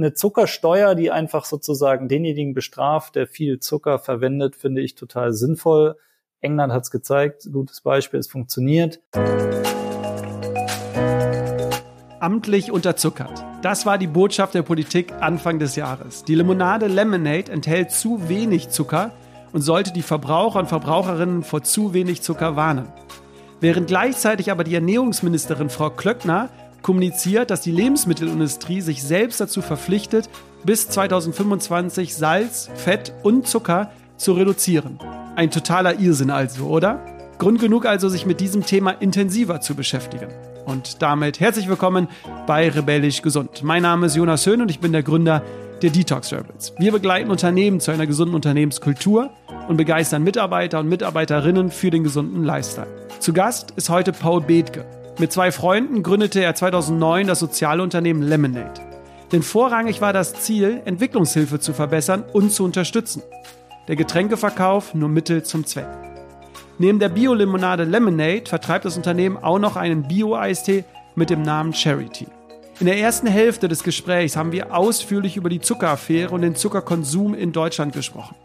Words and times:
eine 0.00 0.14
Zuckersteuer, 0.14 0.94
die 0.94 1.10
einfach 1.10 1.44
sozusagen 1.44 2.08
denjenigen 2.08 2.54
bestraft, 2.54 3.16
der 3.16 3.26
viel 3.26 3.60
Zucker 3.60 3.98
verwendet, 3.98 4.56
finde 4.56 4.80
ich 4.80 4.94
total 4.94 5.32
sinnvoll. 5.32 5.96
England 6.40 6.72
hat 6.72 6.84
es 6.84 6.90
gezeigt, 6.90 7.48
gutes 7.52 7.82
Beispiel, 7.82 8.18
es 8.18 8.26
funktioniert. 8.26 9.00
Amtlich 12.18 12.72
unterzuckert. 12.72 13.44
Das 13.62 13.84
war 13.84 13.98
die 13.98 14.06
Botschaft 14.06 14.54
der 14.54 14.62
Politik 14.62 15.12
Anfang 15.20 15.58
des 15.58 15.76
Jahres. 15.76 16.24
Die 16.24 16.34
Limonade 16.34 16.86
Lemonade 16.86 17.52
enthält 17.52 17.90
zu 17.90 18.28
wenig 18.28 18.70
Zucker 18.70 19.12
und 19.52 19.60
sollte 19.60 19.92
die 19.92 20.02
Verbraucher 20.02 20.60
und 20.60 20.68
Verbraucherinnen 20.68 21.42
vor 21.42 21.62
zu 21.62 21.92
wenig 21.92 22.22
Zucker 22.22 22.56
warnen. 22.56 22.90
Während 23.60 23.88
gleichzeitig 23.88 24.50
aber 24.50 24.64
die 24.64 24.74
Ernährungsministerin 24.74 25.68
Frau 25.68 25.90
Klöckner 25.90 26.48
kommuniziert, 26.82 27.50
dass 27.50 27.60
die 27.60 27.70
Lebensmittelindustrie 27.70 28.80
sich 28.80 29.02
selbst 29.02 29.40
dazu 29.40 29.62
verpflichtet, 29.62 30.28
bis 30.64 30.88
2025 30.88 32.14
Salz, 32.14 32.68
Fett 32.74 33.12
und 33.22 33.46
Zucker 33.46 33.90
zu 34.16 34.32
reduzieren. 34.32 34.98
Ein 35.36 35.50
totaler 35.50 35.98
Irrsinn 35.98 36.30
also, 36.30 36.66
oder? 36.66 37.04
Grund 37.38 37.60
genug 37.60 37.86
also, 37.86 38.08
sich 38.08 38.26
mit 38.26 38.40
diesem 38.40 38.66
Thema 38.66 38.90
intensiver 38.90 39.60
zu 39.60 39.74
beschäftigen. 39.74 40.28
Und 40.66 41.00
damit 41.00 41.40
herzlich 41.40 41.68
willkommen 41.68 42.08
bei 42.46 42.68
Rebellisch 42.68 43.22
Gesund. 43.22 43.62
Mein 43.62 43.82
Name 43.82 44.06
ist 44.06 44.16
Jonas 44.16 44.44
Höhn 44.44 44.60
und 44.60 44.70
ich 44.70 44.80
bin 44.80 44.92
der 44.92 45.02
Gründer 45.02 45.42
der 45.80 45.90
Detox 45.90 46.32
Rebels. 46.32 46.74
Wir 46.78 46.92
begleiten 46.92 47.30
Unternehmen 47.30 47.80
zu 47.80 47.90
einer 47.90 48.06
gesunden 48.06 48.34
Unternehmenskultur 48.34 49.30
und 49.68 49.78
begeistern 49.78 50.22
Mitarbeiter 50.22 50.80
und 50.80 50.88
Mitarbeiterinnen 50.88 51.70
für 51.70 51.90
den 51.90 52.04
gesunden 52.04 52.44
Lifestyle. 52.44 52.88
Zu 53.18 53.32
Gast 53.32 53.72
ist 53.76 53.88
heute 53.88 54.12
Paul 54.12 54.42
Bethke. 54.42 54.84
Mit 55.20 55.32
zwei 55.32 55.52
Freunden 55.52 56.02
gründete 56.02 56.42
er 56.42 56.54
2009 56.54 57.26
das 57.26 57.40
soziale 57.40 57.82
Unternehmen 57.82 58.22
Lemonade. 58.22 58.80
Denn 59.32 59.42
vorrangig 59.42 60.00
war 60.00 60.14
das 60.14 60.32
Ziel, 60.32 60.80
Entwicklungshilfe 60.86 61.60
zu 61.60 61.74
verbessern 61.74 62.24
und 62.32 62.50
zu 62.50 62.64
unterstützen. 62.64 63.22
Der 63.86 63.96
Getränkeverkauf 63.96 64.94
nur 64.94 65.10
Mittel 65.10 65.42
zum 65.42 65.66
Zweck. 65.66 65.88
Neben 66.78 66.98
der 66.98 67.10
Bio-Limonade 67.10 67.84
Lemonade 67.84 68.44
vertreibt 68.46 68.86
das 68.86 68.96
Unternehmen 68.96 69.36
auch 69.36 69.58
noch 69.58 69.76
einen 69.76 70.08
Bio-Eistee 70.08 70.84
mit 71.16 71.28
dem 71.28 71.42
Namen 71.42 71.74
Charity. 71.74 72.26
In 72.80 72.86
der 72.86 72.98
ersten 72.98 73.26
Hälfte 73.26 73.68
des 73.68 73.82
Gesprächs 73.84 74.36
haben 74.36 74.52
wir 74.52 74.74
ausführlich 74.74 75.36
über 75.36 75.50
die 75.50 75.60
Zuckeraffäre 75.60 76.34
und 76.34 76.40
den 76.40 76.54
Zuckerkonsum 76.54 77.34
in 77.34 77.52
Deutschland 77.52 77.92
gesprochen. 77.92 78.36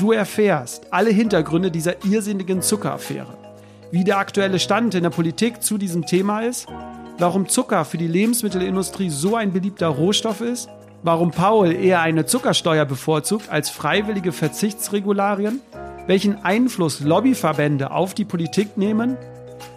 Du 0.00 0.10
erfährst 0.10 0.92
alle 0.92 1.10
Hintergründe 1.10 1.70
dieser 1.70 2.04
irrsinnigen 2.04 2.60
Zuckeraffäre, 2.60 3.47
wie 3.90 4.04
der 4.04 4.18
aktuelle 4.18 4.58
Stand 4.58 4.94
in 4.94 5.02
der 5.02 5.10
Politik 5.10 5.62
zu 5.62 5.78
diesem 5.78 6.06
Thema 6.06 6.40
ist, 6.42 6.66
warum 7.18 7.48
Zucker 7.48 7.84
für 7.84 7.98
die 7.98 8.06
Lebensmittelindustrie 8.06 9.10
so 9.10 9.36
ein 9.36 9.52
beliebter 9.52 9.88
Rohstoff 9.88 10.40
ist, 10.40 10.68
warum 11.02 11.30
Paul 11.30 11.72
eher 11.72 12.00
eine 12.00 12.26
Zuckersteuer 12.26 12.84
bevorzugt 12.84 13.48
als 13.50 13.70
freiwillige 13.70 14.32
Verzichtsregularien, 14.32 15.60
welchen 16.06 16.44
Einfluss 16.44 17.00
Lobbyverbände 17.00 17.90
auf 17.90 18.14
die 18.14 18.24
Politik 18.24 18.76
nehmen, 18.76 19.16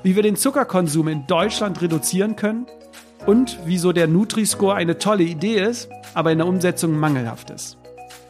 wie 0.03 0.15
wir 0.15 0.23
den 0.23 0.35
Zuckerkonsum 0.35 1.07
in 1.07 1.27
Deutschland 1.27 1.81
reduzieren 1.81 2.35
können 2.35 2.65
und 3.25 3.59
wieso 3.65 3.91
der 3.91 4.07
Nutri-Score 4.07 4.75
eine 4.75 4.97
tolle 4.97 5.23
Idee 5.23 5.61
ist, 5.61 5.89
aber 6.13 6.31
in 6.31 6.39
der 6.39 6.47
Umsetzung 6.47 6.97
mangelhaft 6.97 7.49
ist. 7.49 7.80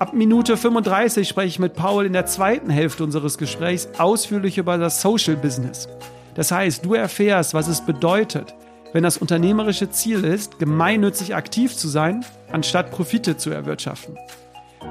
Ab 0.02 0.14
Minute 0.14 0.58
35 0.58 1.30
spreche 1.30 1.48
ich 1.48 1.60
mit 1.60 1.76
Paul 1.76 2.08
in 2.08 2.14
der 2.14 2.26
zweiten 2.26 2.72
Hälfte 2.72 3.04
unseres 3.04 3.38
Gesprächs 3.38 3.88
ausführlich 4.00 4.58
über 4.58 4.80
das 4.80 5.00
Social 5.00 5.36
Business. 5.36 5.88
Das 6.34 6.52
heißt, 6.52 6.84
du 6.84 6.96
erfährst, 6.96 7.54
was 7.54 7.68
es 7.68 7.82
bedeutet, 7.82 8.56
wenn 8.94 9.04
das 9.04 9.20
unternehmerische 9.20 9.92
Ziel 9.92 10.24
ist, 10.24 10.58
gemeinnützig 10.58 11.36
aktiv 11.36 11.76
zu 11.76 11.88
sein, 11.88 12.26
anstatt 12.52 12.90
Profite 12.90 13.38
zu 13.38 13.52
erwirtschaften. 13.52 14.18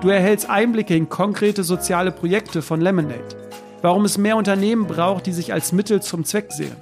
Du 0.00 0.11
erhältst 0.11 0.48
Einblicke 0.48 0.94
in 0.94 1.08
konkrete 1.08 1.64
soziale 1.64 2.12
Projekte 2.12 2.62
von 2.62 2.80
Lemonade, 2.80 3.36
warum 3.83 4.05
es 4.05 4.17
mehr 4.17 4.36
Unternehmen 4.36 4.86
braucht, 4.86 5.27
die 5.27 5.33
sich 5.33 5.52
als 5.52 5.72
Mittel 5.72 6.01
zum 6.01 6.24
Zweck 6.24 6.52
sehen 6.52 6.77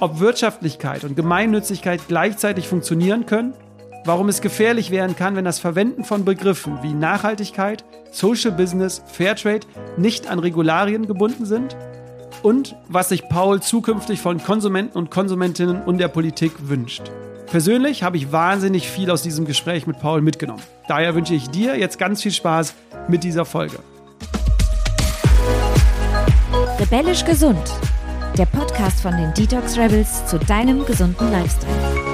ob 0.00 0.20
Wirtschaftlichkeit 0.20 1.04
und 1.04 1.16
Gemeinnützigkeit 1.16 2.02
gleichzeitig 2.08 2.68
funktionieren 2.68 3.26
können, 3.26 3.54
warum 4.06 4.28
es 4.28 4.40
gefährlich 4.40 4.90
werden 4.90 5.16
kann, 5.16 5.36
wenn 5.36 5.44
das 5.44 5.58
Verwenden 5.58 6.04
von 6.04 6.24
Begriffen 6.24 6.78
wie 6.82 6.94
Nachhaltigkeit, 6.94 7.84
Social 8.10 8.52
Business, 8.52 9.02
Fairtrade 9.06 9.66
nicht 9.96 10.28
an 10.28 10.38
Regularien 10.38 11.06
gebunden 11.06 11.44
sind 11.44 11.76
und 12.42 12.76
was 12.88 13.10
sich 13.10 13.28
Paul 13.28 13.60
zukünftig 13.60 14.20
von 14.20 14.42
Konsumenten 14.42 14.96
und 14.96 15.10
Konsumentinnen 15.10 15.82
und 15.82 15.98
der 15.98 16.08
Politik 16.08 16.52
wünscht. 16.62 17.02
Persönlich 17.46 18.02
habe 18.02 18.16
ich 18.16 18.32
wahnsinnig 18.32 18.88
viel 18.88 19.10
aus 19.10 19.22
diesem 19.22 19.44
Gespräch 19.44 19.86
mit 19.86 20.00
Paul 20.00 20.20
mitgenommen. 20.20 20.62
Daher 20.88 21.14
wünsche 21.14 21.34
ich 21.34 21.48
dir 21.50 21.78
jetzt 21.78 21.98
ganz 21.98 22.22
viel 22.22 22.32
Spaß 22.32 22.74
mit 23.08 23.22
dieser 23.24 23.44
Folge. 23.44 23.78
Rebellisch 26.78 27.24
gesund 27.24 27.72
der 28.36 28.46
Podcast 28.46 29.00
von 29.00 29.16
den 29.16 29.32
Detox 29.32 29.78
Rebels 29.78 30.26
zu 30.26 30.38
deinem 30.38 30.84
gesunden 30.84 31.32
Lifestyle. 31.32 32.05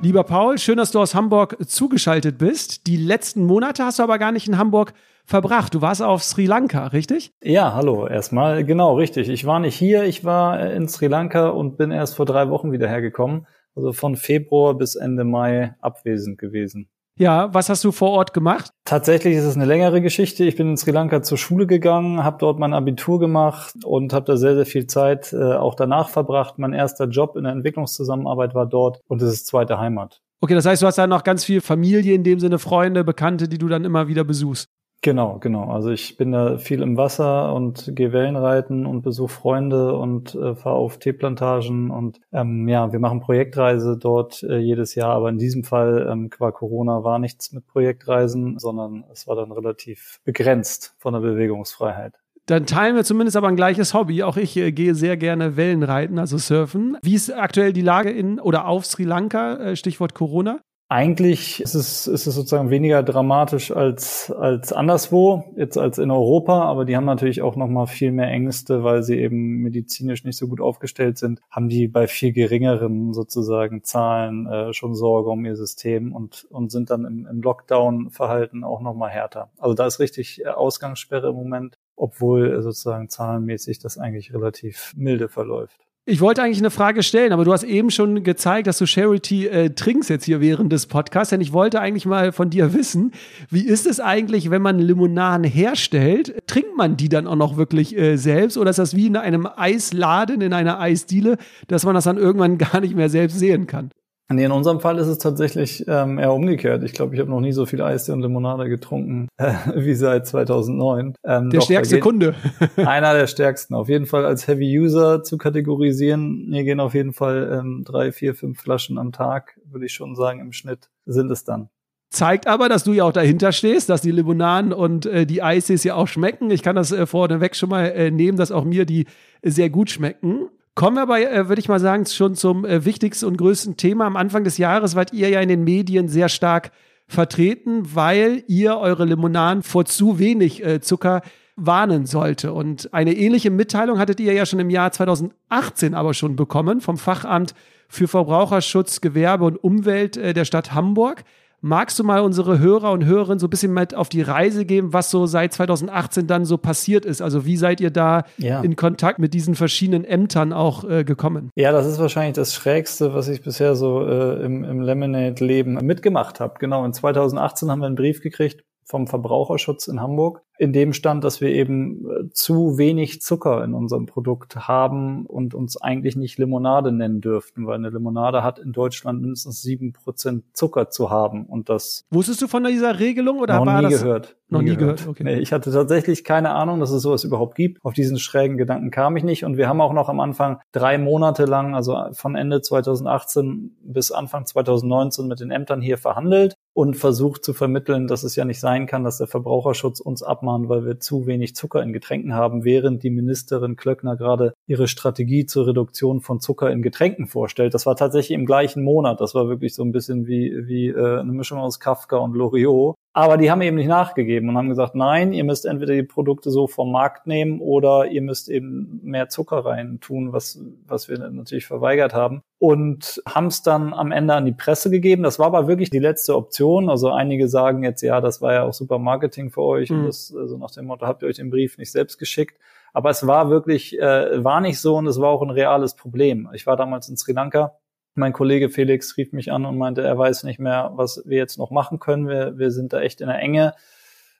Lieber 0.00 0.22
Paul, 0.22 0.58
schön, 0.58 0.76
dass 0.76 0.92
du 0.92 1.00
aus 1.00 1.16
Hamburg 1.16 1.56
zugeschaltet 1.66 2.38
bist. 2.38 2.86
Die 2.86 2.96
letzten 2.96 3.44
Monate 3.44 3.84
hast 3.84 3.98
du 3.98 4.04
aber 4.04 4.18
gar 4.18 4.30
nicht 4.30 4.46
in 4.46 4.56
Hamburg 4.56 4.92
verbracht. 5.24 5.74
Du 5.74 5.82
warst 5.82 6.02
auf 6.02 6.22
Sri 6.22 6.46
Lanka, 6.46 6.86
richtig? 6.86 7.32
Ja, 7.42 7.74
hallo, 7.74 8.06
erstmal. 8.06 8.64
Genau, 8.64 8.94
richtig. 8.94 9.28
Ich 9.28 9.44
war 9.44 9.58
nicht 9.58 9.74
hier, 9.74 10.04
ich 10.04 10.24
war 10.24 10.70
in 10.70 10.86
Sri 10.86 11.08
Lanka 11.08 11.48
und 11.48 11.76
bin 11.76 11.90
erst 11.90 12.14
vor 12.14 12.26
drei 12.26 12.48
Wochen 12.48 12.70
wieder 12.70 12.88
hergekommen. 12.88 13.48
Also 13.74 13.92
von 13.92 14.14
Februar 14.14 14.74
bis 14.74 14.94
Ende 14.94 15.24
Mai 15.24 15.74
abwesend 15.80 16.38
gewesen. 16.38 16.88
Ja, 17.18 17.52
was 17.52 17.68
hast 17.68 17.82
du 17.82 17.90
vor 17.90 18.10
Ort 18.10 18.32
gemacht? 18.32 18.70
Tatsächlich 18.84 19.34
ist 19.34 19.44
es 19.44 19.56
eine 19.56 19.64
längere 19.64 20.00
Geschichte. 20.00 20.44
Ich 20.44 20.54
bin 20.54 20.70
in 20.70 20.76
Sri 20.76 20.92
Lanka 20.92 21.20
zur 21.20 21.36
Schule 21.36 21.66
gegangen, 21.66 22.22
habe 22.22 22.36
dort 22.38 22.60
mein 22.60 22.72
Abitur 22.72 23.18
gemacht 23.18 23.74
und 23.84 24.12
habe 24.12 24.24
da 24.24 24.36
sehr, 24.36 24.54
sehr 24.54 24.66
viel 24.66 24.86
Zeit 24.86 25.32
äh, 25.32 25.54
auch 25.54 25.74
danach 25.74 26.10
verbracht. 26.10 26.58
Mein 26.58 26.72
erster 26.72 27.06
Job 27.06 27.34
in 27.34 27.42
der 27.42 27.52
Entwicklungszusammenarbeit 27.54 28.54
war 28.54 28.66
dort 28.66 29.00
und 29.08 29.20
es 29.20 29.32
ist 29.32 29.48
zweite 29.48 29.80
Heimat. 29.80 30.22
Okay, 30.40 30.54
das 30.54 30.64
heißt, 30.64 30.80
du 30.80 30.86
hast 30.86 30.98
da 30.98 31.08
noch 31.08 31.24
ganz 31.24 31.44
viel 31.44 31.60
Familie, 31.60 32.14
in 32.14 32.22
dem 32.22 32.38
Sinne 32.38 32.60
Freunde, 32.60 33.02
Bekannte, 33.02 33.48
die 33.48 33.58
du 33.58 33.66
dann 33.66 33.84
immer 33.84 34.06
wieder 34.06 34.22
besuchst. 34.22 34.68
Genau, 35.00 35.38
genau. 35.38 35.70
Also 35.70 35.90
ich 35.90 36.16
bin 36.16 36.32
da 36.32 36.58
viel 36.58 36.82
im 36.82 36.96
Wasser 36.96 37.54
und 37.54 37.92
gehe 37.94 38.12
Wellenreiten 38.12 38.84
und 38.84 39.02
besuche 39.02 39.32
Freunde 39.32 39.96
und 39.96 40.34
äh, 40.34 40.56
fahre 40.56 40.74
auf 40.74 40.98
Teeplantagen 40.98 41.92
und 41.92 42.20
ähm, 42.32 42.66
ja, 42.66 42.90
wir 42.90 42.98
machen 42.98 43.20
Projektreise 43.20 43.96
dort 43.96 44.42
äh, 44.42 44.58
jedes 44.58 44.96
Jahr, 44.96 45.10
aber 45.10 45.28
in 45.28 45.38
diesem 45.38 45.62
Fall 45.62 46.08
ähm, 46.10 46.30
qua 46.30 46.50
Corona 46.50 47.04
war 47.04 47.20
nichts 47.20 47.52
mit 47.52 47.68
Projektreisen, 47.68 48.58
sondern 48.58 49.04
es 49.12 49.28
war 49.28 49.36
dann 49.36 49.52
relativ 49.52 50.18
begrenzt 50.24 50.96
von 50.98 51.12
der 51.12 51.20
Bewegungsfreiheit. 51.20 52.14
Dann 52.46 52.66
teilen 52.66 52.96
wir 52.96 53.04
zumindest 53.04 53.36
aber 53.36 53.48
ein 53.48 53.56
gleiches 53.56 53.94
Hobby. 53.94 54.24
Auch 54.24 54.36
ich 54.36 54.56
äh, 54.56 54.72
gehe 54.72 54.96
sehr 54.96 55.16
gerne 55.16 55.56
Wellenreiten, 55.56 56.18
also 56.18 56.38
surfen. 56.38 56.96
Wie 57.02 57.14
ist 57.14 57.30
aktuell 57.30 57.72
die 57.72 57.82
Lage 57.82 58.10
in 58.10 58.40
oder 58.40 58.66
auf 58.66 58.84
Sri 58.84 59.04
Lanka? 59.04 59.58
Äh, 59.58 59.76
Stichwort 59.76 60.14
Corona. 60.14 60.58
Eigentlich 60.90 61.60
ist 61.60 61.74
es, 61.74 62.06
ist 62.06 62.26
es 62.26 62.34
sozusagen 62.34 62.70
weniger 62.70 63.02
dramatisch 63.02 63.70
als, 63.70 64.30
als 64.30 64.72
anderswo, 64.72 65.44
jetzt 65.54 65.76
als 65.76 65.98
in 65.98 66.10
Europa, 66.10 66.62
aber 66.62 66.86
die 66.86 66.96
haben 66.96 67.04
natürlich 67.04 67.42
auch 67.42 67.56
nochmal 67.56 67.86
viel 67.86 68.10
mehr 68.10 68.28
Ängste, 68.28 68.84
weil 68.84 69.02
sie 69.02 69.18
eben 69.18 69.58
medizinisch 69.58 70.24
nicht 70.24 70.38
so 70.38 70.48
gut 70.48 70.62
aufgestellt 70.62 71.18
sind, 71.18 71.42
haben 71.50 71.68
die 71.68 71.88
bei 71.88 72.06
viel 72.06 72.32
geringeren 72.32 73.12
sozusagen 73.12 73.84
Zahlen 73.84 74.46
äh, 74.46 74.72
schon 74.72 74.94
Sorge 74.94 75.28
um 75.28 75.44
ihr 75.44 75.56
System 75.56 76.14
und, 76.14 76.46
und 76.48 76.72
sind 76.72 76.88
dann 76.88 77.04
im, 77.04 77.26
im 77.26 77.42
Lockdown-Verhalten 77.42 78.64
auch 78.64 78.80
nochmal 78.80 79.10
härter. 79.10 79.50
Also 79.58 79.74
da 79.74 79.86
ist 79.86 80.00
richtig 80.00 80.42
äh, 80.42 80.48
Ausgangssperre 80.48 81.28
im 81.28 81.34
Moment, 81.34 81.76
obwohl 81.96 82.62
sozusagen 82.62 83.10
zahlenmäßig 83.10 83.78
das 83.78 83.98
eigentlich 83.98 84.32
relativ 84.32 84.94
milde 84.96 85.28
verläuft. 85.28 85.87
Ich 86.10 86.22
wollte 86.22 86.42
eigentlich 86.42 86.60
eine 86.60 86.70
Frage 86.70 87.02
stellen, 87.02 87.34
aber 87.34 87.44
du 87.44 87.52
hast 87.52 87.64
eben 87.64 87.90
schon 87.90 88.24
gezeigt, 88.24 88.66
dass 88.66 88.78
du 88.78 88.86
Charity 88.86 89.46
äh, 89.46 89.68
trinkst 89.74 90.08
jetzt 90.08 90.24
hier 90.24 90.40
während 90.40 90.72
des 90.72 90.86
Podcasts. 90.86 91.28
Denn 91.28 91.42
ich 91.42 91.52
wollte 91.52 91.82
eigentlich 91.82 92.06
mal 92.06 92.32
von 92.32 92.48
dir 92.48 92.72
wissen, 92.72 93.12
wie 93.50 93.66
ist 93.66 93.86
es 93.86 94.00
eigentlich, 94.00 94.48
wenn 94.48 94.62
man 94.62 94.78
Limonaden 94.78 95.44
herstellt? 95.44 96.34
Trinkt 96.46 96.74
man 96.78 96.96
die 96.96 97.10
dann 97.10 97.26
auch 97.26 97.36
noch 97.36 97.58
wirklich 97.58 97.94
äh, 97.94 98.16
selbst 98.16 98.56
oder 98.56 98.70
ist 98.70 98.78
das 98.78 98.96
wie 98.96 99.08
in 99.08 99.18
einem 99.18 99.46
Eisladen, 99.54 100.40
in 100.40 100.54
einer 100.54 100.80
Eisdiele, 100.80 101.36
dass 101.66 101.84
man 101.84 101.94
das 101.94 102.04
dann 102.04 102.16
irgendwann 102.16 102.56
gar 102.58 102.80
nicht 102.80 102.96
mehr 102.96 103.10
selbst 103.10 103.38
sehen 103.38 103.66
kann? 103.66 103.90
Nee, 104.30 104.44
in 104.44 104.52
unserem 104.52 104.80
Fall 104.80 104.98
ist 104.98 105.06
es 105.06 105.16
tatsächlich 105.16 105.86
ähm, 105.88 106.18
eher 106.18 106.34
umgekehrt. 106.34 106.82
Ich 106.82 106.92
glaube, 106.92 107.14
ich 107.14 107.20
habe 107.20 107.30
noch 107.30 107.40
nie 107.40 107.52
so 107.52 107.64
viel 107.64 107.80
Eistee 107.80 108.12
und 108.12 108.20
Limonade 108.20 108.68
getrunken 108.68 109.28
äh, 109.38 109.54
wie 109.74 109.94
seit 109.94 110.26
2009. 110.26 111.14
Ähm, 111.24 111.48
der 111.48 111.62
stärkste 111.62 111.98
Kunde. 111.98 112.34
einer 112.76 113.14
der 113.14 113.26
stärksten. 113.26 113.74
Auf 113.74 113.88
jeden 113.88 114.04
Fall 114.04 114.26
als 114.26 114.46
Heavy 114.46 114.78
User 114.78 115.22
zu 115.22 115.38
kategorisieren. 115.38 116.50
Mir 116.50 116.64
gehen 116.64 116.78
auf 116.78 116.92
jeden 116.92 117.14
Fall 117.14 117.58
ähm, 117.58 117.84
drei, 117.86 118.12
vier, 118.12 118.34
fünf 118.34 118.60
Flaschen 118.60 118.98
am 118.98 119.12
Tag, 119.12 119.58
würde 119.64 119.86
ich 119.86 119.94
schon 119.94 120.14
sagen, 120.14 120.40
im 120.40 120.52
Schnitt 120.52 120.90
sind 121.06 121.30
es 121.30 121.44
dann. 121.44 121.70
Zeigt 122.10 122.46
aber, 122.46 122.68
dass 122.68 122.84
du 122.84 122.92
ja 122.94 123.04
auch 123.04 123.12
dahinter 123.12 123.52
stehst, 123.52 123.90
dass 123.90 124.00
die 124.00 124.10
Limonaden 124.10 124.72
und 124.72 125.04
äh, 125.06 125.26
die 125.26 125.42
Eistees 125.42 125.84
ja 125.84 125.94
auch 125.94 126.08
schmecken. 126.08 126.50
Ich 126.50 126.62
kann 126.62 126.76
das 126.76 126.90
äh, 126.90 127.06
vorneweg 127.06 127.54
schon 127.54 127.68
mal 127.68 127.84
äh, 127.84 128.10
nehmen, 128.10 128.36
dass 128.38 128.50
auch 128.50 128.64
mir 128.64 128.86
die 128.86 129.06
sehr 129.42 129.68
gut 129.68 129.90
schmecken. 129.90 130.48
Kommen 130.78 130.96
wir 130.96 131.02
aber, 131.02 131.20
äh, 131.20 131.48
würde 131.48 131.58
ich 131.58 131.68
mal 131.68 131.80
sagen, 131.80 132.06
schon 132.06 132.36
zum 132.36 132.64
äh, 132.64 132.84
wichtigsten 132.84 133.26
und 133.26 133.36
größten 133.36 133.76
Thema. 133.76 134.06
Am 134.06 134.14
Anfang 134.14 134.44
des 134.44 134.58
Jahres 134.58 134.94
wart 134.94 135.12
ihr 135.12 135.28
ja 135.28 135.40
in 135.40 135.48
den 135.48 135.64
Medien 135.64 136.06
sehr 136.06 136.28
stark 136.28 136.70
vertreten, 137.08 137.96
weil 137.96 138.44
ihr 138.46 138.78
eure 138.78 139.04
Limonaden 139.04 139.64
vor 139.64 139.86
zu 139.86 140.20
wenig 140.20 140.64
äh, 140.64 140.80
Zucker 140.80 141.22
warnen 141.56 142.06
sollte. 142.06 142.52
Und 142.52 142.94
eine 142.94 143.12
ähnliche 143.14 143.50
Mitteilung 143.50 143.98
hattet 143.98 144.20
ihr 144.20 144.32
ja 144.32 144.46
schon 144.46 144.60
im 144.60 144.70
Jahr 144.70 144.92
2018 144.92 145.94
aber 145.94 146.14
schon 146.14 146.36
bekommen 146.36 146.80
vom 146.80 146.96
Fachamt 146.96 147.56
für 147.88 148.06
Verbraucherschutz, 148.06 149.00
Gewerbe 149.00 149.46
und 149.46 149.56
Umwelt 149.56 150.16
äh, 150.16 150.32
der 150.32 150.44
Stadt 150.44 150.74
Hamburg. 150.74 151.24
Magst 151.60 151.98
du 151.98 152.04
mal 152.04 152.20
unsere 152.20 152.60
Hörer 152.60 152.92
und 152.92 153.04
Hörerinnen 153.04 153.40
so 153.40 153.46
ein 153.46 153.50
bisschen 153.50 153.74
mit 153.74 153.94
auf 153.94 154.08
die 154.08 154.22
Reise 154.22 154.64
geben, 154.64 154.92
was 154.92 155.10
so 155.10 155.26
seit 155.26 155.52
2018 155.52 156.26
dann 156.28 156.44
so 156.44 156.56
passiert 156.56 157.04
ist? 157.04 157.20
Also 157.20 157.44
wie 157.44 157.56
seid 157.56 157.80
ihr 157.80 157.90
da 157.90 158.22
ja. 158.36 158.60
in 158.60 158.76
Kontakt 158.76 159.18
mit 159.18 159.34
diesen 159.34 159.56
verschiedenen 159.56 160.04
Ämtern 160.04 160.52
auch 160.52 160.88
äh, 160.88 161.02
gekommen? 161.02 161.50
Ja, 161.56 161.72
das 161.72 161.86
ist 161.86 161.98
wahrscheinlich 161.98 162.34
das 162.34 162.54
Schrägste, 162.54 163.12
was 163.12 163.28
ich 163.28 163.42
bisher 163.42 163.74
so 163.74 164.06
äh, 164.06 164.44
im, 164.44 164.62
im 164.62 164.80
Lemonade-Leben 164.80 165.74
mitgemacht 165.84 166.38
habe. 166.38 166.54
Genau, 166.60 166.84
in 166.84 166.92
2018 166.92 167.70
haben 167.70 167.80
wir 167.80 167.86
einen 167.86 167.96
Brief 167.96 168.22
gekriegt 168.22 168.62
vom 168.88 169.06
Verbraucherschutz 169.06 169.86
in 169.86 170.00
Hamburg, 170.00 170.42
in 170.56 170.72
dem 170.72 170.94
stand, 170.94 171.22
dass 171.22 171.42
wir 171.42 171.50
eben 171.50 172.10
äh, 172.10 172.30
zu 172.32 172.78
wenig 172.78 173.20
Zucker 173.20 173.62
in 173.62 173.74
unserem 173.74 174.06
Produkt 174.06 174.56
haben 174.56 175.26
und 175.26 175.54
uns 175.54 175.80
eigentlich 175.80 176.16
nicht 176.16 176.38
Limonade 176.38 176.90
nennen 176.90 177.20
dürften, 177.20 177.66
weil 177.66 177.74
eine 177.74 177.90
Limonade 177.90 178.42
hat 178.42 178.58
in 178.58 178.72
Deutschland 178.72 179.20
mindestens 179.20 179.60
sieben 179.60 179.92
Prozent 179.92 180.44
Zucker 180.54 180.88
zu 180.88 181.10
haben 181.10 181.44
und 181.44 181.68
das. 181.68 182.06
Wusstest 182.10 182.40
du 182.40 182.48
von 182.48 182.64
dieser 182.64 182.98
Regelung 182.98 183.40
oder 183.40 183.58
noch 183.58 183.66
war 183.66 183.82
nie 183.82 183.90
das 183.90 184.02
gehört? 184.02 184.36
Noch 184.48 184.62
nie, 184.62 184.70
nie 184.70 184.76
gehört. 184.76 185.00
gehört. 185.00 185.10
Okay. 185.10 185.24
Nee, 185.24 185.38
ich 185.38 185.52
hatte 185.52 185.70
tatsächlich 185.70 186.24
keine 186.24 186.50
Ahnung, 186.52 186.80
dass 186.80 186.90
es 186.90 187.02
sowas 187.02 187.24
überhaupt 187.24 187.54
gibt. 187.54 187.84
Auf 187.84 187.92
diesen 187.92 188.18
schrägen 188.18 188.56
Gedanken 188.56 188.90
kam 188.90 189.16
ich 189.18 189.24
nicht 189.24 189.44
und 189.44 189.58
wir 189.58 189.68
haben 189.68 189.82
auch 189.82 189.92
noch 189.92 190.08
am 190.08 190.18
Anfang 190.18 190.60
drei 190.72 190.96
Monate 190.96 191.44
lang, 191.44 191.74
also 191.74 191.98
von 192.12 192.34
Ende 192.34 192.62
2018 192.62 193.76
bis 193.82 194.10
Anfang 194.10 194.46
2019 194.46 195.28
mit 195.28 195.40
den 195.40 195.50
Ämtern 195.50 195.82
hier 195.82 195.98
verhandelt 195.98 196.56
und 196.78 196.94
versucht 196.94 197.44
zu 197.44 197.54
vermitteln, 197.54 198.06
dass 198.06 198.22
es 198.22 198.36
ja 198.36 198.44
nicht 198.44 198.60
sein 198.60 198.86
kann, 198.86 199.02
dass 199.02 199.18
der 199.18 199.26
Verbraucherschutz 199.26 199.98
uns 199.98 200.22
abmahnt, 200.22 200.68
weil 200.68 200.86
wir 200.86 201.00
zu 201.00 201.26
wenig 201.26 201.56
Zucker 201.56 201.82
in 201.82 201.92
Getränken 201.92 202.34
haben, 202.34 202.62
während 202.62 203.02
die 203.02 203.10
Ministerin 203.10 203.74
Klöckner 203.74 204.14
gerade 204.14 204.54
ihre 204.68 204.86
Strategie 204.86 205.44
zur 205.44 205.66
Reduktion 205.66 206.20
von 206.20 206.38
Zucker 206.38 206.70
in 206.70 206.80
Getränken 206.80 207.26
vorstellt. 207.26 207.74
Das 207.74 207.84
war 207.84 207.96
tatsächlich 207.96 208.38
im 208.38 208.46
gleichen 208.46 208.84
Monat. 208.84 209.20
Das 209.20 209.34
war 209.34 209.48
wirklich 209.48 209.74
so 209.74 209.82
ein 209.82 209.90
bisschen 209.90 210.28
wie, 210.28 210.54
wie 210.68 210.90
äh, 210.90 211.18
eine 211.18 211.32
Mischung 211.32 211.58
aus 211.58 211.80
Kafka 211.80 212.16
und 212.18 212.36
Loriot. 212.36 212.94
Aber 213.12 213.36
die 213.36 213.50
haben 213.50 213.62
eben 213.62 213.76
nicht 213.76 213.88
nachgegeben 213.88 214.48
und 214.48 214.56
haben 214.56 214.68
gesagt, 214.68 214.94
nein, 214.94 215.32
ihr 215.32 215.42
müsst 215.42 215.66
entweder 215.66 215.94
die 215.94 216.02
Produkte 216.02 216.50
so 216.50 216.66
vom 216.66 216.92
Markt 216.92 217.26
nehmen 217.26 217.60
oder 217.60 218.06
ihr 218.06 218.22
müsst 218.22 218.48
eben 218.48 219.00
mehr 219.02 219.28
Zucker 219.28 219.64
rein 219.64 219.98
tun, 220.00 220.32
was, 220.32 220.60
was 220.86 221.08
wir 221.08 221.18
natürlich 221.30 221.66
verweigert 221.66 222.14
haben. 222.14 222.42
Und 222.58 223.22
haben 223.26 223.46
es 223.46 223.62
dann 223.62 223.94
am 223.94 224.12
Ende 224.12 224.34
an 224.34 224.44
die 224.44 224.52
Presse 224.52 224.90
gegeben. 224.90 225.22
Das 225.22 225.38
war 225.38 225.46
aber 225.46 225.66
wirklich 225.66 225.90
die 225.90 225.98
letzte 225.98 226.36
Option. 226.36 226.90
Also 226.90 227.10
einige 227.10 227.48
sagen 227.48 227.82
jetzt, 227.82 228.02
ja, 228.02 228.20
das 228.20 228.42
war 228.42 228.52
ja 228.52 228.62
auch 228.64 228.74
super 228.74 228.98
Marketing 228.98 229.50
für 229.50 229.62
euch. 229.62 229.90
Mhm. 229.90 230.00
Und 230.00 230.06
das, 230.06 230.34
also 230.36 230.58
nach 230.58 230.70
dem 230.70 230.86
Motto, 230.86 231.06
habt 231.06 231.22
ihr 231.22 231.28
euch 231.28 231.36
den 231.36 231.50
Brief 231.50 231.78
nicht 231.78 231.90
selbst 231.90 232.18
geschickt. 232.18 232.58
Aber 232.92 233.10
es 233.10 233.26
war 233.26 233.50
wirklich, 233.50 233.98
äh, 233.98 234.44
war 234.44 234.60
nicht 234.60 234.80
so 234.80 234.96
und 234.96 235.06
es 235.06 235.20
war 235.20 235.30
auch 235.30 235.42
ein 235.42 235.50
reales 235.50 235.94
Problem. 235.94 236.48
Ich 236.52 236.66
war 236.66 236.76
damals 236.76 237.08
in 237.08 237.16
Sri 237.16 237.32
Lanka 237.32 237.77
mein 238.18 238.32
Kollege 238.32 238.68
Felix 238.68 239.16
rief 239.16 239.32
mich 239.32 239.50
an 239.50 239.64
und 239.64 239.78
meinte, 239.78 240.02
er 240.02 240.18
weiß 240.18 240.44
nicht 240.44 240.58
mehr, 240.58 240.92
was 240.94 241.22
wir 241.24 241.38
jetzt 241.38 241.58
noch 241.58 241.70
machen 241.70 241.98
können. 241.98 242.28
Wir, 242.28 242.58
wir 242.58 242.70
sind 242.70 242.92
da 242.92 243.00
echt 243.00 243.20
in 243.20 243.28
der 243.28 243.38
Enge. 243.38 243.74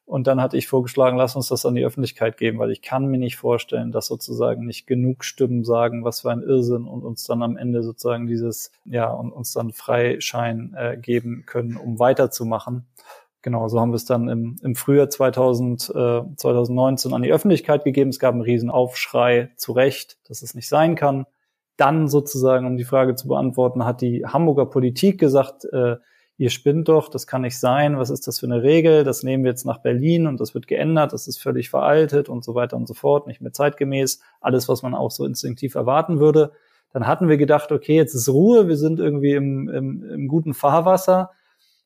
Und 0.04 0.26
dann 0.26 0.40
hatte 0.40 0.56
ich 0.56 0.66
vorgeschlagen, 0.66 1.18
lass 1.18 1.36
uns 1.36 1.48
das 1.48 1.66
an 1.66 1.74
die 1.74 1.84
Öffentlichkeit 1.84 2.38
geben, 2.38 2.58
weil 2.58 2.70
ich 2.70 2.80
kann 2.80 3.06
mir 3.06 3.18
nicht 3.18 3.36
vorstellen, 3.36 3.92
dass 3.92 4.06
sozusagen 4.06 4.64
nicht 4.64 4.86
genug 4.86 5.22
Stimmen 5.22 5.64
sagen, 5.64 6.02
was 6.02 6.22
für 6.22 6.30
ein 6.30 6.40
Irrsinn 6.40 6.86
und 6.86 7.04
uns 7.04 7.24
dann 7.24 7.42
am 7.42 7.58
Ende 7.58 7.82
sozusagen 7.82 8.26
dieses, 8.26 8.72
ja, 8.86 9.10
und 9.10 9.32
uns 9.32 9.52
dann 9.52 9.70
Freischein 9.70 10.74
äh, 10.78 10.96
geben 10.96 11.44
können, 11.44 11.76
um 11.76 11.98
weiterzumachen. 11.98 12.86
Genau, 13.42 13.68
so 13.68 13.80
haben 13.80 13.90
wir 13.90 13.96
es 13.96 14.06
dann 14.06 14.28
im, 14.28 14.56
im 14.62 14.74
Frühjahr 14.74 15.10
2000, 15.10 15.90
äh, 15.90 16.22
2019 16.36 17.12
an 17.12 17.22
die 17.22 17.32
Öffentlichkeit 17.32 17.84
gegeben. 17.84 18.08
Es 18.08 18.18
gab 18.18 18.32
einen 18.32 18.40
riesen 18.40 18.70
Aufschrei 18.70 19.50
zu 19.56 19.72
Recht, 19.72 20.16
dass 20.26 20.40
es 20.40 20.54
nicht 20.54 20.68
sein 20.68 20.94
kann 20.94 21.26
dann 21.78 22.08
sozusagen, 22.08 22.66
um 22.66 22.76
die 22.76 22.84
Frage 22.84 23.14
zu 23.14 23.28
beantworten, 23.28 23.84
hat 23.84 24.02
die 24.02 24.26
Hamburger 24.26 24.66
Politik 24.66 25.18
gesagt, 25.18 25.64
äh, 25.72 25.96
ihr 26.36 26.50
spinnt 26.50 26.88
doch, 26.88 27.08
das 27.08 27.26
kann 27.26 27.42
nicht 27.42 27.58
sein, 27.58 27.98
was 27.98 28.10
ist 28.10 28.26
das 28.26 28.40
für 28.40 28.46
eine 28.46 28.62
Regel, 28.62 29.04
das 29.04 29.22
nehmen 29.22 29.44
wir 29.44 29.50
jetzt 29.50 29.64
nach 29.64 29.78
Berlin 29.78 30.26
und 30.26 30.40
das 30.40 30.54
wird 30.54 30.66
geändert, 30.66 31.12
das 31.12 31.28
ist 31.28 31.40
völlig 31.40 31.70
veraltet 31.70 32.28
und 32.28 32.44
so 32.44 32.54
weiter 32.54 32.76
und 32.76 32.86
so 32.86 32.94
fort, 32.94 33.26
nicht 33.26 33.40
mehr 33.40 33.52
zeitgemäß, 33.52 34.20
alles, 34.40 34.68
was 34.68 34.82
man 34.82 34.94
auch 34.94 35.10
so 35.10 35.24
instinktiv 35.24 35.76
erwarten 35.76 36.20
würde. 36.20 36.52
Dann 36.92 37.06
hatten 37.06 37.28
wir 37.28 37.36
gedacht, 37.36 37.70
okay, 37.70 37.96
jetzt 37.96 38.14
ist 38.14 38.28
Ruhe, 38.28 38.68
wir 38.68 38.76
sind 38.76 38.98
irgendwie 38.98 39.32
im, 39.32 39.68
im, 39.68 40.02
im 40.02 40.28
guten 40.28 40.54
Fahrwasser 40.54 41.30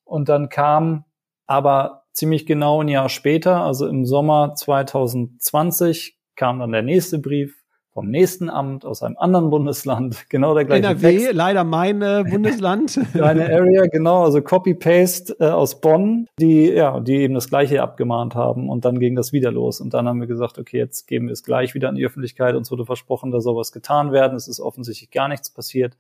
und 0.04 0.28
dann 0.28 0.48
kam 0.48 1.04
aber 1.46 2.04
ziemlich 2.12 2.46
genau 2.46 2.82
ein 2.82 2.88
Jahr 2.88 3.08
später, 3.08 3.62
also 3.62 3.86
im 3.86 4.06
Sommer 4.06 4.54
2020, 4.54 6.18
kam 6.36 6.60
dann 6.60 6.72
der 6.72 6.82
nächste 6.82 7.18
Brief 7.18 7.61
vom 7.92 8.08
nächsten 8.08 8.48
Amt 8.48 8.86
aus 8.86 9.02
einem 9.02 9.16
anderen 9.18 9.50
Bundesland, 9.50 10.24
genau 10.30 10.54
der 10.54 10.64
gleiche 10.64 10.86
NRW, 10.86 11.18
Text. 11.18 11.34
leider 11.34 11.64
mein 11.64 12.00
äh, 12.00 12.24
Bundesland. 12.30 12.98
Deine 13.14 13.46
Area, 13.52 13.86
genau, 13.86 14.24
also 14.24 14.40
Copy-Paste 14.40 15.36
äh, 15.40 15.48
aus 15.48 15.80
Bonn, 15.80 16.26
die, 16.38 16.70
ja, 16.70 17.00
die 17.00 17.16
eben 17.16 17.34
das 17.34 17.48
Gleiche 17.48 17.82
abgemahnt 17.82 18.34
haben 18.34 18.70
und 18.70 18.84
dann 18.84 18.98
ging 18.98 19.14
das 19.14 19.32
wieder 19.32 19.52
los. 19.52 19.80
Und 19.80 19.92
dann 19.94 20.08
haben 20.08 20.20
wir 20.20 20.26
gesagt, 20.26 20.58
okay, 20.58 20.78
jetzt 20.78 21.06
geben 21.06 21.26
wir 21.26 21.32
es 21.32 21.42
gleich 21.42 21.74
wieder 21.74 21.88
an 21.88 21.94
die 21.94 22.06
Öffentlichkeit. 22.06 22.54
Uns 22.54 22.70
wurde 22.70 22.86
versprochen, 22.86 23.30
da 23.30 23.40
soll 23.40 23.56
was 23.56 23.72
getan 23.72 24.12
werden. 24.12 24.36
Es 24.36 24.48
ist 24.48 24.60
offensichtlich 24.60 25.10
gar 25.10 25.28
nichts 25.28 25.50
passiert 25.50 25.96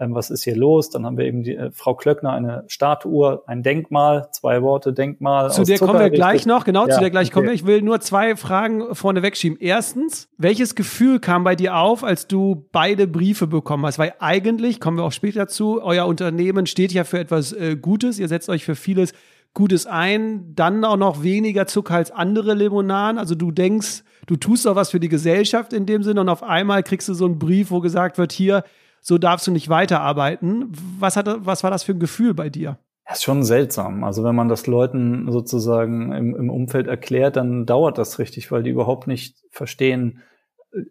ähm, 0.00 0.14
was 0.14 0.30
ist 0.30 0.44
hier 0.44 0.56
los? 0.56 0.90
Dann 0.90 1.04
haben 1.04 1.16
wir 1.16 1.24
eben 1.24 1.42
die 1.42 1.56
äh, 1.56 1.70
Frau 1.72 1.94
Klöckner 1.94 2.32
eine 2.32 2.64
Statue, 2.68 3.42
ein 3.46 3.62
Denkmal, 3.62 4.28
zwei 4.32 4.62
Worte 4.62 4.92
Denkmal. 4.92 5.50
Zu 5.50 5.64
der 5.64 5.76
Zucker 5.76 5.92
kommen 5.92 6.04
wir 6.04 6.10
gleich 6.10 6.46
noch, 6.46 6.64
genau, 6.64 6.86
ja, 6.86 6.94
zu 6.94 7.00
der 7.00 7.10
gleich 7.10 7.28
okay. 7.28 7.34
kommen 7.34 7.46
wir. 7.48 7.54
Ich 7.54 7.66
will 7.66 7.82
nur 7.82 8.00
zwei 8.00 8.36
Fragen 8.36 8.94
vorne 8.94 9.22
wegschieben. 9.22 9.58
Erstens, 9.60 10.28
welches 10.38 10.74
Gefühl 10.74 11.18
kam 11.18 11.42
bei 11.42 11.56
dir 11.56 11.76
auf, 11.76 12.04
als 12.04 12.28
du 12.28 12.68
beide 12.70 13.06
Briefe 13.08 13.46
bekommen 13.46 13.84
hast? 13.86 13.98
Weil 13.98 14.14
eigentlich, 14.20 14.80
kommen 14.80 14.96
wir 14.96 15.04
auch 15.04 15.12
später 15.12 15.48
zu, 15.48 15.82
euer 15.82 16.06
Unternehmen 16.06 16.66
steht 16.66 16.92
ja 16.92 17.04
für 17.04 17.18
etwas 17.18 17.52
äh, 17.52 17.76
Gutes, 17.76 18.18
ihr 18.18 18.28
setzt 18.28 18.48
euch 18.48 18.64
für 18.64 18.76
vieles 18.76 19.12
Gutes 19.54 19.86
ein, 19.86 20.54
dann 20.54 20.84
auch 20.84 20.96
noch 20.96 21.22
weniger 21.24 21.66
Zucker 21.66 21.94
als 21.94 22.12
andere 22.12 22.54
Limonaden. 22.54 23.18
Also 23.18 23.34
du 23.34 23.50
denkst, 23.50 24.04
du 24.26 24.36
tust 24.36 24.66
doch 24.66 24.76
was 24.76 24.90
für 24.90 25.00
die 25.00 25.08
Gesellschaft 25.08 25.72
in 25.72 25.86
dem 25.86 26.04
Sinne 26.04 26.20
und 26.20 26.28
auf 26.28 26.44
einmal 26.44 26.84
kriegst 26.84 27.08
du 27.08 27.14
so 27.14 27.24
einen 27.24 27.40
Brief, 27.40 27.72
wo 27.72 27.80
gesagt 27.80 28.18
wird, 28.18 28.30
hier, 28.30 28.62
so 29.00 29.18
darfst 29.18 29.46
du 29.46 29.50
nicht 29.50 29.68
weiterarbeiten. 29.68 30.72
Was, 30.98 31.16
hat, 31.16 31.26
was 31.46 31.62
war 31.62 31.70
das 31.70 31.82
für 31.82 31.92
ein 31.92 32.00
Gefühl 32.00 32.34
bei 32.34 32.50
dir? 32.50 32.78
Das 33.06 33.18
ist 33.18 33.24
schon 33.24 33.42
seltsam. 33.42 34.04
Also 34.04 34.22
wenn 34.22 34.34
man 34.34 34.48
das 34.48 34.66
Leuten 34.66 35.32
sozusagen 35.32 36.12
im, 36.12 36.36
im 36.36 36.50
Umfeld 36.50 36.88
erklärt, 36.88 37.36
dann 37.36 37.64
dauert 37.64 37.96
das 37.96 38.18
richtig, 38.18 38.52
weil 38.52 38.62
die 38.62 38.70
überhaupt 38.70 39.06
nicht 39.06 39.36
verstehen, 39.50 40.22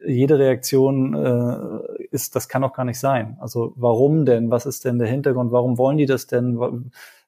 jede 0.04 0.40
Reaktion 0.40 1.14
äh, 1.14 2.08
ist, 2.10 2.36
das 2.36 2.50
kann 2.50 2.64
doch 2.64 2.74
gar 2.74 2.86
nicht 2.86 3.00
sein. 3.00 3.38
Also 3.40 3.74
warum 3.76 4.26
denn? 4.26 4.50
Was 4.50 4.66
ist 4.66 4.86
denn 4.86 4.98
der 4.98 5.08
Hintergrund? 5.08 5.52
Warum 5.52 5.78
wollen 5.78 5.98
die 5.98 6.08
das 6.08 6.26
denn? 6.26 6.58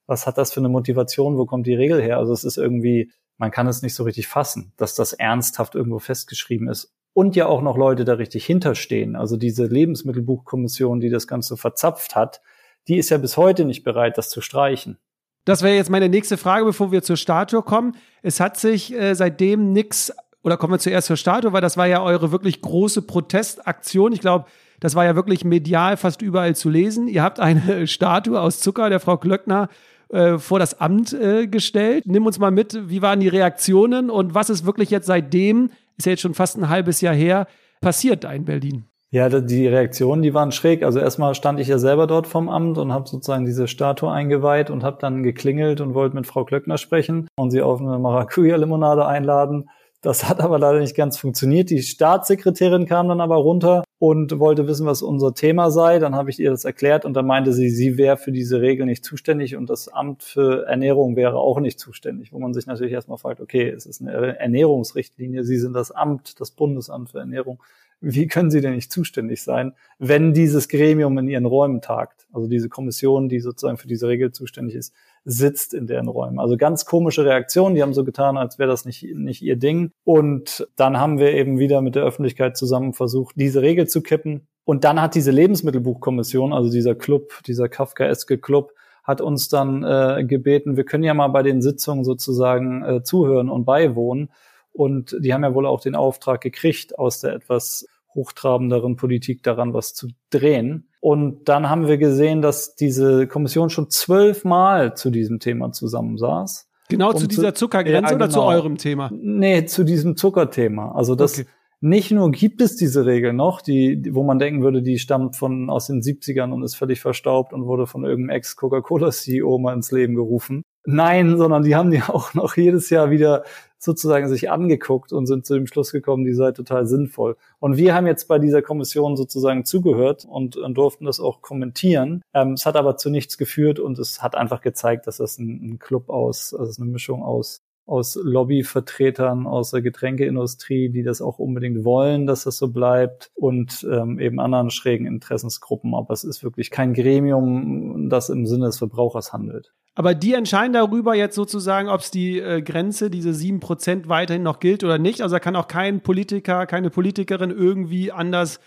Was 0.08 0.26
hat 0.26 0.40
das 0.40 0.52
für 0.52 0.60
eine 0.60 0.70
Motivation? 0.70 1.38
Wo 1.38 1.46
kommt 1.46 1.68
die 1.68 1.76
Regel 1.76 2.02
her? 2.02 2.18
Also 2.18 2.34
es 2.34 2.44
ist 2.44 2.58
irgendwie, 2.58 3.12
man 3.38 3.52
kann 3.52 3.68
es 3.68 3.84
nicht 3.84 3.94
so 3.94 4.04
richtig 4.04 4.28
fassen, 4.28 4.74
dass 4.78 4.96
das 4.96 5.14
ernsthaft 5.14 5.76
irgendwo 5.76 6.00
festgeschrieben 6.00 6.68
ist 6.68 6.92
und 7.14 7.36
ja 7.36 7.48
auch 7.48 7.62
noch 7.62 7.78
Leute 7.78 8.06
da 8.06 8.14
richtig 8.14 8.46
hinterstehen. 8.46 9.16
Also 9.16 9.38
diese 9.38 9.66
Lebensmittelbuchkommission, 9.66 11.00
die 11.00 11.10
das 11.10 11.28
Ganze 11.28 11.58
verzapft 11.58 12.16
hat, 12.16 12.42
die 12.88 12.98
ist 12.98 13.10
ja 13.10 13.18
bis 13.18 13.38
heute 13.38 13.66
nicht 13.66 13.84
bereit, 13.84 14.18
das 14.18 14.30
zu 14.30 14.42
streichen. 14.42 14.98
Das 15.46 15.64
wäre 15.64 15.76
jetzt 15.76 15.90
meine 15.90 16.10
nächste 16.10 16.38
Frage, 16.38 16.66
bevor 16.66 16.92
wir 16.92 17.02
zur 17.02 17.18
Statue 17.18 17.64
kommen. 17.64 17.96
Es 18.22 18.40
hat 18.40 18.58
sich 18.58 18.94
äh, 18.94 19.16
seitdem 19.16 19.74
nichts, 19.74 20.14
oder 20.44 20.58
kommen 20.58 20.74
wir 20.74 20.80
zuerst 20.80 21.08
zur 21.08 21.18
Statue, 21.18 21.54
weil 21.54 21.62
das 21.62 21.78
war 21.78 21.88
ja 21.88 22.04
eure 22.04 22.32
wirklich 22.32 22.62
große 22.62 23.02
Protestaktion. 23.02 24.14
Ich 24.14 24.22
glaube, 24.22 24.46
das 24.80 24.96
war 24.96 25.06
ja 25.06 25.16
wirklich 25.16 25.44
medial 25.44 25.98
fast 25.98 26.22
überall 26.22 26.56
zu 26.56 26.70
lesen. 26.70 27.08
Ihr 27.08 27.24
habt 27.24 27.40
eine 27.40 27.88
Statue 27.88 28.40
aus 28.40 28.60
Zucker 28.60 28.90
der 28.90 29.00
Frau 29.00 29.18
Glöckner 29.18 29.70
äh, 30.10 30.38
vor 30.38 30.60
das 30.60 30.80
Amt 30.80 31.14
äh, 31.14 31.48
gestellt. 31.48 32.06
Nimm 32.08 32.26
uns 32.26 32.40
mal 32.40 32.52
mit, 32.52 32.90
wie 32.90 33.02
waren 33.02 33.20
die 33.20 33.28
Reaktionen 33.28 34.10
und 34.10 34.34
was 34.34 34.50
ist 34.50 34.66
wirklich 34.66 34.90
jetzt 34.90 35.08
seitdem 35.08 35.72
ist 36.00 36.06
ja 36.06 36.12
jetzt 36.12 36.22
schon 36.22 36.34
fast 36.34 36.58
ein 36.58 36.70
halbes 36.70 37.02
Jahr 37.02 37.14
her, 37.14 37.46
passiert 37.82 38.24
da 38.24 38.32
in 38.32 38.46
Berlin? 38.46 38.86
Ja, 39.12 39.28
die 39.28 39.68
Reaktionen, 39.68 40.22
die 40.22 40.34
waren 40.36 40.52
schräg. 40.52 40.84
Also 40.84 41.00
erstmal 41.00 41.34
stand 41.34 41.60
ich 41.60 41.68
ja 41.68 41.80
selber 41.80 42.06
dort 42.06 42.28
vom 42.28 42.48
Amt 42.48 42.78
und 42.78 42.94
habe 42.94 43.10
sozusagen 43.10 43.46
diese 43.46 43.68
Statue 43.68 44.12
eingeweiht 44.12 44.70
und 44.70 44.84
habe 44.84 44.98
dann 45.02 45.24
geklingelt 45.24 45.82
und 45.82 45.96
wollte 45.96 46.16
mit 46.16 46.28
Frau 46.28 46.46
Klöckner 46.46 46.78
sprechen 46.78 47.28
und 47.36 47.50
sie 47.50 47.62
auf 47.62 47.82
eine 47.82 47.98
Maracuja-Limonade 47.98 49.06
einladen. 49.06 49.70
Das 50.02 50.30
hat 50.30 50.40
aber 50.40 50.58
leider 50.60 50.80
nicht 50.80 50.96
ganz 50.96 51.18
funktioniert. 51.18 51.70
Die 51.70 51.82
Staatssekretärin 51.82 52.86
kam 52.86 53.10
dann 53.10 53.20
aber 53.20 53.36
runter 53.36 53.84
und 53.98 54.40
wollte 54.40 54.66
wissen, 54.66 54.86
was 54.86 55.02
unser 55.02 55.34
Thema 55.34 55.72
sei. 55.72 56.00
Dann 56.00 56.16
habe 56.16 56.30
ich 56.30 56.40
ihr 56.40 56.52
das 56.52 56.64
erklärt 56.64 57.04
und 57.04 57.16
dann 57.16 57.28
meinte 57.28 57.52
sie, 57.52 57.70
sie 57.70 57.98
wäre 57.98 58.16
für 58.16 58.32
diese 58.32 58.62
Regel 58.62 58.86
nicht 58.86 59.04
zuständig 59.04 59.58
und 59.58 59.70
das 59.70 59.90
Amt 59.90 60.24
für 60.24 60.66
Ernährung 60.66 61.18
wäre 61.18 61.38
auch 61.38 61.60
nicht 61.60 61.82
zuständig. 61.82 62.32
Wo 62.32 62.40
man 62.40 62.54
sich 62.54 62.66
natürlich 62.66 62.94
erstmal 62.94 63.18
fragt, 63.18 63.42
okay, 63.42 63.68
es 63.70 63.86
ist 63.86 64.00
eine 64.00 64.40
Ernährungsrichtlinie, 64.40 65.44
Sie 65.44 65.58
sind 65.58 65.74
das 65.74 65.92
Amt, 65.92 66.40
das 66.40 66.52
Bundesamt 66.52 67.12
für 67.12 67.20
Ernährung. 67.20 67.62
wie 68.00 68.28
können 68.28 68.50
sie 68.50 68.62
denn 68.62 68.76
nicht 68.76 68.94
zuständig 68.94 69.44
sein, 69.44 69.74
wenn 69.98 70.34
dieses 70.34 70.70
Gremium 70.70 71.18
in 71.18 71.28
ihren 71.28 71.46
Räumen 71.46 71.82
tagt? 71.82 72.28
Also 72.32 72.48
diese 72.48 72.70
Kommission, 72.70 73.28
die 73.28 73.42
sozusagen 73.42 73.78
für 73.78 73.88
diese 73.90 74.08
Regel 74.08 74.32
zuständig 74.32 74.76
ist, 74.76 74.94
sitzt 75.26 75.74
in 75.74 75.88
deren 75.88 76.08
Räumen. 76.08 76.40
Also 76.40 76.58
ganz 76.58 76.86
komische 76.86 77.26
Reaktion. 77.26 77.76
Die 77.76 77.82
haben 77.82 77.94
so 77.94 78.04
getan, 78.04 78.38
als 78.38 78.60
wäre 78.60 78.70
das 78.70 78.86
nicht, 78.86 79.04
nicht 79.16 79.42
ihr 79.42 79.56
Ding. 79.56 79.92
Und 80.04 80.68
dann 80.76 81.00
haben 81.00 81.20
wir 81.20 81.34
eben 81.34 81.60
wieder 81.60 81.82
mit 81.82 81.96
der 81.96 82.04
Öffentlichkeit 82.04 82.58
zusammen 82.58 82.94
versucht, 82.94 83.36
diese 83.38 83.62
Regel 83.62 83.88
zu 83.88 84.02
kippen. 84.02 84.48
Und 84.66 84.84
dann 84.84 85.02
hat 85.02 85.16
diese 85.16 85.32
Lebensmittelbuchkommission, 85.32 86.54
also 86.54 86.70
dieser 86.70 86.96
Club, 86.96 87.42
dieser 87.48 87.70
Kafkaeske 87.70 88.38
Club, 88.38 88.74
hat 89.04 89.22
uns 89.22 89.50
dann 89.50 89.84
äh, 89.84 90.24
gebeten, 90.24 90.78
wir 90.78 90.84
können 90.84 91.04
ja 91.04 91.16
mal 91.16 91.30
bei 91.30 91.42
den 91.42 91.64
Sitzungen 91.64 92.04
sozusagen 92.04 92.84
äh, 92.84 93.04
zuhören 93.04 93.50
und 93.50 93.66
beiwohnen. 93.66 94.32
Und 94.72 95.18
die 95.20 95.34
haben 95.34 95.44
ja 95.44 95.56
wohl 95.56 95.66
auch 95.66 95.82
den 95.82 95.96
Auftrag 95.96 96.42
gekriegt, 96.42 97.00
aus 97.00 97.20
der 97.20 97.34
etwas 97.34 97.88
hochtrabenderen 98.20 98.98
Politik 98.98 99.44
daran 99.44 99.74
was 99.74 99.94
zu 99.94 100.08
drehen. 100.30 100.90
Und 101.02 101.48
dann 101.48 101.70
haben 101.70 101.88
wir 101.88 101.98
gesehen, 101.98 102.42
dass 102.42 102.76
diese 102.76 103.28
Kommission 103.28 103.70
schon 103.70 103.90
zwölfmal 103.90 104.96
zu 104.96 105.10
diesem 105.10 105.40
Thema 105.40 105.72
zusammensaß. 105.72 106.68
Genau 106.90 107.12
um 107.12 107.18
zu 107.18 107.28
dieser 107.28 107.54
Zuckergrenze 107.54 108.12
ja, 108.12 108.16
oder 108.16 108.30
zu 108.30 108.40
genau. 108.40 108.50
eurem 108.50 108.78
Thema? 108.78 109.10
Nee, 109.14 109.66
zu 109.66 109.84
diesem 109.84 110.18
Zuckerthema. 110.18 110.92
Also 110.92 111.16
das 111.16 111.40
okay. 111.40 111.48
nicht 111.80 112.12
nur 112.12 112.32
gibt 112.32 112.62
es 112.62 112.76
diese 112.76 113.06
Regel 113.06 113.32
noch, 113.32 113.62
die, 113.62 114.10
wo 114.12 114.24
man 114.24 114.40
denken 114.40 114.64
würde, 114.64 114.82
die 114.82 114.98
stammt 114.98 115.38
von 115.38 115.70
aus 115.70 115.88
den 115.88 116.02
70ern 116.02 116.52
und 116.52 116.64
ist 116.64 116.76
völlig 116.76 117.00
verstaubt 117.00 117.54
und 117.54 117.66
wurde 117.66 117.86
von 117.86 118.04
irgendeinem 118.04 118.38
Ex-Coca-Cola-CEO 118.38 119.60
mal 119.60 119.74
ins 119.74 119.92
Leben 119.92 120.16
gerufen. 120.16 120.64
Nein, 120.86 121.38
sondern 121.38 121.64
die 121.64 121.76
haben 121.76 121.92
die 121.92 122.02
auch 122.02 122.34
noch 122.34 122.56
jedes 122.56 122.90
Jahr 122.90 123.12
wieder 123.12 123.44
sozusagen 123.80 124.28
sich 124.28 124.52
angeguckt 124.52 125.14
und 125.14 125.26
sind 125.26 125.46
zu 125.46 125.54
dem 125.54 125.66
Schluss 125.66 125.92
gekommen, 125.92 126.26
die 126.26 126.34
sei 126.34 126.52
total 126.52 126.86
sinnvoll. 126.86 127.38
Und 127.60 127.78
wir 127.78 127.96
haben 127.96 128.08
jetzt 128.08 128.28
bei 128.28 128.38
dieser 128.38 128.62
Kommission 128.62 129.16
sozusagen 129.16 129.64
zugehört 129.64 130.26
und, 130.26 130.58
und 130.58 130.74
durften 130.76 131.06
das 131.06 131.20
auch 131.22 131.42
kommentieren. 131.42 132.22
Ähm, 132.34 132.54
es 132.54 132.66
hat 132.66 132.76
aber 132.76 132.98
zu 132.98 133.10
nichts 133.10 133.38
geführt 133.38 133.80
und 133.80 133.98
es 133.98 134.22
hat 134.22 134.36
einfach 134.36 134.62
gezeigt, 134.62 135.08
dass 135.08 135.18
das 135.18 135.38
ein, 135.38 135.62
ein 135.64 135.80
Club 135.80 136.10
aus, 136.10 136.54
also 136.54 136.82
eine 136.82 136.92
Mischung 136.92 137.24
aus 137.24 137.62
aus 137.90 138.18
Lobbyvertretern 138.22 139.48
aus 139.48 139.72
der 139.72 139.82
Getränkeindustrie, 139.82 140.90
die 140.90 141.04
das 141.04 141.22
auch 141.22 141.40
unbedingt 141.40 141.84
wollen, 141.84 142.28
dass 142.28 142.44
das 142.44 142.58
so 142.58 142.70
bleibt 142.70 143.32
und 143.36 143.86
ähm, 143.92 144.20
eben 144.20 144.40
anderen 144.40 144.70
schrägen 144.70 145.08
Interessensgruppen. 145.08 145.96
Aber 145.96 146.14
es 146.14 146.24
ist 146.24 146.44
wirklich 146.44 146.72
kein 146.72 146.94
Gremium, 146.94 148.10
das 148.10 148.30
im 148.30 148.46
Sinne 148.46 148.68
des 148.68 148.78
Verbrauchers 148.78 149.34
handelt. 149.34 149.74
Aber 149.96 150.14
die 150.16 150.34
entscheiden 150.34 150.74
darüber 150.74 151.16
jetzt 151.16 151.36
sozusagen, 151.36 151.90
ob 151.90 152.02
es 152.02 152.12
die 152.12 152.40
äh, 152.40 152.62
Grenze, 152.62 153.10
diese 153.10 153.34
sieben 153.34 153.60
Prozent 153.60 154.08
weiterhin 154.08 154.44
noch 154.44 154.60
gilt 154.60 154.84
oder 154.84 154.98
nicht. 154.98 155.22
Also 155.22 155.36
da 155.36 155.40
kann 155.40 155.56
auch 155.56 155.68
kein 155.68 156.02
Politiker, 156.02 156.66
keine 156.68 156.90
Politikerin 156.90 157.52
irgendwie 157.52 158.12
anders 158.12 158.60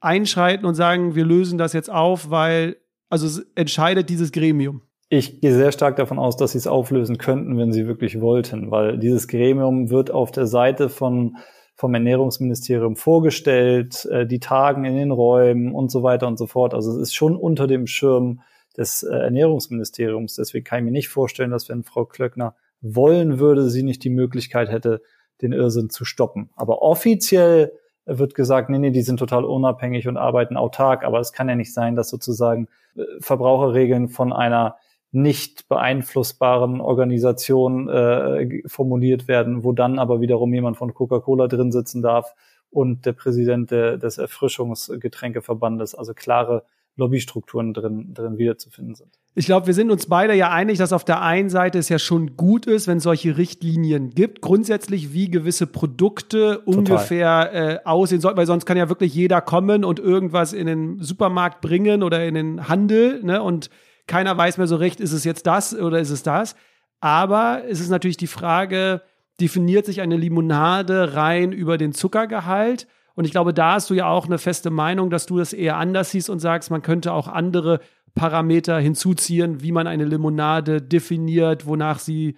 einschreiten 0.00 0.66
und 0.66 0.74
sagen, 0.74 1.14
wir 1.14 1.24
lösen 1.24 1.58
das 1.58 1.72
jetzt 1.72 1.90
auf, 1.90 2.30
weil, 2.30 2.78
also 3.08 3.26
es 3.26 3.46
entscheidet 3.54 4.08
dieses 4.08 4.32
Gremium. 4.32 4.82
Ich 5.14 5.42
gehe 5.42 5.52
sehr 5.52 5.72
stark 5.72 5.96
davon 5.96 6.18
aus, 6.18 6.38
dass 6.38 6.52
sie 6.52 6.58
es 6.58 6.66
auflösen 6.66 7.18
könnten, 7.18 7.58
wenn 7.58 7.70
sie 7.70 7.86
wirklich 7.86 8.22
wollten, 8.22 8.70
weil 8.70 8.96
dieses 8.96 9.28
Gremium 9.28 9.90
wird 9.90 10.10
auf 10.10 10.30
der 10.30 10.46
Seite 10.46 10.88
von 10.88 11.36
vom 11.74 11.92
Ernährungsministerium 11.92 12.96
vorgestellt, 12.96 14.06
äh, 14.06 14.26
die 14.26 14.40
tagen 14.40 14.86
in 14.86 14.96
den 14.96 15.10
Räumen 15.10 15.74
und 15.74 15.90
so 15.90 16.02
weiter 16.02 16.26
und 16.28 16.38
so 16.38 16.46
fort. 16.46 16.72
Also 16.72 16.92
es 16.92 16.96
ist 16.96 17.14
schon 17.14 17.36
unter 17.36 17.66
dem 17.66 17.86
Schirm 17.86 18.40
des 18.74 19.02
äh, 19.02 19.14
Ernährungsministeriums. 19.14 20.36
Deswegen 20.36 20.64
kann 20.64 20.78
ich 20.78 20.84
mir 20.86 20.92
nicht 20.92 21.10
vorstellen, 21.10 21.50
dass 21.50 21.68
wenn 21.68 21.82
Frau 21.82 22.06
Klöckner 22.06 22.54
wollen 22.80 23.38
würde, 23.38 23.68
sie 23.68 23.82
nicht 23.82 24.04
die 24.04 24.10
Möglichkeit 24.10 24.70
hätte, 24.70 25.02
den 25.42 25.52
Irrsinn 25.52 25.90
zu 25.90 26.06
stoppen. 26.06 26.48
Aber 26.56 26.80
offiziell 26.80 27.72
wird 28.06 28.34
gesagt, 28.34 28.70
nee, 28.70 28.78
nee, 28.78 28.90
die 28.92 29.02
sind 29.02 29.18
total 29.18 29.44
unabhängig 29.44 30.08
und 30.08 30.16
arbeiten 30.16 30.56
autark. 30.56 31.04
Aber 31.04 31.20
es 31.20 31.34
kann 31.34 31.50
ja 31.50 31.54
nicht 31.54 31.74
sein, 31.74 31.96
dass 31.96 32.08
sozusagen 32.08 32.68
äh, 32.96 33.02
Verbraucherregeln 33.20 34.08
von 34.08 34.32
einer 34.32 34.76
nicht 35.12 35.68
beeinflussbaren 35.68 36.80
Organisation 36.80 37.88
äh, 37.88 38.62
formuliert 38.66 39.28
werden, 39.28 39.62
wo 39.62 39.72
dann 39.72 39.98
aber 39.98 40.20
wiederum 40.20 40.52
jemand 40.54 40.78
von 40.78 40.94
Coca-Cola 40.94 41.48
drin 41.48 41.70
sitzen 41.70 42.02
darf 42.02 42.34
und 42.70 43.04
der 43.04 43.12
Präsident 43.12 43.70
de, 43.70 43.98
des 43.98 44.16
Erfrischungsgetränkeverbandes. 44.16 45.94
Also 45.94 46.14
klare 46.14 46.64
Lobbystrukturen 46.96 47.72
drin, 47.72 48.12
drin 48.12 48.38
wiederzufinden 48.38 48.94
sind. 48.94 49.10
Ich 49.34 49.46
glaube, 49.46 49.66
wir 49.66 49.74
sind 49.74 49.90
uns 49.90 50.06
beide 50.06 50.34
ja 50.34 50.50
einig, 50.50 50.76
dass 50.76 50.92
auf 50.92 51.04
der 51.04 51.22
einen 51.22 51.48
Seite 51.48 51.78
es 51.78 51.88
ja 51.88 51.98
schon 51.98 52.36
gut 52.36 52.66
ist, 52.66 52.86
wenn 52.86 52.98
es 52.98 53.04
solche 53.04 53.38
Richtlinien 53.38 54.10
gibt, 54.10 54.42
grundsätzlich 54.42 55.14
wie 55.14 55.30
gewisse 55.30 55.66
Produkte 55.66 56.60
Total. 56.64 56.78
ungefähr 56.78 57.50
äh, 57.54 57.78
aussehen 57.84 58.20
sollten, 58.20 58.36
weil 58.36 58.46
sonst 58.46 58.66
kann 58.66 58.76
ja 58.76 58.90
wirklich 58.90 59.14
jeder 59.14 59.40
kommen 59.40 59.84
und 59.84 60.00
irgendwas 60.00 60.52
in 60.52 60.66
den 60.66 60.98
Supermarkt 61.00 61.62
bringen 61.62 62.02
oder 62.02 62.26
in 62.26 62.34
den 62.34 62.68
Handel, 62.68 63.22
ne? 63.22 63.42
Und 63.42 63.70
keiner 64.06 64.36
weiß 64.36 64.58
mehr 64.58 64.66
so 64.66 64.76
recht, 64.76 65.00
ist 65.00 65.12
es 65.12 65.24
jetzt 65.24 65.46
das 65.46 65.74
oder 65.74 66.00
ist 66.00 66.10
es 66.10 66.22
das? 66.22 66.56
Aber 67.00 67.62
es 67.68 67.80
ist 67.80 67.90
natürlich 67.90 68.16
die 68.16 68.26
Frage, 68.26 69.02
definiert 69.40 69.86
sich 69.86 70.00
eine 70.00 70.16
Limonade 70.16 71.14
rein 71.14 71.52
über 71.52 71.78
den 71.78 71.92
Zuckergehalt? 71.92 72.86
Und 73.14 73.24
ich 73.24 73.32
glaube, 73.32 73.52
da 73.52 73.74
hast 73.74 73.90
du 73.90 73.94
ja 73.94 74.08
auch 74.08 74.26
eine 74.26 74.38
feste 74.38 74.70
Meinung, 74.70 75.10
dass 75.10 75.26
du 75.26 75.38
das 75.38 75.52
eher 75.52 75.76
anders 75.76 76.10
siehst 76.10 76.30
und 76.30 76.38
sagst, 76.38 76.70
man 76.70 76.82
könnte 76.82 77.12
auch 77.12 77.28
andere 77.28 77.80
Parameter 78.14 78.78
hinzuziehen, 78.78 79.62
wie 79.62 79.72
man 79.72 79.86
eine 79.86 80.04
Limonade 80.04 80.80
definiert, 80.80 81.66
wonach 81.66 81.98
sie, 81.98 82.36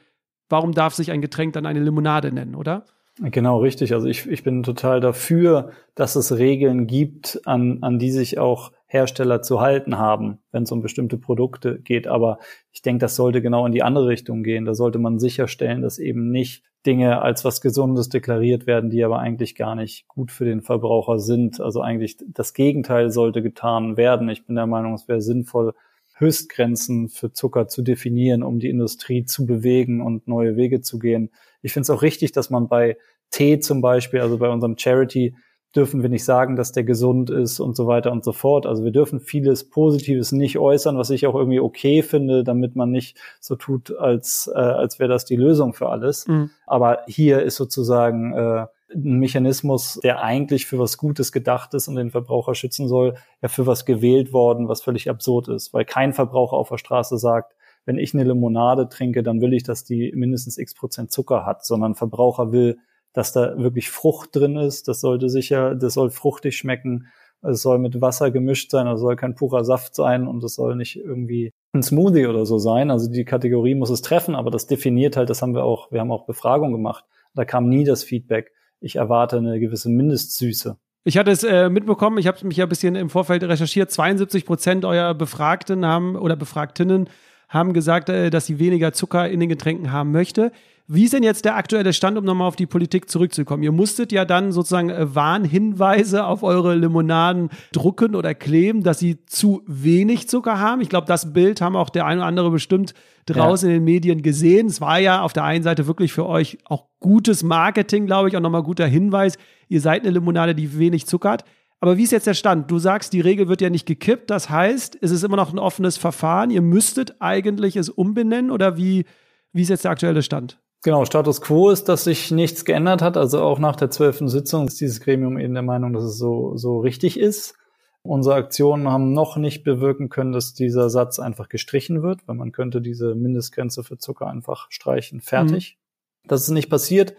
warum 0.49 0.73
darf 0.73 0.94
sich 0.94 1.11
ein 1.11 1.21
Getränk 1.21 1.52
dann 1.52 1.66
eine 1.66 1.80
Limonade 1.80 2.33
nennen, 2.33 2.54
oder? 2.54 2.85
Genau, 3.21 3.59
richtig. 3.59 3.92
Also 3.92 4.09
ich, 4.09 4.26
ich 4.26 4.42
bin 4.42 4.62
total 4.62 5.00
dafür, 5.00 5.71
dass 5.94 6.16
es 6.16 6.37
Regeln 6.37 6.87
gibt, 6.87 7.40
an, 7.44 7.78
an 7.83 7.99
die 7.99 8.11
sich 8.11 8.38
auch 8.38 8.73
Hersteller 8.94 9.42
zu 9.42 9.60
halten 9.60 9.98
haben, 9.98 10.38
wenn 10.52 10.62
es 10.62 10.72
um 10.72 10.80
bestimmte 10.80 11.18
Produkte 11.18 11.80
geht. 11.80 12.06
Aber 12.06 12.38
ich 12.72 12.80
denke, 12.80 13.00
das 13.00 13.16
sollte 13.16 13.42
genau 13.42 13.66
in 13.66 13.72
die 13.72 13.82
andere 13.82 14.06
Richtung 14.06 14.44
gehen. 14.44 14.64
Da 14.64 14.74
sollte 14.74 15.00
man 15.00 15.18
sicherstellen, 15.18 15.82
dass 15.82 15.98
eben 15.98 16.30
nicht 16.30 16.62
Dinge 16.86 17.20
als 17.20 17.44
was 17.44 17.60
Gesundes 17.60 18.08
deklariert 18.08 18.66
werden, 18.68 18.90
die 18.90 19.02
aber 19.04 19.18
eigentlich 19.18 19.56
gar 19.56 19.74
nicht 19.74 20.06
gut 20.06 20.30
für 20.30 20.44
den 20.44 20.62
Verbraucher 20.62 21.18
sind. 21.18 21.60
Also 21.60 21.80
eigentlich 21.80 22.18
das 22.28 22.54
Gegenteil 22.54 23.10
sollte 23.10 23.42
getan 23.42 23.96
werden. 23.96 24.28
Ich 24.28 24.46
bin 24.46 24.54
der 24.54 24.66
Meinung, 24.66 24.94
es 24.94 25.08
wäre 25.08 25.20
sinnvoll, 25.20 25.74
Höchstgrenzen 26.16 27.08
für 27.08 27.32
Zucker 27.32 27.66
zu 27.66 27.82
definieren, 27.82 28.44
um 28.44 28.60
die 28.60 28.68
Industrie 28.68 29.24
zu 29.24 29.44
bewegen 29.46 30.00
und 30.00 30.28
neue 30.28 30.54
Wege 30.56 30.80
zu 30.80 31.00
gehen. 31.00 31.30
Ich 31.62 31.72
finde 31.72 31.82
es 31.82 31.90
auch 31.90 32.02
richtig, 32.02 32.30
dass 32.30 32.50
man 32.50 32.68
bei 32.68 32.96
Tee 33.30 33.58
zum 33.58 33.80
Beispiel, 33.80 34.20
also 34.20 34.38
bei 34.38 34.48
unserem 34.48 34.78
Charity, 34.78 35.34
dürfen 35.74 36.02
wir 36.02 36.08
nicht 36.08 36.24
sagen, 36.24 36.56
dass 36.56 36.72
der 36.72 36.84
gesund 36.84 37.30
ist 37.30 37.58
und 37.58 37.76
so 37.76 37.86
weiter 37.86 38.12
und 38.12 38.24
so 38.24 38.32
fort. 38.32 38.66
Also 38.66 38.84
wir 38.84 38.92
dürfen 38.92 39.20
vieles 39.20 39.68
Positives 39.68 40.32
nicht 40.32 40.58
äußern, 40.58 40.96
was 40.96 41.10
ich 41.10 41.26
auch 41.26 41.34
irgendwie 41.34 41.60
okay 41.60 42.02
finde, 42.02 42.44
damit 42.44 42.76
man 42.76 42.90
nicht 42.90 43.16
so 43.40 43.56
tut, 43.56 43.96
als, 43.96 44.50
äh, 44.54 44.58
als 44.58 44.98
wäre 44.98 45.08
das 45.08 45.24
die 45.24 45.36
Lösung 45.36 45.74
für 45.74 45.88
alles. 45.88 46.26
Mhm. 46.28 46.50
Aber 46.66 47.00
hier 47.06 47.42
ist 47.42 47.56
sozusagen 47.56 48.32
äh, 48.34 48.66
ein 48.94 49.18
Mechanismus, 49.18 49.98
der 50.02 50.22
eigentlich 50.22 50.66
für 50.66 50.78
was 50.78 50.96
Gutes 50.96 51.32
gedacht 51.32 51.74
ist 51.74 51.88
und 51.88 51.96
den 51.96 52.10
Verbraucher 52.10 52.54
schützen 52.54 52.86
soll, 52.86 53.14
ja 53.42 53.48
für 53.48 53.66
was 53.66 53.84
gewählt 53.84 54.32
worden, 54.32 54.68
was 54.68 54.82
völlig 54.82 55.10
absurd 55.10 55.48
ist, 55.48 55.74
weil 55.74 55.84
kein 55.84 56.12
Verbraucher 56.12 56.56
auf 56.56 56.68
der 56.68 56.78
Straße 56.78 57.18
sagt, 57.18 57.54
wenn 57.86 57.98
ich 57.98 58.14
eine 58.14 58.24
Limonade 58.24 58.88
trinke, 58.88 59.22
dann 59.22 59.40
will 59.40 59.52
ich, 59.52 59.62
dass 59.62 59.84
die 59.84 60.12
mindestens 60.14 60.56
x 60.56 60.74
Prozent 60.74 61.12
Zucker 61.12 61.44
hat, 61.44 61.66
sondern 61.66 61.94
Verbraucher 61.94 62.52
will, 62.52 62.78
dass 63.14 63.33
da 63.33 63.56
wirklich 63.56 63.88
Frucht 63.88 64.37
drin 64.37 64.56
ist. 64.56 64.88
Das 64.88 65.00
sollte 65.00 65.30
sicher, 65.30 65.75
das 65.75 65.94
soll 65.94 66.11
fruchtig 66.11 66.56
schmecken. 66.56 67.06
Es 67.40 67.62
soll 67.62 67.78
mit 67.78 68.00
Wasser 68.00 68.30
gemischt 68.30 68.71
sein, 68.71 68.87
also 68.87 69.02
soll 69.02 69.16
kein 69.16 69.35
purer 69.35 69.64
Saft 69.64 69.94
sein 69.94 70.26
und 70.26 70.42
es 70.44 70.54
soll 70.54 70.76
nicht 70.76 70.97
irgendwie 70.97 71.52
ein 71.75 71.83
Smoothie 71.83 72.26
oder 72.26 72.47
so 72.47 72.59
sein. 72.59 72.90
Also 72.90 73.11
die 73.11 73.25
Kategorie 73.25 73.75
muss 73.75 73.90
es 73.90 74.02
treffen, 74.02 74.35
aber 74.35 74.50
das 74.50 74.66
definiert 74.66 75.16
halt, 75.16 75.30
das 75.30 75.42
haben 75.42 75.54
wir 75.54 75.64
auch, 75.64 75.92
wir 75.92 76.00
haben 76.00 76.11
auch 76.11 76.26
Befragungen 76.26 76.73
gemacht. 76.73 77.04
Da 77.35 77.44
kam 77.44 77.68
nie 77.68 77.85
das 77.85 78.02
Feedback, 78.02 78.52
ich 78.80 78.97
erwarte 78.97 79.37
eine 79.37 79.61
gewisse 79.61 79.90
Mindestsüße. 79.90 80.76
Ich 81.06 81.18
hatte 81.18 81.30
es 81.30 81.44
äh, 81.44 81.68
mitbekommen, 81.68 82.16
ich 82.16 82.26
habe 82.26 82.47
mich 82.47 82.56
ja 82.56 82.64
ein 82.64 82.68
bisschen 82.71 82.97
im 82.97 83.11
Vorfeld 83.11 83.44
recherchiert. 83.44 83.90
72 83.90 84.47
Prozent 84.47 84.87
eurer 84.87 85.14
Befragten 85.14 85.85
haben 85.85 86.16
oder 86.16 86.35
Befragtinnen 86.35 87.11
haben 87.50 87.75
gesagt, 87.75 88.09
äh, 88.09 88.30
dass 88.30 88.47
sie 88.47 88.59
weniger 88.59 88.94
Zucker 88.94 89.28
in 89.28 89.38
den 89.38 89.50
Getränken 89.50 89.92
haben 89.92 90.12
möchte. 90.12 90.50
Wie 90.86 91.04
ist 91.04 91.14
denn 91.14 91.22
jetzt 91.22 91.46
der 91.46 91.56
aktuelle 91.56 91.94
Stand, 91.94 92.18
um 92.18 92.24
nochmal 92.24 92.46
auf 92.46 92.56
die 92.56 92.66
Politik 92.66 93.08
zurückzukommen? 93.08 93.62
Ihr 93.62 93.72
musstet 93.72 94.12
ja 94.12 94.26
dann 94.26 94.52
sozusagen 94.52 94.90
äh, 94.90 95.14
Warnhinweise 95.14 96.26
auf 96.26 96.42
eure 96.42 96.74
Limonaden 96.74 97.48
drucken 97.72 98.14
oder 98.14 98.34
kleben, 98.34 98.82
dass 98.82 98.98
sie 98.98 99.24
zu 99.24 99.62
wenig 99.66 100.28
Zucker 100.28 100.58
haben. 100.58 100.82
Ich 100.82 100.90
glaube, 100.90 101.06
das 101.06 101.32
Bild 101.32 101.62
haben 101.62 101.74
auch 101.74 101.88
der 101.88 102.04
ein 102.04 102.18
oder 102.18 102.26
andere 102.26 102.50
bestimmt 102.50 102.92
draußen 103.24 103.66
ja. 103.66 103.76
in 103.76 103.80
den 103.80 103.84
Medien 103.84 104.20
gesehen. 104.20 104.66
Es 104.66 104.82
war 104.82 104.98
ja 104.98 105.22
auf 105.22 105.32
der 105.32 105.44
einen 105.44 105.64
Seite 105.64 105.86
wirklich 105.86 106.12
für 106.12 106.26
euch 106.26 106.58
auch 106.66 106.84
gutes 107.00 107.42
Marketing, 107.42 108.04
glaube 108.04 108.28
ich, 108.28 108.36
auch 108.36 108.42
nochmal 108.42 108.62
guter 108.62 108.86
Hinweis. 108.86 109.38
Ihr 109.68 109.80
seid 109.80 110.02
eine 110.02 110.10
Limonade, 110.10 110.54
die 110.54 110.78
wenig 110.78 111.06
Zucker 111.06 111.30
hat. 111.30 111.44
Aber 111.80 111.96
wie 111.96 112.02
ist 112.02 112.12
jetzt 112.12 112.26
der 112.26 112.34
Stand? 112.34 112.70
Du 112.70 112.78
sagst, 112.78 113.14
die 113.14 113.22
Regel 113.22 113.48
wird 113.48 113.62
ja 113.62 113.70
nicht 113.70 113.86
gekippt. 113.86 114.28
Das 114.28 114.50
heißt, 114.50 114.98
es 115.00 115.10
ist 115.10 115.24
immer 115.24 115.36
noch 115.36 115.50
ein 115.50 115.58
offenes 115.58 115.96
Verfahren. 115.96 116.50
Ihr 116.50 116.62
müsstet 116.62 117.16
eigentlich 117.20 117.76
es 117.76 117.88
umbenennen 117.88 118.50
oder 118.50 118.76
wie, 118.76 119.06
wie 119.54 119.62
ist 119.62 119.70
jetzt 119.70 119.84
der 119.84 119.90
aktuelle 119.90 120.22
Stand? 120.22 120.58
Genau, 120.84 121.06
Status 121.06 121.40
quo 121.40 121.70
ist, 121.70 121.88
dass 121.88 122.04
sich 122.04 122.30
nichts 122.30 122.66
geändert 122.66 123.00
hat. 123.00 123.16
Also 123.16 123.40
auch 123.40 123.58
nach 123.58 123.74
der 123.74 123.88
zwölften 123.88 124.28
Sitzung 124.28 124.68
ist 124.68 124.78
dieses 124.82 125.00
Gremium 125.00 125.38
eben 125.38 125.54
der 125.54 125.62
Meinung, 125.62 125.94
dass 125.94 126.04
es 126.04 126.18
so, 126.18 126.58
so 126.58 126.78
richtig 126.78 127.18
ist. 127.18 127.54
Unsere 128.02 128.34
Aktionen 128.34 128.86
haben 128.86 129.14
noch 129.14 129.38
nicht 129.38 129.64
bewirken 129.64 130.10
können, 130.10 130.32
dass 130.32 130.52
dieser 130.52 130.90
Satz 130.90 131.18
einfach 131.18 131.48
gestrichen 131.48 132.02
wird, 132.02 132.28
weil 132.28 132.36
man 132.36 132.52
könnte 132.52 132.82
diese 132.82 133.14
Mindestgrenze 133.14 133.82
für 133.82 133.96
Zucker 133.96 134.26
einfach 134.26 134.66
streichen. 134.68 135.22
Fertig. 135.22 135.78
Mhm. 135.78 136.28
Das 136.28 136.42
ist 136.42 136.50
nicht 136.50 136.68
passiert. 136.68 137.14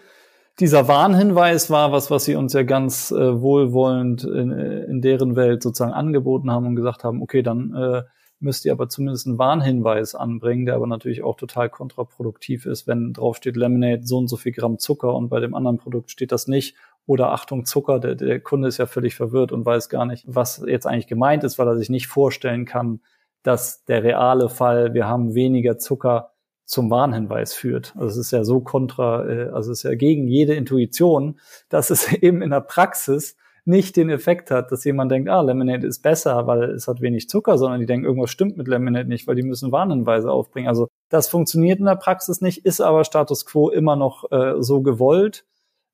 Dieser 0.60 0.88
Warnhinweis 0.88 1.72
war 1.72 1.92
was, 1.92 2.12
was 2.12 2.26
sie 2.26 2.36
uns 2.36 2.54
ja 2.54 2.62
ganz 2.62 3.10
äh, 3.10 3.42
wohlwollend 3.42 4.26
in, 4.26 4.52
in 4.52 5.02
deren 5.02 5.36
Welt 5.36 5.64
sozusagen 5.64 5.92
angeboten 5.92 6.52
haben 6.52 6.68
und 6.68 6.76
gesagt 6.76 7.04
haben, 7.04 7.20
okay, 7.24 7.42
dann 7.42 7.74
äh, 7.74 8.04
müsst 8.40 8.66
ihr 8.66 8.72
aber 8.72 8.90
zumindest 8.90 9.28
einen 9.28 9.38
Warnhinweis 9.38 10.16
anbringen, 10.16 10.66
der 10.66 10.76
aber 10.76 10.88
natürlich 10.88 11.24
auch 11.24 11.36
total 11.36 11.70
kontraproduktiv 11.70 12.66
ist, 12.66 12.88
wenn 12.88 13.14
drauf 13.14 13.38
steht 13.38 13.56
Lemonade 13.56 14.06
so 14.06 14.18
und 14.18 14.28
so 14.28 14.38
viel 14.38 14.52
Gramm 14.52 14.78
Zucker 14.78 15.14
und 15.16 15.30
bei 15.30 15.40
dem 15.40 15.54
anderen 15.54 15.78
Produkt 15.78 16.12
steht 16.12 16.32
das 16.32 16.48
nicht. 16.48 16.76
Oder 17.08 17.32
Achtung 17.32 17.66
Zucker, 17.66 18.00
der, 18.00 18.16
der 18.16 18.40
Kunde 18.40 18.68
ist 18.68 18.78
ja 18.78 18.88
völlig 18.88 19.16
verwirrt 19.16 19.52
und 19.52 19.66
weiß 19.66 19.90
gar 19.90 20.06
nicht, 20.06 20.26
was 20.28 20.64
jetzt 20.66 20.88
eigentlich 20.88 21.08
gemeint 21.08 21.44
ist, 21.44 21.60
weil 21.60 21.68
er 21.68 21.78
sich 21.78 21.90
nicht 21.90 22.08
vorstellen 22.08 22.66
kann, 22.66 23.02
dass 23.44 23.86
der 23.86 24.04
reale 24.04 24.50
Fall, 24.50 24.94
wir 24.94 25.08
haben 25.08 25.36
weniger 25.36 25.78
Zucker, 25.78 26.32
zum 26.66 26.90
Warnhinweis 26.90 27.54
führt. 27.54 27.94
Also 27.96 28.20
es 28.20 28.28
ist 28.28 28.32
ja 28.32 28.44
so 28.44 28.60
kontra, 28.60 29.28
äh, 29.30 29.50
also 29.50 29.72
es 29.72 29.80
ist 29.80 29.84
ja 29.84 29.96
gegen 29.96 30.28
jede 30.28 30.56
Intuition, 30.56 31.40
dass 31.70 31.92
es 31.92 32.12
eben 32.22 32.42
in 32.42 32.50
der 32.50 32.62
Praxis 32.62 33.38
nicht 33.66 33.96
den 33.98 34.10
Effekt 34.10 34.52
hat, 34.52 34.72
dass 34.72 34.84
jemand 34.84 35.12
denkt, 35.12 35.28
ah, 35.28 35.42
Lemonade 35.42 35.88
ist 35.88 36.04
besser, 36.04 36.46
weil 36.46 36.66
es 36.72 36.88
hat 36.88 37.02
wenig 37.02 37.28
Zucker, 37.28 37.58
sondern 37.58 37.80
die 37.80 37.88
denken, 37.88 38.06
irgendwas 38.06 38.30
stimmt 38.30 38.58
mit 38.58 38.68
Lemonade 38.68 39.10
nicht, 39.10 39.28
weil 39.28 39.36
die 39.36 39.44
müssen 39.44 39.72
Warnhinweise 39.72 40.32
aufbringen. 40.32 40.68
Also 40.68 40.88
das 41.10 41.28
funktioniert 41.28 41.80
in 41.80 41.86
der 41.86 41.96
Praxis 41.96 42.42
nicht, 42.42 42.64
ist 42.66 42.80
aber 42.80 43.04
Status 43.04 43.46
quo 43.46 43.70
immer 43.70 43.96
noch 43.96 44.32
äh, 44.32 44.62
so 44.62 44.82
gewollt. 44.82 45.46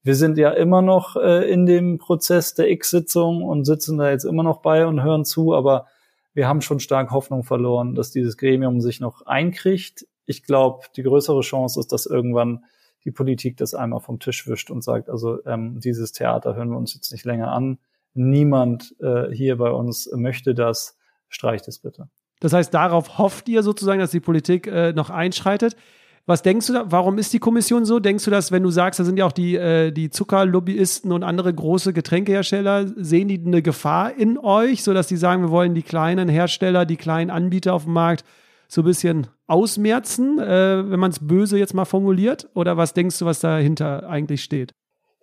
Wir 0.04 0.16
sind 0.16 0.38
ja 0.38 0.50
immer 0.50 0.82
noch 0.82 1.16
äh, 1.16 1.50
in 1.50 1.66
dem 1.66 1.98
Prozess 1.98 2.54
der 2.56 2.70
X-Sitzung 2.70 3.44
und 3.44 3.64
sitzen 3.64 3.98
da 3.98 4.10
jetzt 4.10 4.26
immer 4.26 4.44
noch 4.44 4.62
bei 4.62 4.86
und 4.86 5.02
hören 5.02 5.24
zu, 5.24 5.54
aber 5.54 5.88
wir 6.34 6.48
haben 6.48 6.62
schon 6.62 6.80
stark 6.80 7.12
Hoffnung 7.12 7.44
verloren, 7.44 7.96
dass 7.96 8.12
dieses 8.12 8.36
Gremium 8.36 8.82
sich 8.82 9.00
noch 9.00 9.26
einkriegt. 9.26 10.08
Ich 10.26 10.44
glaube, 10.44 10.86
die 10.96 11.04
größere 11.04 11.42
Chance 11.42 11.80
ist, 11.80 11.92
dass 11.92 12.06
irgendwann 12.06 12.66
die 13.06 13.12
Politik 13.12 13.58
das 13.58 13.74
einmal 13.74 14.00
vom 14.00 14.20
Tisch 14.20 14.48
wischt 14.48 14.72
und 14.72 14.84
sagt, 14.84 15.10
also 15.10 15.44
ähm, 15.46 15.80
dieses 15.80 16.12
Theater 16.12 16.56
hören 16.56 16.70
wir 16.70 16.78
uns 16.78 16.94
jetzt 16.94 17.12
nicht 17.12 17.26
länger 17.26 17.52
an. 17.52 17.80
Niemand 18.14 18.96
äh, 19.00 19.30
hier 19.32 19.58
bei 19.58 19.72
uns 19.72 20.10
möchte 20.14 20.54
das. 20.54 20.98
Streicht 21.30 21.68
es 21.70 21.80
bitte. 21.80 22.10
Das 22.42 22.52
heißt, 22.52 22.74
darauf 22.74 23.18
hofft 23.18 23.48
ihr 23.48 23.64
sozusagen, 23.64 24.00
dass 24.00 24.12
die 24.12 24.20
Politik 24.20 24.68
äh, 24.68 24.92
noch 24.92 25.10
einschreitet. 25.10 25.78
Was 26.26 26.44
denkst 26.44 26.68
du 26.68 26.74
da, 26.74 26.86
warum 26.92 27.18
ist 27.18 27.34
die 27.34 27.40
Kommission 27.40 27.86
so? 27.86 28.00
Denkst 28.00 28.26
du, 28.26 28.32
dass, 28.32 28.52
wenn 28.52 28.64
du 28.64 28.70
sagst, 28.70 29.00
da 29.00 29.04
sind 29.04 29.18
ja 29.18 29.26
auch 29.26 29.32
die, 29.32 29.56
äh, 29.56 29.92
die 29.92 30.10
Zuckerlobbyisten 30.10 31.12
und 31.12 31.24
andere 31.24 31.54
große 31.54 31.94
Getränkehersteller, 31.94 32.86
sehen 32.96 33.28
die 33.28 33.42
eine 33.44 33.62
Gefahr 33.62 34.16
in 34.16 34.38
euch, 34.38 34.84
sodass 34.84 35.08
die 35.08 35.18
sagen, 35.18 35.42
wir 35.42 35.50
wollen 35.50 35.74
die 35.74 35.84
kleinen 35.84 36.30
Hersteller, 36.30 36.86
die 36.86 36.98
kleinen 36.98 37.32
Anbieter 37.32 37.74
auf 37.74 37.86
dem 37.86 37.94
Markt 37.94 38.24
so 38.72 38.82
ein 38.82 38.86
bisschen 38.86 39.28
ausmerzen, 39.48 40.40
äh, 40.40 40.90
wenn 40.90 41.00
man 41.00 41.12
es 41.12 41.20
böse 41.20 41.60
jetzt 41.60 41.74
mal 41.74 41.84
formuliert? 41.84 42.50
Oder 42.54 42.78
was 42.78 42.94
denkst 42.94 43.20
du, 43.20 43.26
was 43.26 43.42
dahinter 43.42 44.08
eigentlich 44.08 44.44
steht? 44.44 44.72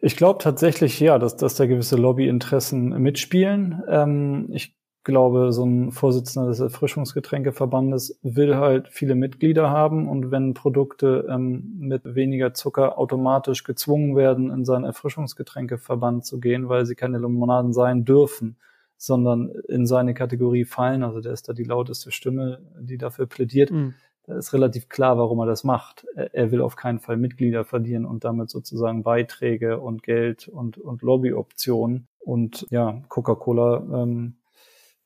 Ich 0.00 0.16
glaube 0.16 0.38
tatsächlich 0.42 1.00
ja, 1.00 1.18
dass, 1.18 1.36
dass 1.36 1.54
da 1.54 1.64
gewisse 1.64 1.96
Lobbyinteressen 1.96 2.90
mitspielen. 3.00 3.82
Ähm, 3.88 4.48
ich 4.52 4.76
glaube, 5.02 5.50
so 5.52 5.64
ein 5.64 5.92
Vorsitzender 5.92 6.50
des 6.50 6.60
Erfrischungsgetränkeverbandes 6.60 8.20
will 8.22 8.56
halt 8.56 8.88
viele 8.88 9.14
Mitglieder 9.14 9.70
haben 9.70 10.06
und 10.08 10.30
wenn 10.30 10.52
Produkte 10.52 11.26
ähm, 11.30 11.78
mit 11.78 12.14
weniger 12.14 12.52
Zucker 12.52 12.98
automatisch 12.98 13.64
gezwungen 13.64 14.14
werden, 14.14 14.50
in 14.50 14.66
seinen 14.66 14.84
Erfrischungsgetränkeverband 14.84 16.26
zu 16.26 16.38
gehen, 16.38 16.68
weil 16.68 16.84
sie 16.84 16.96
keine 16.96 17.16
Limonaden 17.16 17.72
sein 17.72 18.04
dürfen, 18.04 18.58
sondern 18.98 19.50
in 19.68 19.86
seine 19.86 20.12
Kategorie 20.12 20.64
fallen. 20.64 21.02
Also 21.02 21.20
der 21.20 21.32
ist 21.32 21.48
da 21.48 21.52
die 21.52 21.64
lauteste 21.64 22.10
Stimme, 22.10 22.60
die 22.78 22.98
dafür 22.98 23.26
plädiert. 23.26 23.70
Mhm. 23.70 23.94
Da 24.24 24.36
ist 24.36 24.52
relativ 24.52 24.90
klar, 24.90 25.16
warum 25.16 25.38
er 25.38 25.46
das 25.46 25.64
macht. 25.64 26.04
Er 26.14 26.50
will 26.50 26.60
auf 26.60 26.76
keinen 26.76 26.98
Fall 26.98 27.16
Mitglieder 27.16 27.64
verlieren 27.64 28.04
und 28.04 28.24
damit 28.24 28.50
sozusagen 28.50 29.02
Beiträge 29.02 29.80
und 29.80 30.02
Geld 30.02 30.48
und, 30.48 30.76
und 30.76 31.00
Lobbyoptionen. 31.00 32.08
Und 32.18 32.66
ja, 32.68 33.00
Coca-Cola 33.08 34.02
ähm, 34.02 34.36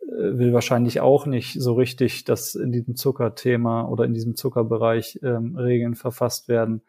äh, 0.01 0.39
will 0.39 0.53
wahrscheinlich 0.53 1.01
auch 1.01 1.27
nicht 1.27 1.61
so 1.61 1.75
richtig, 1.75 2.25
dass 2.25 2.57
in 2.57 2.73
diesem 2.73 2.97
Zuckerthema 2.97 3.87
oder 3.87 4.05
in 4.07 4.15
diesem 4.15 4.35
Zuckerbereich 4.35 5.21
ähm, 5.23 5.55
Regeln 5.57 5.95
verfasst 5.95 6.49
werden, 6.49 6.83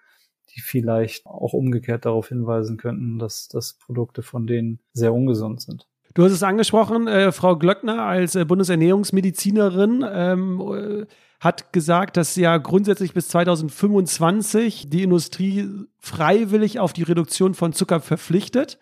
die 0.55 0.61
vielleicht 0.61 1.27
auch 1.27 1.53
umgekehrt 1.53 2.05
darauf 2.05 2.29
hinweisen 2.29 2.77
könnten, 2.77 3.19
dass, 3.19 3.47
dass 3.47 3.73
Produkte 3.73 4.23
von 4.23 4.47
denen 4.47 4.79
sehr 4.93 5.13
ungesund 5.13 5.61
sind. 5.61 5.87
Du 6.13 6.23
hast 6.23 6.31
es 6.31 6.43
angesprochen, 6.43 7.07
äh, 7.07 7.31
Frau 7.31 7.55
Glöckner 7.55 8.03
als 8.03 8.35
äh, 8.35 8.45
Bundesernährungsmedizinerin 8.45 10.05
ähm, 10.07 10.61
äh, 10.61 11.05
hat 11.39 11.73
gesagt, 11.73 12.17
dass 12.17 12.35
ja 12.35 12.57
grundsätzlich 12.57 13.13
bis 13.13 13.29
2025 13.29 14.89
die 14.89 15.03
Industrie 15.03 15.67
freiwillig 15.99 16.79
auf 16.79 16.93
die 16.93 17.03
Reduktion 17.03 17.55
von 17.55 17.73
Zucker 17.73 17.99
verpflichtet. 17.99 18.77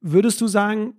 Würdest 0.00 0.40
du 0.40 0.48
sagen, 0.48 0.94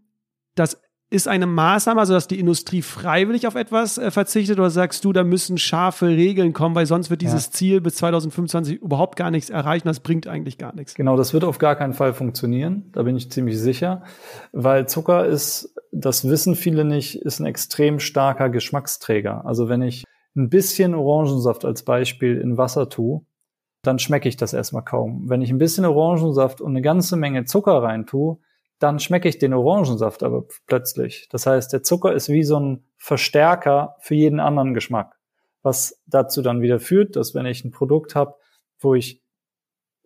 das 0.55 0.81
ist 1.11 1.27
eine 1.27 1.47
Maßnahme, 1.47 1.99
also 1.99 2.13
dass 2.13 2.27
die 2.27 2.39
Industrie 2.39 2.83
freiwillig 2.83 3.47
auf 3.47 3.55
etwas 3.55 3.97
äh, 3.97 4.11
verzichtet 4.11 4.59
oder 4.59 4.69
sagst 4.69 5.03
du, 5.03 5.11
da 5.11 5.23
müssen 5.23 5.57
scharfe 5.57 6.07
Regeln 6.07 6.53
kommen, 6.53 6.75
weil 6.75 6.85
sonst 6.85 7.09
wird 7.09 7.21
dieses 7.21 7.47
ja. 7.47 7.51
Ziel 7.51 7.81
bis 7.81 7.95
2025 7.95 8.77
überhaupt 8.77 9.15
gar 9.15 9.31
nichts 9.31 9.49
erreichen, 9.49 9.87
das 9.87 10.01
bringt 10.01 10.27
eigentlich 10.27 10.59
gar 10.59 10.75
nichts. 10.75 10.93
Genau, 10.93 11.17
das 11.17 11.33
wird 11.33 11.43
auf 11.43 11.57
gar 11.57 11.75
keinen 11.75 11.93
Fall 11.93 12.13
funktionieren, 12.13 12.89
da 12.91 13.03
bin 13.03 13.15
ich 13.15 13.31
ziemlich 13.31 13.57
sicher, 13.57 14.03
weil 14.51 14.87
Zucker 14.87 15.25
ist, 15.25 15.73
das 15.91 16.29
wissen 16.29 16.55
viele 16.55 16.85
nicht, 16.85 17.15
ist 17.15 17.39
ein 17.39 17.47
extrem 17.47 17.99
starker 17.99 18.49
Geschmacksträger. 18.49 19.45
Also 19.45 19.67
wenn 19.67 19.81
ich 19.81 20.03
ein 20.35 20.49
bisschen 20.49 20.93
Orangensaft 20.93 21.65
als 21.65 21.83
Beispiel 21.83 22.37
in 22.37 22.57
Wasser 22.57 22.87
tue, 22.87 23.21
dann 23.81 23.97
schmecke 23.97 24.29
ich 24.29 24.37
das 24.37 24.53
erstmal 24.53 24.83
kaum. 24.83 25.27
Wenn 25.27 25.41
ich 25.41 25.49
ein 25.49 25.57
bisschen 25.57 25.85
Orangensaft 25.85 26.61
und 26.61 26.71
eine 26.71 26.81
ganze 26.81 27.15
Menge 27.15 27.45
Zucker 27.45 27.81
rein 27.81 28.05
tue, 28.05 28.37
dann 28.79 28.99
schmecke 28.99 29.27
ich 29.27 29.37
den 29.37 29.53
Orangensaft 29.53 30.23
aber 30.23 30.45
plötzlich. 30.65 31.27
Das 31.29 31.45
heißt, 31.45 31.71
der 31.71 31.83
Zucker 31.83 32.13
ist 32.13 32.29
wie 32.29 32.43
so 32.43 32.59
ein 32.59 32.85
Verstärker 32.97 33.95
für 33.99 34.15
jeden 34.15 34.39
anderen 34.39 34.73
Geschmack, 34.73 35.17
was 35.61 36.01
dazu 36.07 36.41
dann 36.41 36.61
wieder 36.61 36.79
führt, 36.79 37.15
dass 37.15 37.35
wenn 37.35 37.45
ich 37.45 37.63
ein 37.63 37.71
Produkt 37.71 38.15
habe, 38.15 38.35
wo 38.79 38.95
ich 38.95 39.21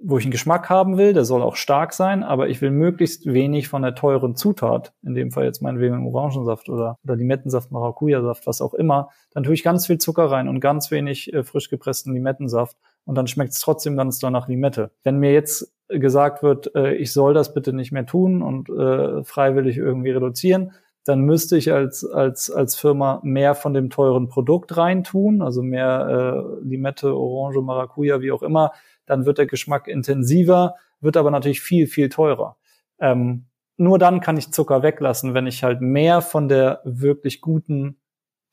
wo 0.05 0.17
ich 0.17 0.25
einen 0.25 0.31
Geschmack 0.31 0.69
haben 0.69 0.97
will, 0.97 1.13
der 1.13 1.23
soll 1.23 1.41
auch 1.41 1.55
stark 1.55 1.93
sein, 1.93 2.23
aber 2.23 2.49
ich 2.49 2.61
will 2.61 2.71
möglichst 2.71 3.25
wenig 3.25 3.69
von 3.69 3.83
der 3.83 3.95
teuren 3.95 4.35
Zutat, 4.35 4.93
in 5.01 5.13
dem 5.13 5.31
Fall 5.31 5.45
jetzt 5.45 5.61
meinetwegen 5.61 6.05
Orangensaft 6.05 6.67
oder, 6.67 6.97
oder 7.05 7.15
Limettensaft, 7.15 7.71
Maracuja-Saft, 7.71 8.45
was 8.45 8.61
auch 8.61 8.73
immer, 8.73 9.09
dann 9.31 9.43
tue 9.43 9.53
ich 9.53 9.63
ganz 9.63 9.87
viel 9.87 9.99
Zucker 9.99 10.25
rein 10.29 10.49
und 10.49 10.59
ganz 10.59 10.91
wenig 10.91 11.31
äh, 11.33 11.43
frisch 11.43 11.69
gepressten 11.69 12.13
Limettensaft 12.13 12.75
und 13.05 13.15
dann 13.15 13.27
schmeckt 13.27 13.53
es 13.53 13.59
trotzdem 13.59 13.97
ganz 13.97 14.19
doll 14.19 14.31
nach 14.31 14.47
Limette. 14.47 14.91
Wenn 15.03 15.17
mir 15.17 15.33
jetzt 15.33 15.73
gesagt 15.87 16.43
wird, 16.43 16.73
äh, 16.75 16.95
ich 16.95 17.11
soll 17.11 17.33
das 17.33 17.53
bitte 17.53 17.73
nicht 17.73 17.91
mehr 17.91 18.05
tun 18.05 18.41
und 18.41 18.69
äh, 18.69 19.23
freiwillig 19.23 19.77
irgendwie 19.77 20.11
reduzieren, 20.11 20.71
dann 21.05 21.21
müsste 21.21 21.57
ich 21.57 21.71
als, 21.71 22.05
als, 22.05 22.49
als 22.49 22.75
Firma 22.75 23.19
mehr 23.23 23.55
von 23.55 23.73
dem 23.73 23.89
teuren 23.89 24.29
Produkt 24.29 24.77
reintun, 24.77 25.41
also 25.41 25.61
mehr 25.61 26.55
äh, 26.61 26.65
Limette, 26.65 27.13
Orange, 27.13 27.61
Maracuja, 27.61 28.21
wie 28.21 28.31
auch 28.31 28.41
immer. 28.41 28.71
Dann 29.05 29.25
wird 29.25 29.37
der 29.37 29.45
Geschmack 29.45 29.87
intensiver, 29.87 30.75
wird 31.01 31.17
aber 31.17 31.29
natürlich 31.29 31.61
viel, 31.61 31.87
viel 31.87 32.07
teurer. 32.07 32.55
Ähm, 32.99 33.47
nur 33.75 33.99
dann 33.99 34.21
kann 34.21 34.37
ich 34.37 34.51
Zucker 34.51 34.81
weglassen, 34.81 35.33
wenn 35.33 35.47
ich 35.47 35.63
halt 35.63 35.81
mehr 35.81 36.21
von 36.21 36.47
der 36.47 36.79
wirklich 36.85 37.41
guten, 37.41 37.97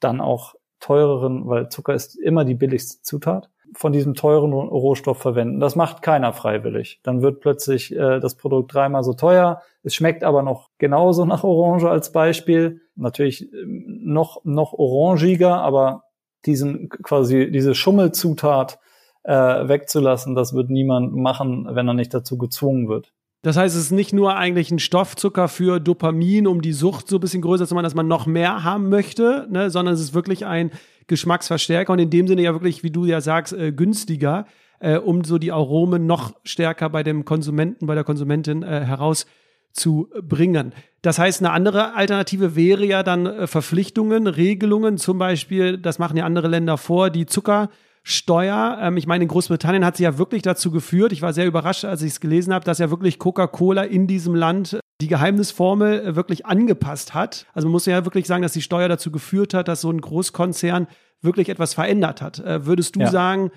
dann 0.01 0.21
auch 0.21 0.55
teureren, 0.81 1.47
weil 1.47 1.69
Zucker 1.69 1.95
ist 1.95 2.17
immer 2.17 2.45
die 2.45 2.55
billigste 2.55 3.03
Zutat, 3.03 3.51
von 3.75 3.93
diesem 3.93 4.15
teuren 4.15 4.53
Rohstoff 4.53 5.19
verwenden. 5.19 5.61
Das 5.61 5.77
macht 5.77 6.03
keiner 6.03 6.33
freiwillig. 6.33 7.01
Dann 7.03 7.23
wird 7.23 7.41
plötzlich 7.41 7.95
äh, 7.95 8.21
das 8.21 8.37
Produkt 8.37 8.75
dreimal 8.75 9.05
so 9.05 9.13
teuer. 9.13 9.63
Es 9.83 9.95
schmeckt 9.95 10.25
aber 10.25 10.43
noch 10.43 10.71
genauso 10.79 11.25
nach 11.27 11.45
Orange 11.45 11.89
als 11.89 12.13
Beispiel. 12.13 12.81
Natürlich 12.97 13.53
ähm, 13.53 14.01
noch, 14.03 14.45
noch 14.45 14.73
orangiger, 14.73 15.61
aber 15.61 16.05
diesen 16.47 16.89
quasi 16.89 17.51
diese 17.51 17.75
Schummelzutat 17.75 18.79
äh, 19.25 19.33
wegzulassen, 19.33 20.35
das 20.35 20.55
wird 20.55 20.71
niemand 20.71 21.15
machen, 21.15 21.69
wenn 21.71 21.87
er 21.87 21.95
nicht 21.95 22.15
dazu 22.15 22.39
gezwungen 22.39 22.89
wird. 22.89 23.13
Das 23.43 23.57
heißt, 23.57 23.75
es 23.75 23.85
ist 23.85 23.91
nicht 23.91 24.13
nur 24.13 24.37
eigentlich 24.37 24.71
ein 24.71 24.79
Stoffzucker 24.79 25.49
für 25.49 25.81
Dopamin, 25.81 26.47
um 26.47 26.61
die 26.61 26.75
Sucht 26.75 27.09
so 27.09 27.17
ein 27.17 27.21
bisschen 27.21 27.41
größer 27.41 27.67
zu 27.67 27.75
machen, 27.75 27.85
dass 27.85 27.95
man 27.95 28.07
noch 28.07 28.27
mehr 28.27 28.65
haben 28.65 28.91
möchte, 28.91 29.47
ne, 29.51 29.71
sondern 29.71 29.95
es 29.95 30.01
ist 30.01 30.13
wirklich 30.13 30.45
ein 30.45 30.71
Geschmacksverstärker 31.11 31.93
und 31.93 31.99
in 31.99 32.09
dem 32.09 32.27
Sinne 32.27 32.43
ja 32.43 32.53
wirklich, 32.53 32.83
wie 32.83 32.91
du 32.91 33.05
ja 33.05 33.21
sagst, 33.21 33.53
äh, 33.53 33.73
günstiger, 33.73 34.47
äh, 34.79 34.97
um 34.97 35.25
so 35.25 35.39
die 35.39 35.53
Aromen 35.53 36.07
noch 36.07 36.35
stärker 36.45 36.89
bei 36.89 37.03
dem 37.03 37.25
Konsumenten, 37.25 37.87
bei 37.87 37.95
der 37.95 38.05
Konsumentin 38.05 38.63
äh, 38.63 38.85
herauszubringen. 38.87 40.73
Das 41.03 41.19
heißt, 41.19 41.43
eine 41.43 41.51
andere 41.51 41.95
Alternative 41.95 42.55
wäre 42.55 42.87
ja 42.87 43.03
dann 43.03 43.27
äh, 43.27 43.47
Verpflichtungen, 43.49 44.29
Regelungen, 44.29 44.99
zum 44.99 45.19
Beispiel, 45.19 45.79
das 45.79 45.99
machen 45.99 46.17
ja 46.17 46.25
andere 46.25 46.49
Länder 46.49 46.79
vor, 46.79 47.11
die 47.11 47.27
Zucker 47.27 47.71
Steuer. 48.11 48.79
Ähm, 48.81 48.97
ich 48.97 49.07
meine, 49.07 49.25
in 49.25 49.29
Großbritannien 49.29 49.85
hat 49.85 49.97
sie 49.97 50.05
ja 50.05 50.19
wirklich 50.19 50.43
dazu 50.43 50.71
geführt, 50.71 51.13
ich 51.13 51.23
war 51.23 51.33
sehr 51.33 51.47
überrascht, 51.47 51.85
als 51.85 52.03
ich 52.03 52.13
es 52.13 52.21
gelesen 52.21 52.53
habe, 52.53 52.65
dass 52.65 52.79
ja 52.79 52.91
wirklich 52.91 53.19
Coca-Cola 53.19 53.83
in 53.83 54.07
diesem 54.07 54.35
Land 54.35 54.79
die 55.01 55.09
Geheimnisformel 55.09 56.01
äh, 56.01 56.17
wirklich 56.17 56.47
angepasst 56.47 57.15
hat. 57.15 57.47
Also 57.55 57.69
man 57.69 57.73
muss 57.73 57.87
ja 57.87 58.05
wirklich 58.05 58.27
sagen, 58.27 58.43
dass 58.43 58.53
die 58.53 58.63
Steuer 58.63 58.89
dazu 58.89 59.11
geführt 59.11 59.55
hat, 59.55 59.69
dass 59.69 59.81
so 59.81 59.91
ein 59.91 60.01
Großkonzern 60.01 60.87
wirklich 61.23 61.49
etwas 61.49 61.75
verändert 61.75 62.23
hat. 62.23 62.39
Äh, 62.39 62.67
würdest 62.67 62.97
du 62.97 63.01
ja. 63.01 63.11
sagen, 63.11 63.51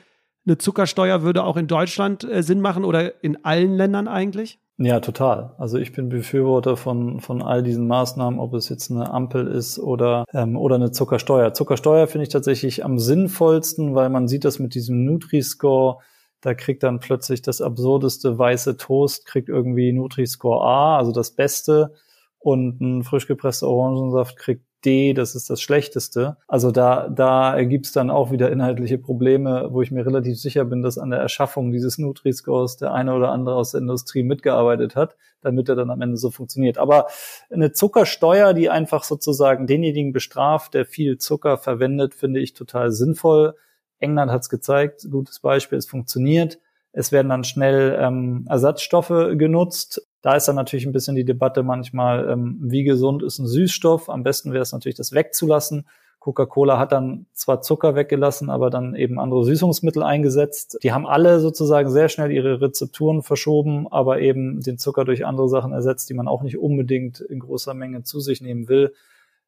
eine 0.45 0.57
Zuckersteuer 0.57 1.23
würde 1.23 1.43
auch 1.43 1.57
in 1.57 1.67
Deutschland 1.67 2.23
äh, 2.23 2.43
Sinn 2.43 2.61
machen 2.61 2.83
oder 2.83 3.23
in 3.23 3.43
allen 3.45 3.75
Ländern 3.75 4.07
eigentlich? 4.07 4.59
Ja, 4.77 4.99
total. 5.01 5.53
Also 5.59 5.77
ich 5.77 5.91
bin 5.91 6.09
Befürworter 6.09 6.75
von, 6.77 7.19
von 7.19 7.43
all 7.43 7.61
diesen 7.61 7.87
Maßnahmen, 7.87 8.39
ob 8.39 8.55
es 8.55 8.69
jetzt 8.69 8.89
eine 8.89 9.11
Ampel 9.11 9.47
ist 9.47 9.77
oder, 9.77 10.25
ähm, 10.33 10.57
oder 10.57 10.75
eine 10.75 10.91
Zuckersteuer. 10.91 11.53
Zuckersteuer 11.53 12.07
finde 12.07 12.23
ich 12.23 12.29
tatsächlich 12.29 12.83
am 12.83 12.97
sinnvollsten, 12.97 13.93
weil 13.93 14.09
man 14.09 14.27
sieht 14.27 14.45
das 14.45 14.57
mit 14.57 14.73
diesem 14.73 15.05
Nutri-Score. 15.05 15.99
Da 16.41 16.55
kriegt 16.55 16.81
dann 16.81 16.99
plötzlich 16.99 17.43
das 17.43 17.61
absurdeste 17.61 18.37
weiße 18.37 18.77
Toast, 18.77 19.27
kriegt 19.27 19.47
irgendwie 19.47 19.93
Nutri-Score 19.93 20.63
A, 20.65 20.97
also 20.97 21.11
das 21.11 21.31
Beste. 21.35 21.93
Und 22.39 22.81
ein 22.81 23.03
frisch 23.03 23.27
gepresster 23.27 23.67
Orangensaft 23.67 24.37
kriegt 24.37 24.65
D, 24.85 25.13
das 25.13 25.35
ist 25.35 25.49
das 25.49 25.61
Schlechteste. 25.61 26.37
Also 26.47 26.71
da, 26.71 27.09
da 27.09 27.55
ergibt 27.55 27.85
es 27.85 27.91
dann 27.91 28.09
auch 28.09 28.31
wieder 28.31 28.51
inhaltliche 28.51 28.97
Probleme, 28.97 29.69
wo 29.71 29.81
ich 29.81 29.91
mir 29.91 30.05
relativ 30.05 30.39
sicher 30.39 30.65
bin, 30.65 30.81
dass 30.81 30.97
an 30.97 31.09
der 31.09 31.19
Erschaffung 31.19 31.71
dieses 31.71 31.97
Nutri-Scores 31.97 32.77
der 32.77 32.93
eine 32.93 33.13
oder 33.13 33.31
andere 33.31 33.55
aus 33.55 33.71
der 33.71 33.81
Industrie 33.81 34.23
mitgearbeitet 34.23 34.95
hat, 34.95 35.15
damit 35.41 35.69
er 35.69 35.75
dann 35.75 35.89
am 35.89 36.01
Ende 36.01 36.17
so 36.17 36.31
funktioniert. 36.31 36.77
Aber 36.77 37.07
eine 37.51 37.71
Zuckersteuer, 37.71 38.53
die 38.53 38.69
einfach 38.69 39.03
sozusagen 39.03 39.67
denjenigen 39.67 40.13
bestraft, 40.13 40.73
der 40.73 40.85
viel 40.85 41.17
Zucker 41.17 41.57
verwendet, 41.57 42.13
finde 42.13 42.39
ich 42.39 42.53
total 42.53 42.91
sinnvoll. 42.91 43.55
England 43.99 44.31
hat 44.31 44.41
es 44.41 44.49
gezeigt, 44.49 45.07
gutes 45.09 45.39
Beispiel, 45.39 45.77
es 45.77 45.85
funktioniert. 45.85 46.59
Es 46.91 47.11
werden 47.11 47.29
dann 47.29 47.43
schnell 47.43 47.97
ähm, 47.99 48.45
Ersatzstoffe 48.47 49.35
genutzt. 49.37 50.07
Da 50.23 50.35
ist 50.35 50.47
dann 50.47 50.55
natürlich 50.55 50.87
ein 50.87 50.91
bisschen 50.91 51.15
die 51.15 51.25
Debatte 51.25 51.61
manchmal, 51.61 52.27
ähm, 52.27 52.57
wie 52.59 52.83
gesund 52.83 53.21
ist 53.21 53.37
ein 53.37 53.45
Süßstoff. 53.45 54.09
Am 54.09 54.23
besten 54.23 54.51
wäre 54.51 54.63
es 54.63 54.71
natürlich, 54.71 54.95
das 54.95 55.11
wegzulassen. 55.11 55.85
Coca-Cola 56.19 56.79
hat 56.79 56.91
dann 56.93 57.27
zwar 57.33 57.61
Zucker 57.61 57.93
weggelassen, 57.93 58.49
aber 58.49 58.71
dann 58.71 58.95
eben 58.95 59.19
andere 59.19 59.43
Süßungsmittel 59.43 60.01
eingesetzt. 60.01 60.79
Die 60.81 60.91
haben 60.93 61.05
alle 61.05 61.39
sozusagen 61.39 61.91
sehr 61.91 62.09
schnell 62.09 62.31
ihre 62.31 62.61
Rezepturen 62.61 63.21
verschoben, 63.21 63.87
aber 63.91 64.21
eben 64.21 64.61
den 64.61 64.79
Zucker 64.79 65.05
durch 65.05 65.25
andere 65.25 65.49
Sachen 65.49 65.73
ersetzt, 65.73 66.09
die 66.09 66.15
man 66.15 66.27
auch 66.27 66.41
nicht 66.41 66.57
unbedingt 66.57 67.19
in 67.19 67.39
großer 67.39 67.73
Menge 67.75 68.03
zu 68.03 68.19
sich 68.19 68.41
nehmen 68.41 68.69
will 68.69 68.93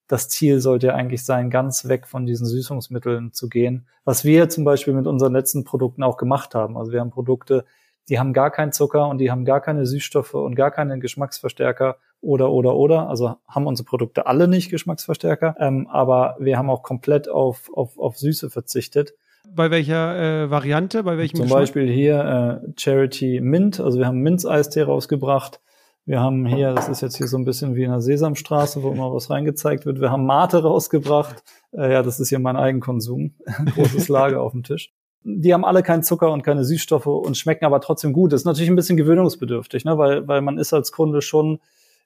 das 0.08 0.30
Ziel 0.30 0.60
sollte 0.60 0.88
ja 0.88 0.96
eigentlich 0.96 1.24
sein, 1.24 1.50
ganz 1.50 1.88
weg 1.88 2.08
von 2.08 2.26
diesen 2.26 2.46
Süßungsmitteln 2.46 3.34
zu 3.34 3.50
gehen. 3.50 3.88
Was 4.04 4.24
wir 4.24 4.50
zum 4.50 4.64
Beispiel 4.64 4.94
mit 4.94 5.08
unseren 5.08 5.34
letzten 5.34 5.64
Produkten 5.64 6.04
auch 6.04 6.18
gemacht 6.18 6.54
haben. 6.54 6.78
Also 6.78 6.92
wir 6.92 7.00
haben 7.00 7.10
Produkte, 7.10 7.66
die 8.10 8.20
haben 8.20 8.34
gar 8.34 8.52
keinen 8.52 8.72
Zucker 8.72 9.08
und 9.08 9.18
die 9.20 9.32
haben 9.32 9.46
gar 9.46 9.62
keine 9.62 9.86
Süßstoffe 9.86 10.34
und 10.34 10.56
gar 10.56 10.72
keinen 10.72 11.00
Geschmacksverstärker 11.00 11.98
oder 12.22 12.52
oder 12.52 12.76
oder. 12.76 13.10
Also 13.10 13.36
haben 13.48 13.68
unsere 13.68 13.86
Produkte 13.86 14.28
alle 14.28 14.48
nicht 14.48 14.70
Geschmacksverstärker, 14.70 15.56
ähm, 15.60 15.88
aber 15.88 16.36
wir 16.40 16.58
haben 16.58 16.70
auch 16.70 16.84
komplett 16.84 17.30
auf, 17.30 17.70
auf, 17.74 17.98
auf 17.98 18.18
Süße 18.18 18.50
verzichtet. 18.50 19.14
Bei 19.48 19.72
welcher 19.72 20.44
äh, 20.44 20.50
Variante? 20.50 21.04
Bei 21.04 21.18
welchem 21.18 21.38
Zum 21.38 21.46
Geschmack? 21.46 21.62
Beispiel 21.62 21.88
hier 21.88 22.62
äh, 22.66 22.72
Charity 22.78 23.42
Mint. 23.42 23.80
Also 23.80 24.00
wir 24.00 24.08
haben 24.08 24.22
Minz-Eistee 24.22 24.84
rausgebracht 24.84 25.60
wir 26.08 26.20
haben 26.20 26.46
hier, 26.46 26.74
das 26.76 26.88
ist 26.88 27.02
jetzt 27.02 27.18
hier 27.18 27.28
so 27.28 27.36
ein 27.36 27.46
bisschen 27.46 27.76
wie 27.76 27.84
in 27.84 27.90
der 27.90 28.00
Sesamstraße, 28.00 28.84
wo 28.84 28.92
immer 28.92 29.12
was 29.12 29.32
reingezeigt 29.32 29.88
wird. 29.88 30.00
Wir 30.00 30.12
haben 30.12 30.28
Mate 30.28 30.62
rausgebracht. 30.62 31.44
Äh, 31.72 31.94
ja, 31.94 32.04
das 32.04 32.20
ist 32.20 32.30
hier 32.30 32.38
mein 32.38 32.56
Eigenkonsum. 32.56 33.34
Großes 33.74 34.08
Lager 34.08 34.42
auf 34.42 34.52
dem 34.52 34.62
Tisch. 34.62 34.94
Die 35.28 35.54
haben 35.54 35.66
alle 35.66 35.82
keinen 35.82 36.04
Zucker 36.04 36.32
und 36.32 36.44
keine 36.44 36.64
Süßstoffe 36.64 37.08
und 37.08 37.36
schmecken 37.36 37.66
aber 37.66 37.82
trotzdem 37.82 38.14
gut. 38.14 38.32
Das 38.32 38.42
ist 38.42 38.46
natürlich 38.46 38.70
ein 38.70 38.76
bisschen 38.76 38.96
gewöhnungsbedürftig, 38.96 39.84
ne? 39.84 39.98
weil, 39.98 40.28
weil 40.28 40.42
man 40.42 40.60
ist 40.60 40.72
als 40.72 40.92
Kunde 40.92 41.22
schon 41.22 41.60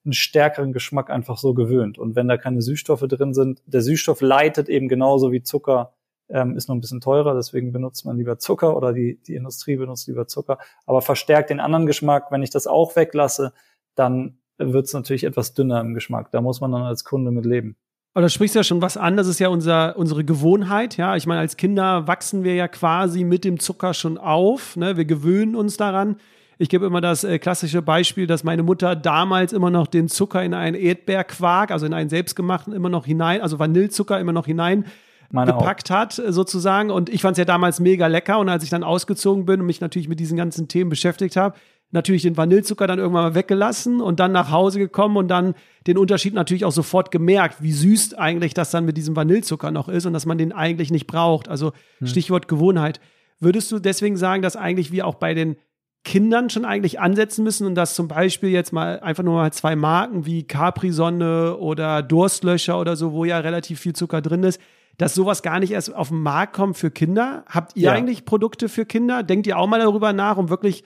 einen 0.06 0.14
stärkeren 0.14 0.72
Geschmack 0.72 1.10
einfach 1.10 1.38
so 1.38 1.54
gewöhnt. 1.54 1.98
Und 1.98 2.16
wenn 2.16 2.30
da 2.30 2.38
keine 2.38 2.62
Süßstoffe 2.62 3.06
drin 3.08 3.34
sind, 3.34 3.62
der 3.66 3.82
Süßstoff 3.82 4.22
leitet 4.22 4.70
eben 4.70 4.88
genauso 4.88 5.34
wie 5.34 5.44
Zucker, 5.44 5.94
ähm, 6.30 6.56
ist 6.56 6.70
nur 6.70 6.78
ein 6.78 6.82
bisschen 6.82 7.02
teurer, 7.02 7.36
deswegen 7.36 7.74
benutzt 7.74 8.06
man 8.06 8.18
lieber 8.18 8.38
Zucker 8.38 8.78
oder 8.78 8.94
die, 8.94 9.20
die 9.28 9.36
Industrie 9.36 9.76
benutzt 9.76 10.08
lieber 10.08 10.28
Zucker, 10.28 10.60
aber 10.86 11.02
verstärkt 11.02 11.50
den 11.50 11.60
anderen 11.60 11.86
Geschmack. 11.86 12.32
Wenn 12.32 12.44
ich 12.44 12.52
das 12.52 12.68
auch 12.68 12.96
weglasse, 12.96 13.52
dann 13.96 14.38
wird 14.58 14.86
es 14.86 14.94
natürlich 14.94 15.24
etwas 15.24 15.54
dünner 15.54 15.82
im 15.82 15.94
Geschmack. 15.94 16.32
Da 16.32 16.42
muss 16.42 16.62
man 16.62 16.72
dann 16.72 16.84
als 16.84 17.04
Kunde 17.04 17.32
mit 17.32 17.46
leben. 17.46 17.76
Aber 18.14 18.24
da 18.24 18.30
sprichst 18.30 18.56
du 18.56 18.60
ja 18.60 18.64
schon 18.64 18.82
was 18.82 18.98
an, 18.98 19.18
das 19.18 19.28
ist 19.28 19.40
ja 19.40 19.50
unser, 19.50 19.96
unsere 19.98 20.24
Gewohnheit, 20.24 20.98
ja. 20.98 21.16
Ich 21.16 21.28
meine, 21.28 21.40
als 21.40 21.58
Kinder 21.58 22.08
wachsen 22.08 22.44
wir 22.44 22.56
ja 22.56 22.68
quasi 22.68 23.24
mit 23.24 23.44
dem 23.44 23.60
Zucker 23.60 23.94
schon 23.94 24.18
auf, 24.18 24.76
ne? 24.76 24.98
Wir 24.98 25.06
gewöhnen 25.06 25.56
uns 25.56 25.78
daran. 25.78 26.18
Ich 26.58 26.70
gebe 26.70 26.86
immer 26.86 27.00
das 27.00 27.24
äh, 27.24 27.40
klassische 27.40 27.82
Beispiel, 27.82 28.28
dass 28.28 28.44
meine 28.44 28.64
Mutter 28.64 28.96
damals 28.96 29.54
immer 29.54 29.70
noch 29.70 29.88
den 29.88 30.10
Zucker 30.10 30.44
in 30.44 30.54
einen 30.54 30.76
Erdbeerquark, 30.76 31.72
also 31.72 31.86
in 31.86 31.94
einen 31.94 32.10
selbstgemachten, 32.10 32.74
immer 32.74 32.90
noch 32.90 33.06
hinein, 33.06 33.42
also 33.42 33.60
Vanillezucker 33.60 34.20
immer 34.20 34.34
noch 34.34 34.46
hinein 34.46 34.86
meine 35.32 35.54
gepackt 35.54 35.92
auch. 35.92 35.96
hat, 35.96 36.20
äh, 36.20 36.32
sozusagen. 36.34 36.92
Und 36.92 37.10
ich 37.10 37.22
fand 37.22 37.34
es 37.34 37.40
ja 37.40 37.46
damals 37.46 37.80
mega 37.80 38.08
lecker. 38.08 38.40
Und 38.40 38.50
als 38.50 38.64
ich 38.64 38.70
dann 38.70 38.84
ausgezogen 38.84 39.46
bin 39.46 39.62
und 39.62 39.66
mich 39.66 39.82
natürlich 39.82 40.10
mit 40.10 40.20
diesen 40.20 40.38
ganzen 40.38 40.68
Themen 40.68 40.90
beschäftigt 40.90 41.36
habe, 41.36 41.58
natürlich 41.92 42.22
den 42.22 42.38
Vanillezucker 42.38 42.88
dann 42.88 43.00
irgendwann 43.00 43.24
mal 43.24 43.36
weggelassen 43.36 44.02
und 44.02 44.20
dann 44.20 44.32
nach 44.32 44.52
Hause 44.52 44.80
gekommen 44.80 45.18
und 45.18 45.28
dann 45.28 45.56
den 45.88 45.98
Unterschied 45.98 46.34
natürlich 46.34 46.66
auch 46.66 46.72
sofort 46.72 47.10
gemerkt, 47.12 47.64
wie 47.64 47.72
süß 47.72 48.14
eigentlich 48.14 48.54
das 48.54 48.72
dann 48.72 48.86
mit 48.86 48.98
diesem 48.98 49.16
Vanillezucker 49.16 49.72
noch 49.72 49.90
ist 49.90 50.06
und 50.06 50.14
dass 50.14 50.26
man 50.26 50.38
den 50.38 50.52
eigentlich 50.52 50.92
nicht 50.92 51.08
braucht. 51.08 51.48
Also 51.48 51.72
hm. 52.00 52.08
Stichwort 52.08 52.48
Gewohnheit. 52.48 53.00
Würdest 53.40 53.72
du 53.72 53.80
deswegen 53.80 54.18
sagen, 54.18 54.42
dass 54.42 54.56
eigentlich 54.56 54.92
wir 54.92 55.08
auch 55.08 55.16
bei 55.16 55.34
den 55.34 55.56
Kindern 56.04 56.50
schon 56.50 56.66
eigentlich 56.66 57.00
ansetzen 57.00 57.44
müssen 57.44 57.68
und 57.68 57.76
dass 57.76 57.96
zum 57.96 58.08
Beispiel 58.08 58.50
jetzt 58.50 58.72
mal 58.72 59.00
einfach 59.02 59.24
nur 59.24 59.36
mal 59.36 59.52
zwei 59.52 59.76
Marken 59.76 60.26
wie 60.26 60.44
Capri-Sonne 60.44 61.58
oder 61.58 62.02
Durstlöcher 62.04 62.80
oder 62.80 62.96
so, 62.96 63.12
wo 63.12 63.26
ja 63.26 63.40
relativ 63.40 63.80
viel 63.80 63.94
Zucker 63.94 64.22
drin 64.22 64.44
ist, 64.44 64.62
dass 64.98 65.16
sowas 65.16 65.42
gar 65.42 65.60
nicht 65.60 65.72
erst 65.72 65.94
auf 65.94 66.10
den 66.10 66.22
Markt 66.22 66.54
kommt 66.54 66.78
für 66.78 66.92
Kinder? 66.92 67.44
Habt 67.48 67.76
ihr 67.76 67.84
ja. 67.84 67.94
eigentlich 67.94 68.26
Produkte 68.26 68.70
für 68.70 68.86
Kinder? 68.86 69.24
Denkt 69.24 69.48
ihr 69.48 69.58
auch 69.58 69.68
mal 69.68 69.80
darüber 69.80 70.14
nach, 70.14 70.38
um 70.38 70.50
wirklich 70.50 70.84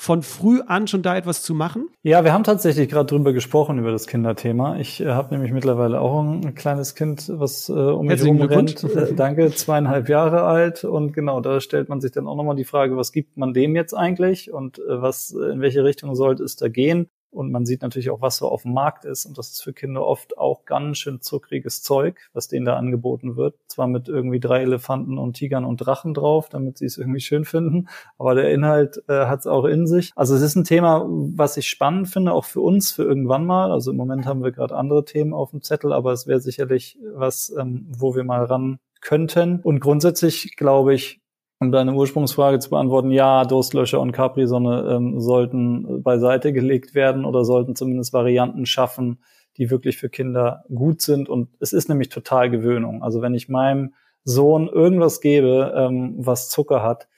von 0.00 0.22
früh 0.22 0.60
an 0.60 0.86
schon 0.86 1.02
da 1.02 1.16
etwas 1.16 1.42
zu 1.42 1.54
machen? 1.54 1.88
Ja, 2.04 2.22
wir 2.22 2.32
haben 2.32 2.44
tatsächlich 2.44 2.88
gerade 2.88 3.06
drüber 3.06 3.32
gesprochen 3.32 3.78
über 3.78 3.90
das 3.90 4.06
Kinderthema. 4.06 4.78
Ich 4.78 5.00
äh, 5.00 5.08
habe 5.08 5.34
nämlich 5.34 5.50
mittlerweile 5.50 6.00
auch 6.00 6.22
ein 6.22 6.54
kleines 6.54 6.94
Kind, 6.94 7.28
was 7.34 7.68
äh, 7.68 7.72
um 7.72 8.06
mich 8.06 8.22
herum 8.22 8.40
rennt. 8.40 8.84
Äh, 8.84 9.12
danke, 9.14 9.50
zweieinhalb 9.50 10.08
Jahre 10.08 10.44
alt 10.44 10.84
und 10.84 11.14
genau, 11.14 11.40
da 11.40 11.60
stellt 11.60 11.88
man 11.88 12.00
sich 12.00 12.12
dann 12.12 12.28
auch 12.28 12.36
nochmal 12.36 12.54
die 12.54 12.64
Frage, 12.64 12.96
was 12.96 13.10
gibt 13.10 13.36
man 13.36 13.52
dem 13.52 13.74
jetzt 13.74 13.92
eigentlich 13.92 14.52
und 14.52 14.78
äh, 14.78 15.02
was 15.02 15.32
in 15.32 15.60
welche 15.60 15.82
Richtung 15.82 16.14
sollte 16.14 16.44
es 16.44 16.54
da 16.54 16.68
gehen? 16.68 17.10
Und 17.30 17.50
man 17.52 17.66
sieht 17.66 17.82
natürlich 17.82 18.10
auch, 18.10 18.20
was 18.20 18.38
so 18.38 18.48
auf 18.48 18.62
dem 18.62 18.72
Markt 18.72 19.04
ist. 19.04 19.26
Und 19.26 19.38
das 19.38 19.50
ist 19.50 19.62
für 19.62 19.72
Kinder 19.72 20.04
oft 20.04 20.38
auch 20.38 20.64
ganz 20.64 20.98
schön 20.98 21.20
zuckriges 21.20 21.82
Zeug, 21.82 22.30
was 22.32 22.48
denen 22.48 22.66
da 22.66 22.76
angeboten 22.76 23.36
wird. 23.36 23.54
Zwar 23.66 23.86
mit 23.86 24.08
irgendwie 24.08 24.40
drei 24.40 24.62
Elefanten 24.62 25.18
und 25.18 25.34
Tigern 25.34 25.64
und 25.64 25.78
Drachen 25.78 26.14
drauf, 26.14 26.48
damit 26.48 26.78
sie 26.78 26.86
es 26.86 26.98
irgendwie 26.98 27.20
schön 27.20 27.44
finden. 27.44 27.88
Aber 28.18 28.34
der 28.34 28.50
Inhalt 28.50 29.02
äh, 29.08 29.26
hat 29.26 29.40
es 29.40 29.46
auch 29.46 29.64
in 29.64 29.86
sich. 29.86 30.12
Also 30.16 30.34
es 30.34 30.42
ist 30.42 30.56
ein 30.56 30.64
Thema, 30.64 31.04
was 31.08 31.56
ich 31.56 31.68
spannend 31.68 32.08
finde, 32.08 32.32
auch 32.32 32.44
für 32.44 32.60
uns, 32.60 32.92
für 32.92 33.04
irgendwann 33.04 33.44
mal. 33.44 33.70
Also 33.70 33.90
im 33.90 33.96
Moment 33.96 34.26
haben 34.26 34.42
wir 34.42 34.52
gerade 34.52 34.76
andere 34.76 35.04
Themen 35.04 35.34
auf 35.34 35.50
dem 35.50 35.62
Zettel, 35.62 35.92
aber 35.92 36.12
es 36.12 36.26
wäre 36.26 36.40
sicherlich 36.40 36.98
was, 37.14 37.54
ähm, 37.58 37.86
wo 37.90 38.14
wir 38.14 38.24
mal 38.24 38.44
ran 38.44 38.78
könnten. 39.00 39.60
Und 39.60 39.80
grundsätzlich 39.80 40.56
glaube 40.56 40.94
ich, 40.94 41.20
um 41.60 41.72
deine 41.72 41.92
Ursprungsfrage 41.92 42.60
zu 42.60 42.70
beantworten, 42.70 43.10
ja, 43.10 43.44
Durstlöscher 43.44 44.00
und 44.00 44.12
Capri-Sonne 44.12 44.94
ähm, 44.94 45.20
sollten 45.20 46.02
beiseite 46.02 46.52
gelegt 46.52 46.94
werden 46.94 47.24
oder 47.24 47.44
sollten 47.44 47.74
zumindest 47.74 48.12
Varianten 48.12 48.64
schaffen, 48.64 49.18
die 49.56 49.70
wirklich 49.70 49.98
für 49.98 50.08
Kinder 50.08 50.64
gut 50.72 51.02
sind. 51.02 51.28
Und 51.28 51.48
es 51.58 51.72
ist 51.72 51.88
nämlich 51.88 52.10
total 52.10 52.48
Gewöhnung. 52.48 53.02
Also 53.02 53.22
wenn 53.22 53.34
ich 53.34 53.48
meinem 53.48 53.94
Sohn 54.22 54.68
irgendwas 54.68 55.20
gebe, 55.20 55.74
ähm, 55.76 56.14
was 56.18 56.48
Zucker 56.48 56.82
hat, 56.82 57.08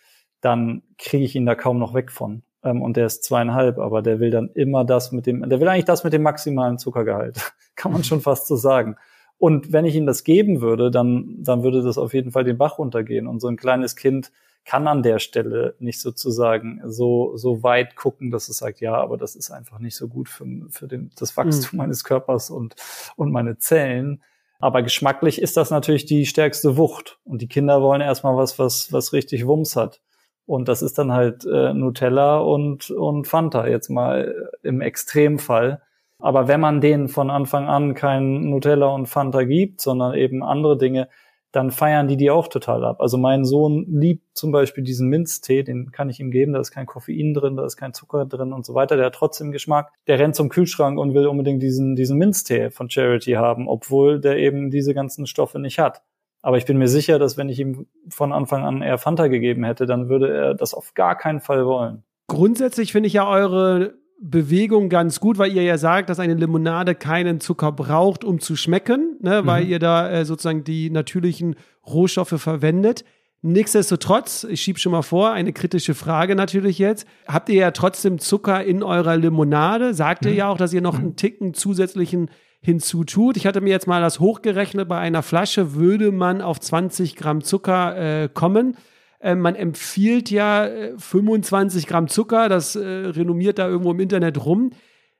dann 0.40 0.82
kriege 0.96 1.24
ich 1.24 1.36
ihn 1.36 1.44
da 1.44 1.54
kaum 1.54 1.78
noch 1.78 1.92
weg 1.92 2.10
von. 2.10 2.42
Ähm, 2.62 2.80
und 2.80 2.96
der 2.96 3.06
ist 3.06 3.24
zweieinhalb, 3.24 3.78
aber 3.78 4.00
der 4.00 4.20
will 4.20 4.30
dann 4.30 4.48
immer 4.54 4.84
das 4.84 5.12
mit 5.12 5.26
dem, 5.26 5.46
der 5.48 5.60
will 5.60 5.68
eigentlich 5.68 5.84
das 5.84 6.02
mit 6.02 6.14
dem 6.14 6.22
maximalen 6.22 6.78
Zuckergehalt. 6.78 7.52
Kann 7.76 7.92
man 7.92 8.04
schon 8.04 8.22
fast 8.22 8.46
so 8.46 8.56
sagen. 8.56 8.96
Und 9.40 9.72
wenn 9.72 9.86
ich 9.86 9.96
ihm 9.96 10.04
das 10.04 10.22
geben 10.22 10.60
würde, 10.60 10.90
dann, 10.90 11.36
dann 11.38 11.62
würde 11.62 11.82
das 11.82 11.96
auf 11.96 12.12
jeden 12.12 12.30
Fall 12.30 12.44
den 12.44 12.58
Bach 12.58 12.76
runtergehen. 12.76 13.26
Und 13.26 13.40
so 13.40 13.48
ein 13.48 13.56
kleines 13.56 13.96
Kind 13.96 14.32
kann 14.66 14.86
an 14.86 15.02
der 15.02 15.18
Stelle 15.18 15.76
nicht 15.78 15.98
sozusagen 15.98 16.82
so, 16.84 17.38
so 17.38 17.62
weit 17.62 17.96
gucken, 17.96 18.30
dass 18.30 18.50
es 18.50 18.58
sagt, 18.58 18.82
ja, 18.82 18.92
aber 18.92 19.16
das 19.16 19.36
ist 19.36 19.50
einfach 19.50 19.78
nicht 19.78 19.96
so 19.96 20.08
gut 20.08 20.28
für, 20.28 20.44
für 20.68 20.86
den, 20.86 21.10
das 21.16 21.38
Wachstum 21.38 21.70
mhm. 21.72 21.78
meines 21.78 22.04
Körpers 22.04 22.50
und, 22.50 22.74
und 23.16 23.32
meine 23.32 23.56
Zellen. 23.56 24.22
Aber 24.58 24.82
geschmacklich 24.82 25.40
ist 25.40 25.56
das 25.56 25.70
natürlich 25.70 26.04
die 26.04 26.26
stärkste 26.26 26.76
Wucht. 26.76 27.18
Und 27.24 27.40
die 27.40 27.48
Kinder 27.48 27.80
wollen 27.80 28.02
erstmal 28.02 28.36
was, 28.36 28.58
was, 28.58 28.92
was 28.92 29.14
richtig 29.14 29.46
Wumms 29.46 29.74
hat. 29.74 30.02
Und 30.44 30.68
das 30.68 30.82
ist 30.82 30.98
dann 30.98 31.12
halt 31.12 31.46
äh, 31.46 31.72
Nutella 31.72 32.40
und, 32.40 32.90
und 32.90 33.26
Fanta 33.26 33.66
jetzt 33.66 33.88
mal 33.88 34.50
im 34.62 34.82
Extremfall. 34.82 35.80
Aber 36.20 36.48
wenn 36.48 36.60
man 36.60 36.80
denen 36.80 37.08
von 37.08 37.30
Anfang 37.30 37.68
an 37.68 37.94
kein 37.94 38.50
Nutella 38.50 38.86
und 38.86 39.06
Fanta 39.06 39.44
gibt, 39.44 39.80
sondern 39.80 40.14
eben 40.14 40.42
andere 40.42 40.76
Dinge, 40.76 41.08
dann 41.52 41.70
feiern 41.70 42.06
die 42.06 42.16
die 42.16 42.30
auch 42.30 42.46
total 42.48 42.84
ab. 42.84 43.00
Also 43.00 43.18
mein 43.18 43.44
Sohn 43.44 43.84
liebt 43.88 44.36
zum 44.36 44.52
Beispiel 44.52 44.84
diesen 44.84 45.08
Minztee, 45.08 45.62
den 45.64 45.90
kann 45.90 46.08
ich 46.08 46.20
ihm 46.20 46.30
geben, 46.30 46.52
da 46.52 46.60
ist 46.60 46.70
kein 46.70 46.86
Koffein 46.86 47.34
drin, 47.34 47.56
da 47.56 47.64
ist 47.64 47.76
kein 47.76 47.92
Zucker 47.92 48.24
drin 48.24 48.52
und 48.52 48.64
so 48.64 48.74
weiter, 48.74 48.96
der 48.96 49.06
hat 49.06 49.14
trotzdem 49.14 49.50
Geschmack. 49.50 49.92
Der 50.06 50.18
rennt 50.18 50.36
zum 50.36 50.48
Kühlschrank 50.48 50.98
und 50.98 51.12
will 51.12 51.26
unbedingt 51.26 51.62
diesen, 51.62 51.96
diesen 51.96 52.18
Minztee 52.18 52.70
von 52.70 52.88
Charity 52.88 53.32
haben, 53.32 53.68
obwohl 53.68 54.20
der 54.20 54.36
eben 54.36 54.70
diese 54.70 54.94
ganzen 54.94 55.26
Stoffe 55.26 55.58
nicht 55.58 55.80
hat. 55.80 56.02
Aber 56.42 56.56
ich 56.56 56.66
bin 56.66 56.78
mir 56.78 56.88
sicher, 56.88 57.18
dass 57.18 57.36
wenn 57.36 57.48
ich 57.48 57.58
ihm 57.58 57.86
von 58.08 58.32
Anfang 58.32 58.64
an 58.64 58.80
eher 58.80 58.98
Fanta 58.98 59.26
gegeben 59.26 59.64
hätte, 59.64 59.86
dann 59.86 60.08
würde 60.08 60.32
er 60.32 60.54
das 60.54 60.72
auf 60.72 60.94
gar 60.94 61.16
keinen 61.16 61.40
Fall 61.40 61.66
wollen. 61.66 62.04
Grundsätzlich 62.28 62.92
finde 62.92 63.08
ich 63.08 63.14
ja 63.14 63.28
eure 63.28 63.94
Bewegung 64.22 64.90
ganz 64.90 65.18
gut, 65.18 65.38
weil 65.38 65.52
ihr 65.52 65.62
ja 65.62 65.78
sagt, 65.78 66.10
dass 66.10 66.20
eine 66.20 66.34
Limonade 66.34 66.94
keinen 66.94 67.40
Zucker 67.40 67.72
braucht, 67.72 68.22
um 68.22 68.38
zu 68.38 68.54
schmecken, 68.54 69.16
ne, 69.20 69.46
weil 69.46 69.64
mhm. 69.64 69.70
ihr 69.70 69.78
da 69.78 70.10
äh, 70.10 70.24
sozusagen 70.26 70.62
die 70.62 70.90
natürlichen 70.90 71.56
Rohstoffe 71.86 72.34
verwendet. 72.36 73.04
Nichtsdestotrotz, 73.42 74.44
ich 74.44 74.60
schiebe 74.60 74.78
schon 74.78 74.92
mal 74.92 75.00
vor, 75.00 75.30
eine 75.30 75.54
kritische 75.54 75.94
Frage 75.94 76.34
natürlich 76.34 76.78
jetzt. 76.78 77.06
Habt 77.26 77.48
ihr 77.48 77.54
ja 77.54 77.70
trotzdem 77.70 78.18
Zucker 78.18 78.62
in 78.62 78.82
eurer 78.82 79.16
Limonade? 79.16 79.94
Sagt 79.94 80.26
ihr 80.26 80.32
mhm. 80.32 80.36
ja 80.36 80.48
auch, 80.48 80.58
dass 80.58 80.74
ihr 80.74 80.82
noch 80.82 80.98
einen 80.98 81.16
Ticken 81.16 81.54
zusätzlichen 81.54 82.30
hinzutut. 82.60 83.38
Ich 83.38 83.46
hatte 83.46 83.62
mir 83.62 83.70
jetzt 83.70 83.86
mal 83.86 84.02
das 84.02 84.20
hochgerechnet, 84.20 84.86
bei 84.86 84.98
einer 84.98 85.22
Flasche 85.22 85.74
würde 85.74 86.12
man 86.12 86.42
auf 86.42 86.60
20 86.60 87.16
Gramm 87.16 87.42
Zucker 87.42 87.96
äh, 87.96 88.28
kommen. 88.28 88.76
Äh, 89.20 89.34
man 89.34 89.54
empfiehlt 89.54 90.30
ja 90.30 90.68
25 90.96 91.84
äh, 91.84 91.86
Gramm 91.86 92.08
Zucker, 92.08 92.48
das 92.48 92.74
äh, 92.74 92.80
renommiert 92.80 93.58
da 93.58 93.68
irgendwo 93.68 93.92
im 93.92 94.00
Internet 94.00 94.44
rum. 94.44 94.70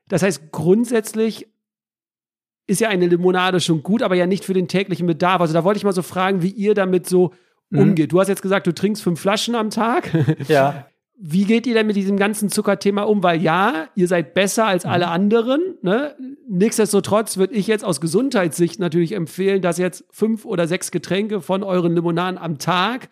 Das 0.09 0.23
heißt, 0.23 0.51
grundsätzlich 0.51 1.47
ist 2.67 2.81
ja 2.81 2.89
eine 2.89 3.07
Limonade 3.07 3.61
schon 3.61 3.83
gut, 3.83 4.03
aber 4.03 4.15
ja 4.15 4.27
nicht 4.27 4.45
für 4.45 4.55
den 4.55 4.69
täglichen 4.69 5.07
Bedarf. 5.07 5.41
Also 5.41 5.53
da 5.53 5.65
wollte 5.65 5.79
ich 5.79 5.85
mal 5.85 5.93
so 5.93 6.03
fragen, 6.03 6.43
wie 6.43 6.51
ihr 6.51 6.75
damit 6.75 7.09
so 7.09 7.33
mhm. 7.69 7.81
umgeht. 7.81 8.13
Du 8.13 8.21
hast 8.21 8.29
jetzt 8.29 8.43
gesagt, 8.43 8.67
du 8.67 8.75
trinkst 8.75 9.03
fünf 9.03 9.21
Flaschen 9.21 9.55
am 9.55 9.71
Tag. 9.71 10.11
Ja. 10.49 10.87
Wie 11.23 11.45
geht 11.45 11.67
ihr 11.67 11.75
denn 11.75 11.87
mit 11.87 11.97
diesem 11.97 12.17
ganzen 12.17 12.49
Zuckerthema 12.49 13.03
um? 13.03 13.23
Weil 13.23 13.43
ja, 13.43 13.89
ihr 13.95 14.09
seid 14.09 14.33
besser 14.33 14.65
als 14.65 14.87
alle 14.87 15.05
mhm. 15.05 15.13
anderen. 15.13 15.61
Ne? 15.83 16.17
Nichtsdestotrotz 16.49 17.37
würde 17.37 17.53
ich 17.53 17.67
jetzt 17.67 17.85
aus 17.85 18.01
Gesundheitssicht 18.01 18.81
natürlich 18.81 19.13
empfehlen, 19.13 19.61
dass 19.61 19.77
jetzt 19.77 20.07
fünf 20.11 20.47
oder 20.47 20.67
sechs 20.67 20.91
Getränke 20.91 21.43
von 21.43 21.63
euren 21.63 21.95
Limonaden 21.95 22.39
am 22.39 22.57
Tag 22.57 23.11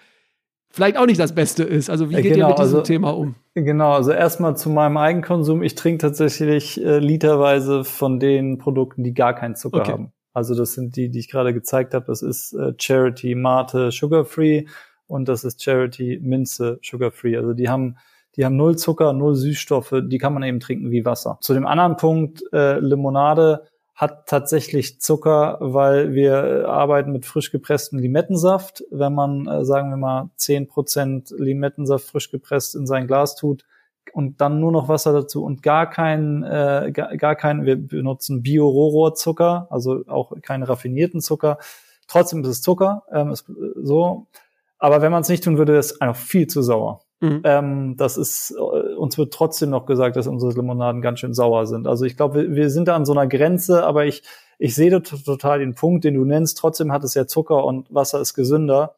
vielleicht 0.71 0.97
auch 0.97 1.07
nicht 1.07 1.21
das 1.21 1.35
Beste 1.35 1.65
ist. 1.65 1.91
Also 1.91 2.11
wie 2.11 2.17
geht 2.17 2.35
genau, 2.35 2.47
ihr 2.47 2.49
mit 2.49 2.59
diesem 2.59 2.77
also, 2.77 2.81
Thema 2.83 3.11
um? 3.11 3.35
Genau, 3.55 3.93
also 3.93 4.13
erstmal 4.13 4.57
zu 4.57 4.71
meinem 4.71 4.97
Eigenkonsum. 4.97 5.63
Ich 5.63 5.75
trinke 5.75 5.99
tatsächlich 5.99 6.83
äh, 6.83 6.99
literweise 6.99 7.85
von 7.85 8.21
den 8.21 8.59
Produkten, 8.59 9.05
die 9.05 9.15
gar 9.15 9.35
keinen 9.35 9.57
Zucker 9.57 9.81
okay. 9.81 9.93
haben. 9.93 10.13
Also 10.33 10.55
das 10.55 10.75
sind 10.75 10.97
die, 10.97 11.11
die 11.11 11.19
ich 11.19 11.31
gerade 11.31 11.53
gezeigt 11.53 11.95
habe. 11.95 12.07
Das 12.07 12.23
ist 12.23 12.53
äh, 12.53 12.73
Charity 12.79 13.35
Mate 13.35 13.91
Sugar 13.91 14.25
Free 14.25 14.67
und 15.07 15.29
das 15.29 15.45
ist 15.45 15.63
Charity 15.63 16.21
Minze 16.23 16.79
Sugar 16.83 17.11
Free. 17.11 17.37
Also 17.37 17.55
die 17.55 17.69
haben 17.69 17.97
die 18.37 18.45
haben 18.45 18.57
null 18.57 18.77
Zucker, 18.77 19.13
null 19.13 19.35
Süßstoffe, 19.35 19.95
die 20.05 20.19
kann 20.19 20.33
man 20.33 20.45
eben 20.45 20.61
trinken 20.61 20.93
wie 20.93 21.05
Wasser. 21.05 21.39
Zu 21.41 21.55
dem 21.55 21.67
anderen 21.67 21.97
Punkt, 21.97 22.45
äh, 22.53 22.79
Limonade 22.79 23.65
hat 23.99 24.29
tatsächlich 24.29 25.01
Zucker, 25.01 25.59
weil 25.61 26.15
wir 26.15 26.69
arbeiten 26.69 27.11
mit 27.11 27.27
frisch 27.27 27.51
gepresstem 27.51 27.99
Limettensaft. 27.99 28.85
Wenn 28.93 29.13
man, 29.13 29.49
äh, 29.49 29.65
sagen 29.65 29.91
wir 29.91 29.97
mal, 29.97 30.31
zehn 30.37 30.69
Prozent 30.69 31.35
Limettensaft 31.37 32.07
frisch 32.07 32.31
gepresst 32.31 32.77
in 32.77 32.87
sein 32.87 33.09
Glas 33.09 33.35
tut 33.35 33.65
und 34.13 34.41
dann 34.41 34.61
nur 34.61 34.71
noch 34.71 34.89
Wasser 34.89 35.13
dazu 35.13 35.43
und 35.43 35.65
gar 35.65 35.91
kein, 35.91 36.45
äh, 36.45 36.93
gar, 36.95 37.17
gar 37.17 37.35
kein, 37.35 37.67
wir 37.67 37.75
benutzen 37.75 38.45
Bio-Rohrzucker, 38.45 39.67
also 39.69 40.05
auch 40.07 40.33
keinen 40.43 40.63
raffinierten 40.63 41.21
Zucker. 41.21 41.59
Trotzdem 42.07 42.43
ist 42.43 42.49
es 42.49 42.63
Zucker, 42.63 43.03
ähm, 43.11 43.33
ist 43.33 43.51
so. 43.83 44.29
Aber 44.79 45.03
wenn 45.03 45.11
man 45.11 45.23
es 45.23 45.29
nicht 45.29 45.43
tun 45.43 45.59
würde, 45.59 45.77
ist 45.77 45.93
es 45.93 46.01
einfach 46.01 46.23
viel 46.23 46.47
zu 46.47 46.63
sauer. 46.63 47.01
Mhm. 47.21 47.41
Ähm, 47.45 47.97
das 47.97 48.17
ist, 48.17 48.53
äh, 48.53 48.95
uns 48.95 49.19
wird 49.19 49.35
trotzdem 49.35 49.71
noch 49.71 49.87
gesagt, 49.87 50.17
dass 50.17 50.27
unsere 50.29 50.53
Limonaden 50.53 51.03
ganz 51.03 51.19
schön 51.21 51.35
sauer 51.35 51.67
sind. 51.67 51.87
Also 51.87 52.05
ich 52.05 52.17
glaube, 52.17 52.43
wir, 52.43 52.55
wir, 52.55 52.71
sind 52.71 52.87
da 52.87 52.95
an 52.95 53.05
so 53.05 53.13
einer 53.13 53.27
Grenze, 53.27 53.85
aber 53.85 54.07
ich, 54.07 54.23
ich 54.59 54.75
sehe 54.75 55.03
total 55.03 55.59
den 55.59 55.75
Punkt, 55.75 56.05
den 56.05 56.15
du 56.15 56.25
nennst. 56.25 56.59
Trotzdem 56.59 56.93
hat 56.93 57.03
es 57.03 57.15
ja 57.15 57.27
Zucker 57.27 57.65
und 57.65 57.93
Wasser 57.93 58.21
ist 58.21 58.35
gesünder. 58.35 58.95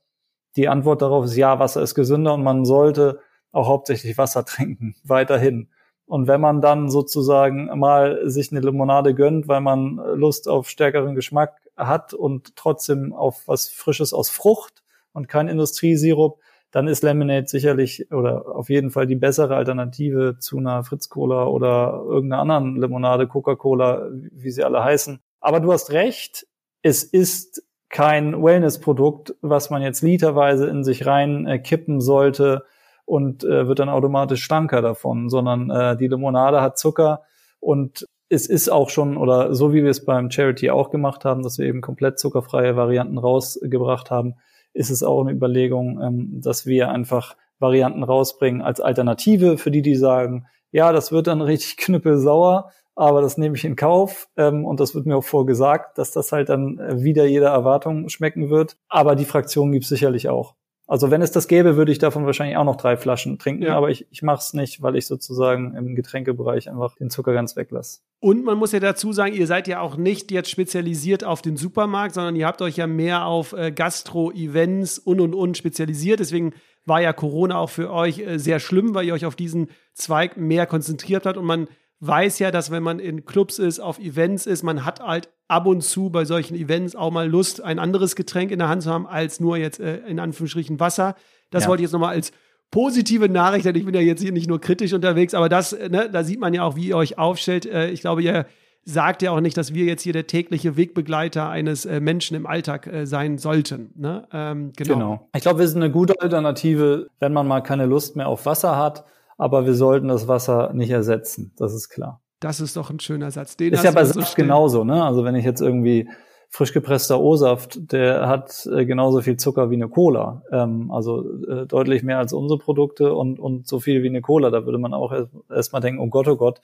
Die 0.57 0.69
Antwort 0.69 1.01
darauf 1.01 1.25
ist 1.25 1.37
ja, 1.37 1.59
Wasser 1.59 1.83
ist 1.83 1.95
gesünder 1.95 2.35
und 2.35 2.43
man 2.43 2.65
sollte 2.65 3.21
auch 3.53 3.69
hauptsächlich 3.69 4.19
Wasser 4.19 4.45
trinken, 4.45 4.97
weiterhin. 5.05 5.69
Und 6.05 6.27
wenn 6.27 6.41
man 6.41 6.61
dann 6.61 6.91
sozusagen 6.91 7.67
mal 7.79 8.29
sich 8.29 8.51
eine 8.51 8.61
Limonade 8.61 9.15
gönnt, 9.15 9.47
weil 9.49 9.61
man 9.61 9.97
Lust 10.15 10.49
auf 10.49 10.69
stärkeren 10.69 11.15
Geschmack 11.15 11.57
hat 11.77 12.15
und 12.15 12.57
trotzdem 12.57 13.13
auf 13.13 13.47
was 13.47 13.69
Frisches 13.69 14.13
aus 14.13 14.29
Frucht 14.29 14.83
und 15.13 15.29
kein 15.29 15.49
Industriesirup, 15.49 16.41
dann 16.71 16.87
ist 16.87 17.03
Lemonade 17.03 17.47
sicherlich 17.49 18.13
oder 18.13 18.55
auf 18.55 18.71
jeden 18.71 18.91
Fall 18.91 19.07
die 19.07 19.17
bessere 19.17 19.57
Alternative 19.57 20.37
zu 20.39 20.59
einer 20.59 20.85
Fritz 20.85 21.09
Cola 21.09 21.47
oder 21.47 22.03
irgendeiner 22.07 22.43
anderen 22.43 22.81
Limonade, 22.81 23.27
Coca-Cola, 23.27 24.09
wie 24.13 24.51
sie 24.51 24.65
alle 24.65 24.85
heißen. 24.85 25.21
Aber 25.41 25.61
du 25.61 25.73
hast 25.73 25.91
recht, 25.91 26.47
es 26.83 27.03
ist 27.03 27.65
kein 27.89 28.41
Wellness-Produkt, 28.43 29.35
was 29.41 29.71
man 29.71 29.83
jetzt 29.83 30.03
literweise 30.03 30.69
in 30.69 30.85
sich 30.85 31.07
rein 31.07 31.47
äh, 31.47 31.59
kippen 31.59 32.01
sollte 32.01 32.65
und 33.05 33.43
äh, 33.43 33.67
wird 33.67 33.81
dann 33.81 33.89
automatisch 33.89 34.45
stanker 34.45 34.81
davon, 34.81 35.29
sondern 35.29 35.71
äh, 35.71 35.97
die 35.97 36.07
Limonade 36.07 36.61
hat 36.61 36.79
Zucker 36.79 37.23
und 37.59 38.07
es 38.29 38.47
ist 38.47 38.69
auch 38.69 38.91
schon, 38.91 39.17
oder 39.17 39.55
so 39.55 39.73
wie 39.73 39.83
wir 39.83 39.91
es 39.91 40.05
beim 40.05 40.31
Charity 40.31 40.71
auch 40.71 40.91
gemacht 40.91 41.25
haben, 41.25 41.43
dass 41.43 41.59
wir 41.59 41.67
eben 41.67 41.81
komplett 41.81 42.21
zuckerfreie 42.21 42.77
Varianten 42.77 43.19
rausgebracht 43.19 44.13
haben, 44.13 44.37
ist 44.73 44.91
es 44.91 45.03
auch 45.03 45.21
eine 45.21 45.33
Überlegung, 45.33 46.01
ähm, 46.01 46.41
dass 46.41 46.67
wir 46.67 46.91
einfach 46.91 47.37
Varianten 47.59 48.03
rausbringen 48.03 48.63
als 48.63 48.81
Alternative 48.81 49.59
für 49.59 49.71
die, 49.71 49.83
die 49.83 49.97
sagen, 49.97 50.47
ja, 50.73 50.93
das 50.93 51.13
wird 51.13 51.27
dann 51.27 51.41
richtig 51.41 51.77
knüppelsauer, 51.77 52.71
aber 52.95 53.23
das 53.23 53.39
nehme 53.39 53.57
ich 53.57 53.65
in 53.65 53.77
Kauf 53.77 54.29
ähm, 54.37 54.65
und 54.65 54.81
das 54.81 54.95
wird 54.95 55.07
mir 55.07 55.17
auch 55.17 55.25
vorgesagt, 55.25 55.99
dass 55.99 56.11
das 56.11 56.33
halt 56.33 56.49
dann 56.49 56.79
wieder 57.03 57.25
jeder 57.27 57.51
Erwartung 57.51 58.09
schmecken 58.09 58.51
wird. 58.51 58.77
Aber 58.89 59.17
die 59.17 59.25
Fraktion 59.25 59.73
gibt 59.73 59.85
es 59.85 59.89
sicherlich 59.89 60.29
auch. 60.29 60.55
Also 60.91 61.13
wenn 61.13 61.23
es 61.23 61.31
das 61.31 61.47
gäbe, 61.47 61.77
würde 61.77 61.93
ich 61.93 61.99
davon 61.99 62.27
wahrscheinlich 62.27 62.57
auch 62.57 62.65
noch 62.65 62.75
drei 62.75 62.97
Flaschen 62.97 63.39
trinken, 63.39 63.63
ja. 63.63 63.77
aber 63.77 63.91
ich, 63.91 64.09
ich 64.11 64.23
mache 64.23 64.41
es 64.41 64.55
nicht, 64.55 64.83
weil 64.83 64.97
ich 64.97 65.07
sozusagen 65.07 65.77
im 65.77 65.95
Getränkebereich 65.95 66.69
einfach 66.69 66.97
den 66.97 67.11
Zucker 67.11 67.33
ganz 67.33 67.55
weglasse. 67.55 68.01
Und 68.19 68.45
man 68.45 68.59
muss 68.59 68.73
ja 68.73 68.81
dazu 68.81 69.13
sagen, 69.13 69.33
ihr 69.33 69.47
seid 69.47 69.69
ja 69.69 69.83
auch 69.83 69.97
nicht 69.97 70.33
jetzt 70.33 70.51
spezialisiert 70.51 71.23
auf 71.23 71.43
den 71.43 71.57
Supermarkt, 71.57 72.15
sondern 72.15 72.35
ihr 72.35 72.45
habt 72.45 72.61
euch 72.61 72.77
ja 72.77 72.89
mehr 72.89 73.27
auf 73.27 73.53
äh, 73.53 73.71
Gastro-Events 73.71 74.99
und 74.99 75.21
und 75.21 75.33
und 75.33 75.57
spezialisiert. 75.57 76.19
Deswegen 76.19 76.55
war 76.85 77.01
ja 77.01 77.13
Corona 77.13 77.61
auch 77.61 77.71
für 77.71 77.93
euch 77.93 78.19
äh, 78.19 78.39
sehr 78.39 78.59
schlimm, 78.59 78.93
weil 78.93 79.07
ihr 79.07 79.15
euch 79.15 79.27
auf 79.27 79.37
diesen 79.37 79.69
Zweig 79.95 80.39
mehr 80.39 80.67
konzentriert 80.67 81.25
habt 81.25 81.37
und 81.37 81.45
man 81.47 81.69
weiß 82.01 82.39
ja, 82.39 82.51
dass 82.51 82.71
wenn 82.71 82.83
man 82.83 82.99
in 82.99 83.25
Clubs 83.25 83.59
ist, 83.59 83.79
auf 83.79 83.99
Events 83.99 84.47
ist, 84.47 84.63
man 84.63 84.85
hat 84.85 85.01
halt 85.01 85.29
ab 85.49 85.67
und 85.67 85.83
zu 85.83 86.11
bei 86.11 86.25
solchen 86.25 86.55
Events 86.55 86.97
auch 86.97 87.11
mal 87.11 87.29
Lust, 87.29 87.63
ein 87.63 87.79
anderes 87.79 88.17
Getränk 88.17 88.51
in 88.51 88.59
der 88.59 88.69
Hand 88.69 88.83
zu 88.83 88.91
haben, 88.91 89.07
als 89.07 89.39
nur 89.39 89.59
jetzt 89.59 89.81
äh, 89.81 89.99
in 90.07 90.19
Anführungsstrichen 90.19 90.81
Wasser. 90.81 91.15
Das 91.51 91.65
ja. 91.65 91.69
wollte 91.69 91.83
ich 91.83 91.85
jetzt 91.87 91.93
nochmal 91.93 92.15
als 92.15 92.33
positive 92.71 93.29
Nachricht, 93.29 93.67
denn 93.67 93.75
ich 93.75 93.85
bin 93.85 93.95
ja 93.95 94.01
jetzt 94.01 94.23
hier 94.23 94.33
nicht 94.33 94.49
nur 94.49 94.61
kritisch 94.61 94.93
unterwegs, 94.93 95.35
aber 95.35 95.49
das, 95.49 95.73
äh, 95.73 95.89
ne, 95.89 96.09
da 96.11 96.25
sieht 96.25 96.41
man 96.41 96.55
ja 96.55 96.65
auch, 96.65 96.77
wie 96.77 96.89
ihr 96.89 96.97
euch 96.97 97.19
aufstellt. 97.19 97.67
Äh, 97.67 97.91
ich 97.91 98.01
glaube, 98.01 98.23
ihr 98.23 98.47
sagt 98.85 99.21
ja 99.21 99.33
auch 99.33 99.41
nicht, 99.41 99.57
dass 99.59 99.75
wir 99.75 99.85
jetzt 99.85 100.03
hier 100.03 100.15
der 100.15 100.27
tägliche 100.27 100.79
Wegbegleiter 100.79 101.51
eines 101.51 101.85
äh, 101.85 102.01
Menschen 102.01 102.35
im 102.35 102.47
Alltag 102.47 102.87
äh, 102.87 103.07
sein 103.07 103.37
sollten. 103.37 103.93
Ne? 103.95 104.27
Ähm, 104.33 104.73
genau. 104.75 104.95
genau. 104.95 105.29
Ich 105.37 105.43
glaube, 105.43 105.59
wir 105.59 105.69
sind 105.69 105.83
eine 105.83 105.93
gute 105.93 106.19
Alternative, 106.21 107.09
wenn 107.19 107.35
man 107.35 107.47
mal 107.47 107.61
keine 107.61 107.85
Lust 107.85 108.17
mehr 108.17 108.29
auf 108.29 108.47
Wasser 108.47 108.79
hat 108.79 109.05
aber 109.41 109.65
wir 109.65 109.75
sollten 109.75 110.09
das 110.09 110.29
Wasser 110.29 110.73
nicht 110.75 110.91
ersetzen, 110.91 111.53
das 111.57 111.73
ist 111.73 111.89
klar. 111.89 112.21
Das 112.41 112.61
ist 112.61 112.77
doch 112.77 112.91
ein 112.91 113.01
schöner 113.01 113.31
Satz. 113.31 113.57
Den 113.57 113.73
ist 113.73 113.85
ja 113.85 113.91
bei 113.91 114.05
Saft 114.05 114.29
so 114.29 114.35
genauso, 114.37 114.85
ne? 114.85 115.03
Also 115.03 115.25
wenn 115.25 115.35
ich 115.35 115.47
jetzt 115.47 115.63
irgendwie 115.63 116.09
frisch 116.51 116.75
gepresster 116.75 117.19
O-Saft, 117.21 117.93
der 117.93 118.29
hat 118.29 118.69
äh, 118.71 118.85
genauso 118.85 119.23
viel 119.23 119.37
Zucker 119.37 119.71
wie 119.71 119.77
eine 119.77 119.89
Cola. 119.89 120.43
Ähm, 120.53 120.91
also 120.91 121.25
äh, 121.47 121.67
deutlich 121.67 122.03
mehr 122.03 122.19
als 122.19 122.35
unsere 122.35 122.59
Produkte 122.59 123.15
und, 123.15 123.39
und 123.39 123.67
so 123.67 123.81
viel 123.81 124.03
wie 124.03 124.09
eine 124.09 124.21
Cola. 124.21 124.51
Da 124.51 124.67
würde 124.67 124.79
man 124.79 124.93
auch 124.93 125.13
erstmal 125.13 125.43
erst 125.57 125.75
denken, 125.85 126.01
oh 126.01 126.09
Gott, 126.09 126.29
oh 126.29 126.37
Gott. 126.37 126.61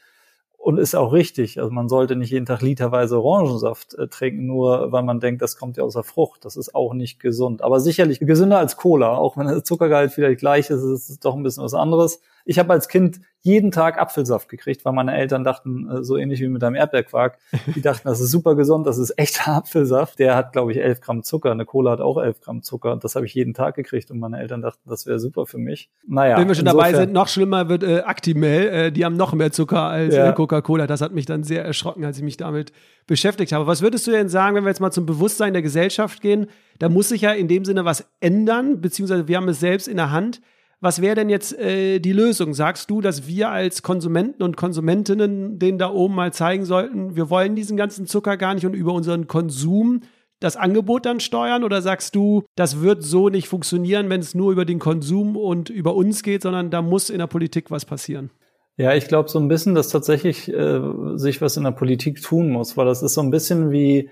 Und 0.58 0.78
ist 0.78 0.96
auch 0.96 1.12
richtig. 1.12 1.60
Also 1.60 1.70
man 1.70 1.88
sollte 1.88 2.16
nicht 2.16 2.30
jeden 2.30 2.46
Tag 2.46 2.60
literweise 2.60 3.22
Orangensaft 3.22 3.94
äh, 3.94 4.08
trinken, 4.08 4.46
nur 4.46 4.92
weil 4.92 5.02
man 5.02 5.20
denkt, 5.20 5.40
das 5.40 5.56
kommt 5.56 5.78
ja 5.78 5.84
aus 5.84 5.94
der 5.94 6.02
Frucht. 6.02 6.44
Das 6.44 6.56
ist 6.56 6.74
auch 6.74 6.92
nicht 6.92 7.20
gesund. 7.20 7.62
Aber 7.62 7.80
sicherlich 7.80 8.18
gesünder 8.18 8.58
als 8.58 8.76
Cola. 8.76 9.16
Auch 9.16 9.36
wenn 9.36 9.46
der 9.46 9.64
Zuckergehalt 9.64 10.12
vielleicht 10.12 10.40
gleich 10.40 10.68
ist, 10.68 10.82
ist 10.82 11.08
es 11.08 11.20
doch 11.20 11.36
ein 11.36 11.42
bisschen 11.42 11.64
was 11.64 11.74
anderes. 11.74 12.20
Ich 12.46 12.58
habe 12.60 12.72
als 12.72 12.88
Kind 12.88 13.20
jeden 13.42 13.70
Tag 13.70 14.00
Apfelsaft 14.00 14.48
gekriegt, 14.48 14.84
weil 14.84 14.92
meine 14.92 15.16
Eltern 15.16 15.44
dachten, 15.44 15.88
äh, 15.90 16.04
so 16.04 16.16
ähnlich 16.16 16.40
wie 16.40 16.48
mit 16.48 16.62
einem 16.64 16.76
Erdbeerquark, 16.76 17.38
die 17.74 17.80
dachten, 17.82 18.08
das 18.08 18.20
ist 18.20 18.30
super 18.30 18.54
gesund, 18.54 18.86
das 18.86 18.98
ist 18.98 19.10
echter 19.18 19.48
Apfelsaft. 19.52 20.18
Der 20.18 20.34
hat, 20.36 20.52
glaube 20.52 20.72
ich, 20.72 20.78
11 20.78 21.00
Gramm 21.00 21.22
Zucker. 21.22 21.50
Eine 21.50 21.64
Cola 21.64 21.90
hat 21.92 22.00
auch 22.00 22.18
11 22.18 22.40
Gramm 22.40 22.62
Zucker. 22.62 22.96
Das 22.96 23.16
habe 23.16 23.26
ich 23.26 23.34
jeden 23.34 23.52
Tag 23.52 23.74
gekriegt 23.74 24.10
und 24.10 24.20
meine 24.20 24.40
Eltern 24.40 24.62
dachten, 24.62 24.88
das 24.88 25.06
wäre 25.06 25.18
super 25.18 25.46
für 25.46 25.58
mich. 25.58 25.90
Naja. 26.06 26.38
Wenn 26.38 26.48
wir 26.48 26.54
schon 26.54 26.64
dabei 26.64 26.94
sind, 26.94 27.12
noch 27.12 27.28
schlimmer 27.28 27.68
wird 27.68 27.82
äh, 27.82 28.00
Actimel. 28.00 28.68
Äh, 28.68 28.92
die 28.92 29.04
haben 29.04 29.16
noch 29.16 29.32
mehr 29.32 29.50
Zucker 29.52 29.82
als 29.82 30.14
ja. 30.14 30.30
äh, 30.30 30.32
Coca-Cola. 30.32 30.86
Das 30.86 31.00
hat 31.00 31.12
mich 31.12 31.26
dann 31.26 31.42
sehr 31.42 31.64
erschrocken, 31.64 32.04
als 32.04 32.16
ich 32.16 32.24
mich 32.24 32.36
damit 32.36 32.72
beschäftigt 33.06 33.52
habe. 33.52 33.66
Was 33.66 33.82
würdest 33.82 34.06
du 34.06 34.12
denn 34.12 34.28
sagen, 34.28 34.56
wenn 34.56 34.64
wir 34.64 34.70
jetzt 34.70 34.80
mal 34.80 34.92
zum 34.92 35.06
Bewusstsein 35.06 35.52
der 35.52 35.62
Gesellschaft 35.62 36.20
gehen? 36.20 36.46
Da 36.78 36.88
muss 36.88 37.08
sich 37.08 37.22
ja 37.22 37.32
in 37.32 37.48
dem 37.48 37.64
Sinne 37.64 37.84
was 37.84 38.08
ändern, 38.20 38.80
beziehungsweise 38.80 39.26
wir 39.28 39.36
haben 39.36 39.48
es 39.48 39.60
selbst 39.60 39.88
in 39.88 39.96
der 39.96 40.10
Hand. 40.10 40.40
Was 40.80 41.00
wäre 41.00 41.14
denn 41.14 41.30
jetzt 41.30 41.58
äh, 41.58 42.00
die 42.00 42.12
Lösung? 42.12 42.52
Sagst 42.52 42.90
du, 42.90 43.00
dass 43.00 43.26
wir 43.26 43.50
als 43.50 43.82
Konsumenten 43.82 44.42
und 44.42 44.56
Konsumentinnen 44.56 45.58
denen 45.58 45.78
da 45.78 45.90
oben 45.90 46.14
mal 46.14 46.32
zeigen 46.32 46.64
sollten, 46.64 47.16
wir 47.16 47.30
wollen 47.30 47.56
diesen 47.56 47.76
ganzen 47.76 48.06
Zucker 48.06 48.36
gar 48.36 48.54
nicht 48.54 48.66
und 48.66 48.74
über 48.74 48.92
unseren 48.92 49.26
Konsum 49.26 50.02
das 50.38 50.56
Angebot 50.56 51.06
dann 51.06 51.20
steuern? 51.20 51.64
Oder 51.64 51.80
sagst 51.80 52.14
du, 52.14 52.44
das 52.56 52.82
wird 52.82 53.02
so 53.02 53.30
nicht 53.30 53.48
funktionieren, 53.48 54.10
wenn 54.10 54.20
es 54.20 54.34
nur 54.34 54.52
über 54.52 54.66
den 54.66 54.78
Konsum 54.78 55.36
und 55.36 55.70
über 55.70 55.94
uns 55.94 56.22
geht, 56.22 56.42
sondern 56.42 56.70
da 56.70 56.82
muss 56.82 57.08
in 57.08 57.18
der 57.18 57.26
Politik 57.26 57.70
was 57.70 57.86
passieren? 57.86 58.30
Ja, 58.76 58.94
ich 58.94 59.08
glaube 59.08 59.30
so 59.30 59.38
ein 59.38 59.48
bisschen, 59.48 59.74
dass 59.74 59.88
tatsächlich 59.88 60.52
äh, 60.52 60.80
sich 61.14 61.40
was 61.40 61.56
in 61.56 61.64
der 61.64 61.70
Politik 61.70 62.20
tun 62.20 62.50
muss, 62.50 62.76
weil 62.76 62.84
das 62.84 63.02
ist 63.02 63.14
so 63.14 63.22
ein 63.22 63.30
bisschen 63.30 63.70
wie 63.70 64.10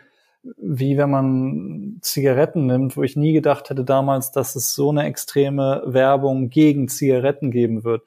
wie 0.57 0.96
wenn 0.98 1.11
man 1.11 1.98
Zigaretten 2.02 2.66
nimmt, 2.66 2.96
wo 2.96 3.02
ich 3.02 3.16
nie 3.16 3.33
gedacht 3.33 3.70
hätte 3.70 3.85
damals, 3.85 4.30
dass 4.30 4.57
es 4.57 4.74
so 4.74 4.90
eine 4.90 5.04
extreme 5.04 5.83
Werbung 5.87 6.50
gegen 6.50 6.88
Zigaretten 6.88 7.50
geben 7.50 7.85
wird. 7.85 8.02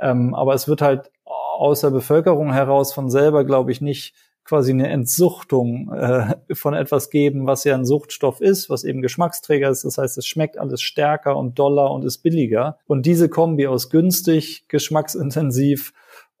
Ähm, 0.00 0.34
aber 0.34 0.54
es 0.54 0.66
wird 0.66 0.82
halt 0.82 1.10
aus 1.24 1.82
der 1.82 1.90
Bevölkerung 1.90 2.52
heraus 2.52 2.92
von 2.92 3.10
selber, 3.10 3.44
glaube 3.44 3.70
ich, 3.70 3.80
nicht 3.80 4.14
quasi 4.44 4.72
eine 4.72 4.88
Entsuchtung 4.88 5.92
äh, 5.92 6.34
von 6.54 6.74
etwas 6.74 7.10
geben, 7.10 7.46
was 7.46 7.64
ja 7.64 7.74
ein 7.74 7.86
Suchtstoff 7.86 8.40
ist, 8.40 8.68
was 8.68 8.84
eben 8.84 9.00
Geschmacksträger 9.00 9.70
ist. 9.70 9.84
Das 9.84 9.96
heißt, 9.96 10.18
es 10.18 10.26
schmeckt 10.26 10.58
alles 10.58 10.82
stärker 10.82 11.36
und 11.36 11.58
doller 11.58 11.90
und 11.90 12.04
ist 12.04 12.18
billiger. 12.18 12.78
Und 12.86 13.06
diese 13.06 13.28
Kombi 13.28 13.66
aus 13.66 13.88
günstig, 13.88 14.66
geschmacksintensiv 14.68 15.92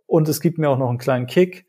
und 0.06 0.28
es 0.28 0.40
gibt 0.40 0.58
mir 0.58 0.68
auch 0.68 0.78
noch 0.78 0.90
einen 0.90 0.98
kleinen 0.98 1.26
Kick, 1.26 1.66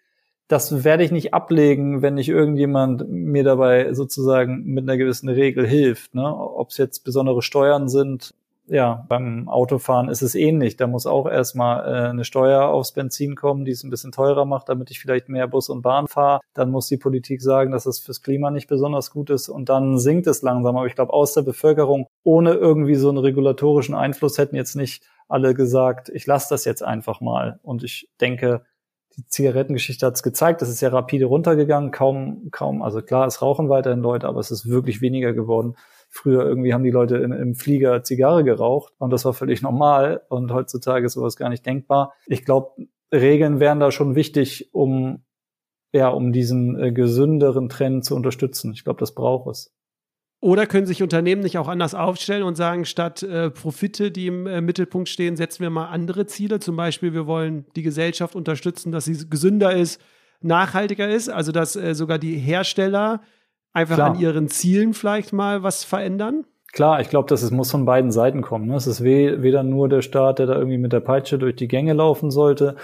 das 0.47 0.83
werde 0.83 1.03
ich 1.03 1.11
nicht 1.11 1.33
ablegen, 1.33 2.01
wenn 2.01 2.15
nicht 2.15 2.29
irgendjemand 2.29 3.09
mir 3.09 3.43
dabei 3.43 3.93
sozusagen 3.93 4.63
mit 4.65 4.83
einer 4.83 4.97
gewissen 4.97 5.29
Regel 5.29 5.65
hilft. 5.65 6.13
Ne? 6.13 6.23
Ob 6.23 6.69
es 6.69 6.77
jetzt 6.77 7.03
besondere 7.03 7.41
Steuern 7.41 7.89
sind, 7.89 8.33
ja, 8.67 9.05
beim 9.07 9.47
Autofahren 9.47 10.09
ist 10.09 10.21
es 10.21 10.33
ähnlich. 10.33 10.75
Da 10.75 10.87
muss 10.87 11.05
auch 11.05 11.27
erstmal 11.27 11.85
äh, 11.85 12.09
eine 12.09 12.25
Steuer 12.25 12.67
aufs 12.67 12.93
Benzin 12.93 13.35
kommen, 13.35 13.63
die 13.65 13.71
es 13.71 13.83
ein 13.83 13.89
bisschen 13.89 14.11
teurer 14.11 14.45
macht, 14.45 14.69
damit 14.69 14.89
ich 14.89 14.99
vielleicht 14.99 15.29
mehr 15.29 15.47
Bus 15.47 15.69
und 15.69 15.81
Bahn 15.81 16.07
fahre. 16.07 16.41
Dann 16.53 16.71
muss 16.71 16.87
die 16.87 16.97
Politik 16.97 17.41
sagen, 17.41 17.71
dass 17.71 17.85
es 17.85 17.99
fürs 17.99 18.21
Klima 18.21 18.49
nicht 18.49 18.67
besonders 18.67 19.11
gut 19.11 19.29
ist 19.29 19.49
und 19.49 19.69
dann 19.69 19.99
sinkt 19.99 20.27
es 20.27 20.41
langsam. 20.41 20.77
Aber 20.77 20.87
ich 20.87 20.95
glaube, 20.95 21.13
aus 21.13 21.33
der 21.33 21.43
Bevölkerung 21.43 22.07
ohne 22.23 22.53
irgendwie 22.53 22.95
so 22.95 23.09
einen 23.09 23.19
regulatorischen 23.19 23.95
Einfluss 23.95 24.37
hätten 24.37 24.55
jetzt 24.55 24.75
nicht 24.75 25.03
alle 25.27 25.53
gesagt, 25.53 26.09
ich 26.09 26.25
lasse 26.25 26.47
das 26.49 26.65
jetzt 26.65 26.83
einfach 26.83 27.21
mal. 27.21 27.59
Und 27.61 27.83
ich 27.83 28.09
denke, 28.19 28.63
die 29.17 29.27
Zigarettengeschichte 29.27 30.05
hat 30.05 30.15
es 30.15 30.23
gezeigt, 30.23 30.61
das 30.61 30.69
ist 30.69 30.81
ja 30.81 30.89
rapide 30.89 31.25
runtergegangen, 31.25 31.91
kaum, 31.91 32.49
kaum, 32.51 32.81
also 32.81 33.01
klar, 33.01 33.27
es 33.27 33.41
rauchen 33.41 33.69
weiterhin 33.69 34.01
Leute, 34.01 34.27
aber 34.27 34.39
es 34.39 34.51
ist 34.51 34.69
wirklich 34.69 35.01
weniger 35.01 35.33
geworden. 35.33 35.75
Früher 36.09 36.45
irgendwie 36.45 36.73
haben 36.73 36.83
die 36.83 36.91
Leute 36.91 37.17
in, 37.17 37.31
im 37.31 37.55
Flieger 37.55 38.03
Zigarre 38.03 38.43
geraucht 38.43 38.93
und 38.97 39.11
das 39.11 39.25
war 39.25 39.33
völlig 39.33 39.61
normal 39.63 40.21
und 40.29 40.51
heutzutage 40.51 41.05
ist 41.05 41.13
sowas 41.13 41.35
gar 41.35 41.49
nicht 41.49 41.65
denkbar. 41.65 42.13
Ich 42.27 42.45
glaube, 42.45 42.71
Regeln 43.11 43.59
wären 43.59 43.79
da 43.79 43.91
schon 43.91 44.15
wichtig, 44.15 44.69
um 44.73 45.23
ja, 45.95 46.09
um 46.09 46.33
diesen 46.33 46.77
äh, 46.77 46.91
gesünderen 46.91 47.69
Trend 47.69 48.03
zu 48.03 48.15
unterstützen. 48.15 48.73
Ich 48.73 48.83
glaube, 48.83 48.99
das 48.99 49.15
braucht 49.15 49.49
es. 49.49 49.74
Oder 50.45 50.67
können 50.67 50.85
sich 50.85 51.01
Unternehmen 51.01 51.41
nicht 51.41 51.57
auch 51.57 51.67
anders 51.67 51.95
aufstellen 51.95 52.43
und 52.43 52.53
sagen, 52.53 52.85
statt 52.85 53.23
äh, 53.23 53.49
Profite, 53.49 54.11
die 54.11 54.27
im 54.27 54.45
äh, 54.45 54.61
Mittelpunkt 54.61 55.09
stehen, 55.09 55.35
setzen 55.37 55.63
wir 55.63 55.71
mal 55.71 55.87
andere 55.87 56.27
Ziele. 56.27 56.59
Zum 56.59 56.75
Beispiel, 56.75 57.15
wir 57.15 57.25
wollen 57.25 57.65
die 57.75 57.81
Gesellschaft 57.81 58.35
unterstützen, 58.35 58.91
dass 58.91 59.05
sie 59.05 59.27
gesünder 59.27 59.75
ist, 59.75 59.99
nachhaltiger 60.41 61.09
ist. 61.09 61.29
Also, 61.29 61.51
dass 61.51 61.75
äh, 61.75 61.95
sogar 61.95 62.19
die 62.19 62.35
Hersteller 62.35 63.21
einfach 63.73 63.95
Klar. 63.95 64.11
an 64.11 64.19
ihren 64.19 64.47
Zielen 64.47 64.93
vielleicht 64.93 65.33
mal 65.33 65.63
was 65.63 65.83
verändern. 65.83 66.45
Klar, 66.73 67.01
ich 67.01 67.09
glaube, 67.09 67.27
das 67.27 67.41
ist, 67.41 67.49
muss 67.49 67.71
von 67.71 67.85
beiden 67.85 68.11
Seiten 68.11 68.43
kommen. 68.43 68.67
Ne? 68.67 68.75
Es 68.75 68.85
ist 68.85 69.01
weder 69.01 69.63
nur 69.63 69.89
der 69.89 70.03
Staat, 70.03 70.37
der 70.37 70.45
da 70.45 70.53
irgendwie 70.53 70.77
mit 70.77 70.93
der 70.93 70.99
Peitsche 70.99 71.39
durch 71.39 71.55
die 71.55 71.67
Gänge 71.67 71.93
laufen 71.93 72.29
sollte, 72.29 72.75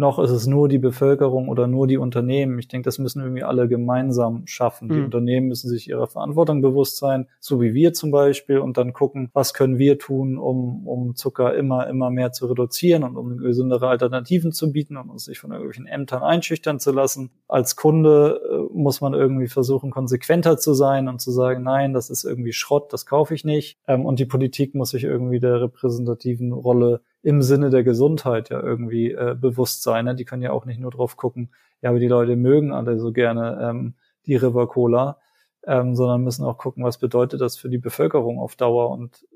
noch 0.00 0.18
ist 0.18 0.30
es 0.30 0.46
nur 0.46 0.68
die 0.68 0.78
Bevölkerung 0.78 1.48
oder 1.48 1.68
nur 1.68 1.86
die 1.86 1.98
Unternehmen. 1.98 2.58
Ich 2.58 2.66
denke, 2.66 2.86
das 2.86 2.98
müssen 2.98 3.20
irgendwie 3.20 3.44
alle 3.44 3.68
gemeinsam 3.68 4.46
schaffen. 4.46 4.88
Mhm. 4.88 4.92
Die 4.92 5.00
Unternehmen 5.02 5.46
müssen 5.46 5.68
sich 5.68 5.88
ihrer 5.88 6.08
Verantwortung 6.08 6.62
bewusst 6.62 6.96
sein, 6.96 7.28
so 7.38 7.60
wie 7.60 7.74
wir 7.74 7.92
zum 7.92 8.10
Beispiel, 8.10 8.58
und 8.58 8.78
dann 8.78 8.92
gucken, 8.92 9.30
was 9.34 9.54
können 9.54 9.78
wir 9.78 9.98
tun, 9.98 10.38
um, 10.38 10.88
um 10.88 11.14
Zucker 11.14 11.54
immer, 11.54 11.86
immer 11.86 12.10
mehr 12.10 12.32
zu 12.32 12.46
reduzieren 12.46 13.04
und 13.04 13.16
um 13.16 13.36
gesündere 13.36 13.88
Alternativen 13.88 14.52
zu 14.52 14.72
bieten 14.72 14.96
und 14.96 15.10
uns 15.10 15.28
nicht 15.28 15.38
von 15.38 15.52
irgendwelchen 15.52 15.86
Ämtern 15.86 16.22
einschüchtern 16.22 16.80
zu 16.80 16.90
lassen. 16.90 17.30
Als 17.46 17.76
Kunde 17.76 18.40
äh, 18.50 18.76
muss 18.76 19.00
man 19.00 19.14
irgendwie 19.14 19.48
versuchen, 19.48 19.90
konsequenter 19.90 20.56
zu 20.56 20.74
sein 20.74 21.08
und 21.08 21.20
zu 21.20 21.30
sagen, 21.30 21.62
nein, 21.62 21.92
das 21.92 22.10
ist 22.10 22.24
irgendwie 22.24 22.52
Schrott, 22.52 22.92
das 22.92 23.04
kaufe 23.04 23.34
ich 23.34 23.44
nicht. 23.44 23.78
Ähm, 23.86 24.06
und 24.06 24.18
die 24.18 24.26
Politik 24.26 24.74
muss 24.74 24.90
sich 24.90 25.04
irgendwie 25.04 25.40
der 25.40 25.60
repräsentativen 25.60 26.52
Rolle 26.52 27.02
im 27.22 27.42
Sinne 27.42 27.70
der 27.70 27.84
Gesundheit 27.84 28.50
ja 28.50 28.60
irgendwie 28.60 29.12
äh, 29.12 29.36
bewusst 29.38 29.82
sein. 29.82 30.06
Ne? 30.06 30.14
Die 30.14 30.24
können 30.24 30.42
ja 30.42 30.52
auch 30.52 30.64
nicht 30.64 30.80
nur 30.80 30.90
drauf 30.90 31.16
gucken, 31.16 31.50
ja, 31.82 31.90
aber 31.90 31.98
die 31.98 32.08
Leute 32.08 32.36
mögen 32.36 32.72
alle 32.72 32.98
so 32.98 33.12
gerne 33.12 33.58
ähm, 33.62 33.94
die 34.26 34.36
River 34.36 34.68
Cola, 34.68 35.18
ähm, 35.66 35.94
sondern 35.94 36.22
müssen 36.22 36.44
auch 36.44 36.58
gucken, 36.58 36.84
was 36.84 36.98
bedeutet 36.98 37.40
das 37.40 37.56
für 37.56 37.68
die 37.68 37.78
Bevölkerung 37.78 38.38
auf 38.38 38.56
Dauer. 38.56 38.90
Und 38.90 39.26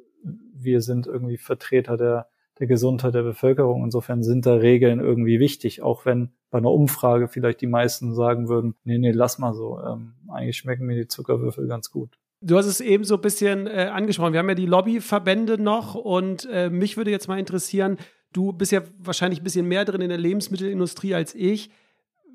wir 0.54 0.80
sind 0.80 1.06
irgendwie 1.06 1.36
Vertreter 1.36 1.96
der, 1.96 2.28
der 2.58 2.66
Gesundheit 2.66 3.14
der 3.14 3.22
Bevölkerung. 3.22 3.84
Insofern 3.84 4.22
sind 4.22 4.46
da 4.46 4.54
Regeln 4.54 5.00
irgendwie 5.00 5.40
wichtig, 5.40 5.82
auch 5.82 6.06
wenn 6.06 6.32
bei 6.50 6.58
einer 6.58 6.70
Umfrage 6.70 7.28
vielleicht 7.28 7.60
die 7.60 7.66
meisten 7.66 8.14
sagen 8.14 8.48
würden, 8.48 8.74
nee, 8.84 8.98
nee, 8.98 9.10
lass 9.10 9.38
mal 9.38 9.54
so. 9.54 9.80
Ähm, 9.80 10.14
eigentlich 10.28 10.56
schmecken 10.56 10.86
mir 10.86 10.96
die 10.96 11.08
Zuckerwürfel 11.08 11.66
ganz 11.66 11.90
gut. 11.90 12.18
Du 12.46 12.58
hast 12.58 12.66
es 12.66 12.80
eben 12.80 13.04
so 13.04 13.14
ein 13.14 13.22
bisschen 13.22 13.66
äh, 13.66 13.90
angesprochen. 13.90 14.34
Wir 14.34 14.40
haben 14.40 14.48
ja 14.50 14.54
die 14.54 14.66
Lobbyverbände 14.66 15.56
noch 15.56 15.94
und 15.94 16.46
äh, 16.52 16.68
mich 16.68 16.98
würde 16.98 17.10
jetzt 17.10 17.26
mal 17.26 17.38
interessieren, 17.38 17.96
du 18.34 18.52
bist 18.52 18.70
ja 18.70 18.82
wahrscheinlich 18.98 19.40
ein 19.40 19.44
bisschen 19.44 19.66
mehr 19.66 19.86
drin 19.86 20.02
in 20.02 20.10
der 20.10 20.18
Lebensmittelindustrie 20.18 21.14
als 21.14 21.34
ich. 21.34 21.70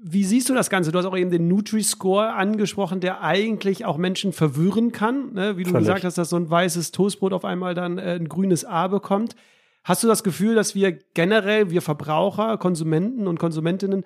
Wie 0.01 0.23
siehst 0.23 0.49
du 0.49 0.55
das 0.55 0.71
Ganze? 0.71 0.91
Du 0.91 0.97
hast 0.97 1.05
auch 1.05 1.15
eben 1.15 1.29
den 1.29 1.47
Nutri-Score 1.47 2.33
angesprochen, 2.33 3.01
der 3.01 3.21
eigentlich 3.21 3.85
auch 3.85 3.97
Menschen 3.97 4.33
verwirren 4.33 4.91
kann. 4.91 5.33
Ne? 5.33 5.57
Wie 5.57 5.63
du 5.63 5.69
Völlig. 5.69 5.87
gesagt 5.87 6.05
hast, 6.05 6.17
dass 6.17 6.29
so 6.29 6.37
ein 6.37 6.49
weißes 6.49 6.91
Toastbrot 6.91 7.33
auf 7.33 7.45
einmal 7.45 7.75
dann 7.75 7.99
äh, 7.99 8.15
ein 8.15 8.29
grünes 8.29 8.65
A 8.65 8.87
bekommt. 8.87 9.35
Hast 9.83 10.03
du 10.03 10.07
das 10.07 10.23
Gefühl, 10.23 10.55
dass 10.55 10.73
wir 10.73 10.91
generell, 11.13 11.69
wir 11.69 11.83
Verbraucher, 11.83 12.57
Konsumenten 12.57 13.27
und 13.27 13.37
Konsumentinnen 13.37 14.05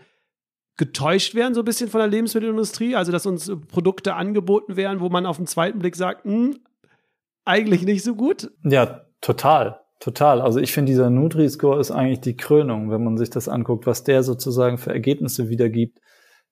getäuscht 0.78 1.36
werden, 1.36 1.54
so 1.54 1.62
ein 1.62 1.66
bisschen 1.66 1.90
von 1.90 2.00
der 2.00 2.08
Lebensmittelindustrie. 2.08 2.96
Also, 2.96 3.12
dass 3.12 3.26
uns 3.26 3.52
Produkte 3.68 4.16
angeboten 4.16 4.76
werden, 4.76 5.00
wo 5.00 5.10
man 5.10 5.26
auf 5.26 5.38
den 5.38 5.48
zweiten 5.48 5.80
Blick 5.80 5.96
sagt, 5.96 6.26
hm, 6.26 6.60
eigentlich 7.46 7.84
nicht 7.84 8.04
so 8.04 8.16
gut. 8.16 8.52
Ja, 8.64 9.02
total. 9.22 9.80
Total. 10.00 10.42
Also 10.42 10.60
ich 10.60 10.74
finde, 10.74 10.92
dieser 10.92 11.10
Nutri-Score 11.10 11.80
ist 11.80 11.90
eigentlich 11.90 12.20
die 12.20 12.36
Krönung, 12.36 12.92
wenn 12.92 13.06
man 13.06 13.18
sich 13.18 13.30
das 13.30 13.48
anguckt, 13.48 13.88
was 13.88 14.04
der 14.04 14.22
sozusagen 14.22 14.78
für 14.78 14.92
Ergebnisse 14.92 15.48
wiedergibt. 15.48 16.00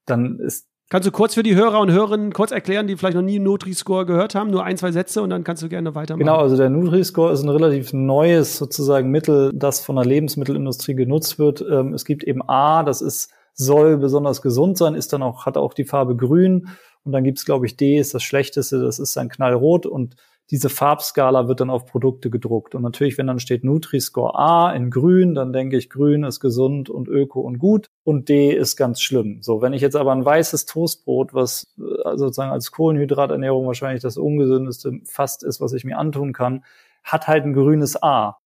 Dann 0.06 0.40
ist 0.40 0.70
Kannst 0.90 1.08
du 1.08 1.12
kurz 1.12 1.36
für 1.36 1.44
die 1.44 1.56
Hörer 1.56 1.80
und 1.80 1.90
Hörerinnen 1.92 2.34
kurz 2.34 2.52
erklären, 2.52 2.88
die 2.88 2.98
vielleicht 2.98 3.16
noch 3.16 3.22
nie 3.22 3.40
Nutri-Score 3.40 4.06
gehört 4.06 4.36
haben, 4.36 4.52
nur 4.52 4.66
ein, 4.66 4.76
zwei 4.76 4.92
Sätze 4.92 5.22
und 5.22 5.30
dann 5.30 5.46
kannst 5.46 5.64
du 5.64 5.70
gerne 5.70 5.96
weitermachen. 5.96 6.20
Genau, 6.20 6.38
also 6.38 6.58
der 6.58 6.70
Nutri-Score 6.70 7.32
ist 7.32 7.44
ein 7.44 7.50
relativ 7.50 7.94
neues 7.94 8.58
sozusagen 8.58 9.10
Mittel, 9.10 9.52
das 9.54 9.80
von 9.80 9.98
der 9.98 10.06
Lebensmittelindustrie 10.06 10.96
genutzt 10.96 11.40
wird. 11.40 11.62
Ähm, 11.62 11.94
es 11.94 12.04
gibt 12.04 12.24
eben 12.24 12.42
A, 12.48 12.84
das 12.84 13.02
ist 13.02 13.32
soll 13.54 13.98
besonders 13.98 14.42
gesund 14.42 14.78
sein, 14.78 14.96
ist 14.96 15.14
dann 15.14 15.24
auch, 15.24 15.46
hat 15.46 15.58
auch 15.58 15.74
die 15.74 15.86
Farbe 15.86 16.16
grün. 16.16 16.68
Und 17.04 17.12
dann 17.14 17.24
gibt's 17.24 17.46
glaube 17.46 17.66
ich, 17.66 17.78
D 17.78 17.98
ist 17.98 18.14
das 18.14 18.24
Schlechteste, 18.24 18.80
das 18.80 19.00
ist 19.00 19.16
dann 19.18 19.30
knallrot 19.30 19.86
und 19.86 20.16
diese 20.52 20.68
Farbskala 20.70 21.48
wird 21.48 21.62
dann 21.62 21.70
auf 21.70 21.86
Produkte 21.86 22.30
gedruckt. 22.30 22.76
Und 22.76 22.82
natürlich, 22.82 23.18
wenn 23.18 23.28
dann 23.28 23.40
steht 23.40 23.64
Nutri-Score 23.64 24.38
A 24.38 24.74
in 24.74 24.92
grün, 24.92 25.34
dann 25.34 25.54
denke 25.54 25.78
ich, 25.78 25.90
grün 25.90 26.26
ist 26.26 26.42
gesund 26.42 26.90
und 26.90 27.08
öko 27.08 27.40
und 27.40 27.58
gut 27.58 27.90
und 28.04 28.28
D 28.28 28.52
ist 28.52 28.76
ganz 28.76 29.02
schlimm. 29.02 29.42
So, 29.42 29.62
wenn 29.62 29.72
ich 29.72 29.82
jetzt 29.82 29.96
aber 29.96 30.12
ein 30.12 30.26
weißes 30.26 30.66
Toastbrot, 30.66 31.34
was 31.34 31.74
äh, 31.78 32.18
sozusagen 32.18 32.52
als 32.52 32.72
Kohlenhydraternährung 32.72 33.66
wahrscheinlich 33.66 34.02
das 34.02 34.18
ungesündeste 34.18 35.00
fast 35.06 35.44
ist, 35.44 35.62
was 35.62 35.72
ich 35.72 35.86
mir 35.86 35.98
antun 35.98 36.34
kann, 36.34 36.66
hat 37.02 37.28
halt 37.28 37.46
ein 37.46 37.54
grünes 37.54 38.02
A 38.04 38.38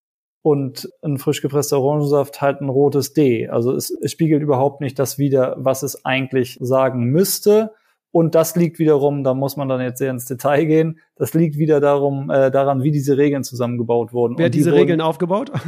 und 0.45 0.91
ein 1.01 1.17
frisch 1.17 1.41
gepresster 1.41 1.81
Orangensaft 1.81 2.43
halt 2.43 2.61
ein 2.61 2.69
rotes 2.69 3.15
D. 3.15 3.49
Also 3.49 3.73
es, 3.75 3.89
es 3.89 4.13
spiegelt 4.13 4.43
überhaupt 4.43 4.83
nicht 4.83 4.99
das 4.99 5.17
wider, 5.17 5.57
was 5.57 5.83
es 5.83 6.05
eigentlich 6.05 6.59
sagen 6.61 7.05
müsste. 7.05 7.73
Und 8.11 8.35
das 8.35 8.55
liegt 8.55 8.79
wiederum, 8.79 9.25
da 9.25 9.33
muss 9.33 9.57
man 9.57 9.71
dann 9.71 9.81
jetzt 9.81 9.97
sehr 9.97 10.11
ins 10.11 10.27
Detail 10.27 10.67
gehen, 10.67 10.99
das 11.17 11.33
liegt 11.33 11.57
wieder 11.57 11.81
darum, 11.81 12.31
äh, 12.31 12.51
daran, 12.51 12.83
wie 12.83 12.91
diese 12.91 13.17
Regeln 13.17 13.43
zusammengebaut 13.43 14.13
wurden. 14.13 14.37
Wer 14.37 14.47
hat 14.47 14.55
diese 14.55 14.71
die 14.71 14.77
Regeln 14.77 15.01
aufgebaut? 15.01 15.51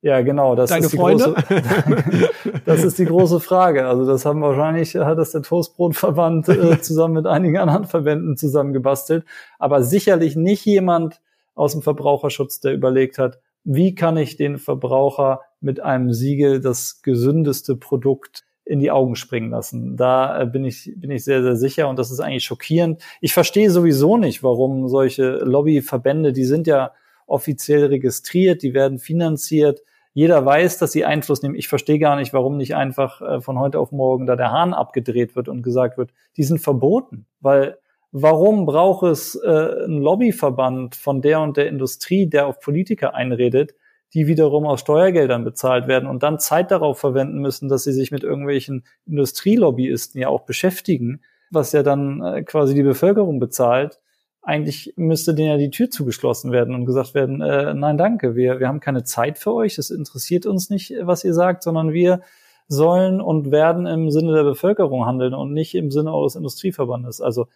Ja, 0.00 0.20
genau. 0.20 0.54
Das 0.54 0.70
Deine 0.70 0.84
ist 0.84 0.92
die 0.92 0.96
Freunde? 0.96 1.34
Große, 1.34 2.30
das 2.64 2.84
ist 2.84 3.00
die 3.00 3.04
große 3.04 3.40
Frage. 3.40 3.88
Also 3.88 4.06
das 4.06 4.24
haben 4.24 4.40
wahrscheinlich, 4.40 4.94
hat 4.94 5.18
das 5.18 5.32
der 5.32 5.42
Toastbrotverband 5.42 6.48
äh, 6.50 6.80
zusammen 6.80 7.14
mit 7.14 7.26
einigen 7.26 7.56
anderen 7.56 7.84
Verbänden 7.84 8.36
zusammengebastelt. 8.36 9.24
Aber 9.58 9.82
sicherlich 9.82 10.36
nicht 10.36 10.64
jemand 10.64 11.20
aus 11.56 11.72
dem 11.72 11.82
Verbraucherschutz, 11.82 12.60
der 12.60 12.74
überlegt 12.74 13.18
hat, 13.18 13.40
wie 13.64 13.94
kann 13.94 14.16
ich 14.16 14.36
den 14.36 14.58
Verbraucher 14.58 15.40
mit 15.60 15.80
einem 15.80 16.12
Siegel 16.12 16.60
das 16.60 17.02
gesündeste 17.02 17.76
Produkt 17.76 18.44
in 18.68 18.80
die 18.80 18.90
Augen 18.90 19.16
springen 19.16 19.50
lassen. 19.50 19.96
Da 19.96 20.42
äh, 20.42 20.46
bin 20.46 20.64
ich, 20.64 20.92
bin 20.96 21.10
ich 21.10 21.24
sehr, 21.24 21.42
sehr 21.42 21.56
sicher 21.56 21.88
und 21.88 21.98
das 21.98 22.10
ist 22.10 22.20
eigentlich 22.20 22.44
schockierend. 22.44 23.02
Ich 23.20 23.32
verstehe 23.32 23.70
sowieso 23.70 24.18
nicht, 24.18 24.42
warum 24.42 24.88
solche 24.88 25.38
Lobbyverbände, 25.38 26.34
die 26.34 26.44
sind 26.44 26.66
ja 26.66 26.92
offiziell 27.26 27.86
registriert, 27.86 28.62
die 28.62 28.74
werden 28.74 28.98
finanziert. 28.98 29.80
Jeder 30.12 30.44
weiß, 30.44 30.78
dass 30.78 30.92
sie 30.92 31.06
Einfluss 31.06 31.42
nehmen. 31.42 31.54
Ich 31.54 31.68
verstehe 31.68 31.98
gar 31.98 32.16
nicht, 32.16 32.32
warum 32.34 32.56
nicht 32.58 32.74
einfach 32.74 33.22
äh, 33.22 33.40
von 33.40 33.58
heute 33.58 33.78
auf 33.78 33.90
morgen 33.90 34.26
da 34.26 34.36
der 34.36 34.50
Hahn 34.50 34.74
abgedreht 34.74 35.34
wird 35.34 35.48
und 35.48 35.62
gesagt 35.62 35.96
wird, 35.96 36.12
die 36.36 36.42
sind 36.42 36.58
verboten. 36.58 37.26
Weil 37.40 37.78
warum 38.12 38.66
braucht 38.66 39.04
es 39.04 39.34
äh, 39.34 39.48
einen 39.48 40.00
Lobbyverband 40.00 40.94
von 40.94 41.20
der 41.22 41.40
und 41.40 41.56
der 41.56 41.68
Industrie, 41.68 42.26
der 42.26 42.46
auf 42.46 42.60
Politiker 42.60 43.14
einredet, 43.14 43.74
die 44.14 44.26
wiederum 44.26 44.66
aus 44.66 44.80
Steuergeldern 44.80 45.44
bezahlt 45.44 45.86
werden 45.86 46.08
und 46.08 46.22
dann 46.22 46.38
Zeit 46.38 46.70
darauf 46.70 46.98
verwenden 46.98 47.40
müssen, 47.40 47.68
dass 47.68 47.84
sie 47.84 47.92
sich 47.92 48.10
mit 48.10 48.24
irgendwelchen 48.24 48.84
Industrielobbyisten 49.06 50.20
ja 50.20 50.28
auch 50.28 50.42
beschäftigen, 50.42 51.20
was 51.50 51.72
ja 51.72 51.82
dann 51.82 52.22
äh, 52.22 52.42
quasi 52.42 52.74
die 52.74 52.82
Bevölkerung 52.82 53.38
bezahlt. 53.38 54.00
Eigentlich 54.40 54.94
müsste 54.96 55.34
denen 55.34 55.50
ja 55.50 55.56
die 55.58 55.70
Tür 55.70 55.90
zugeschlossen 55.90 56.52
werden 56.52 56.74
und 56.74 56.86
gesagt 56.86 57.12
werden, 57.12 57.42
äh, 57.42 57.74
nein, 57.74 57.98
danke, 57.98 58.34
wir, 58.34 58.60
wir 58.60 58.68
haben 58.68 58.80
keine 58.80 59.04
Zeit 59.04 59.36
für 59.38 59.52
euch, 59.52 59.76
es 59.76 59.90
interessiert 59.90 60.46
uns 60.46 60.70
nicht, 60.70 60.94
was 61.02 61.24
ihr 61.24 61.34
sagt, 61.34 61.62
sondern 61.62 61.92
wir 61.92 62.22
sollen 62.66 63.20
und 63.20 63.50
werden 63.50 63.86
im 63.86 64.10
Sinne 64.10 64.34
der 64.34 64.44
Bevölkerung 64.44 65.06
handeln 65.06 65.34
und 65.34 65.52
nicht 65.52 65.74
im 65.74 65.90
Sinne 65.90 66.14
eures 66.14 66.36
Industrieverbandes. 66.36 67.20
Also 67.20 67.46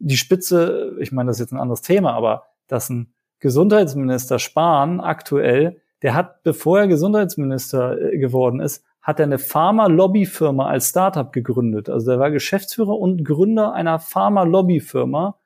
die 0.00 0.16
Spitze, 0.16 0.96
ich 0.98 1.12
meine, 1.12 1.28
das 1.28 1.36
ist 1.36 1.40
jetzt 1.40 1.52
ein 1.52 1.60
anderes 1.60 1.82
Thema, 1.82 2.14
aber 2.14 2.46
dass 2.66 2.90
ein 2.90 3.12
Gesundheitsminister 3.38 4.38
Spahn 4.38 5.00
aktuell 5.00 5.80
der 6.02 6.14
hat, 6.14 6.42
bevor 6.42 6.80
er 6.80 6.88
Gesundheitsminister 6.88 8.12
äh, 8.12 8.18
geworden 8.18 8.60
ist, 8.60 8.84
hat 9.02 9.18
er 9.18 9.24
eine 9.24 9.38
Pharma-Lobbyfirma 9.38 10.66
als 10.66 10.90
Startup 10.90 11.32
gegründet. 11.32 11.88
Also 11.88 12.12
er 12.12 12.18
war 12.18 12.30
Geschäftsführer 12.30 12.98
und 12.98 13.24
Gründer 13.24 13.72
einer 13.72 13.98
Pharma-Lobbyfirma, 13.98 15.38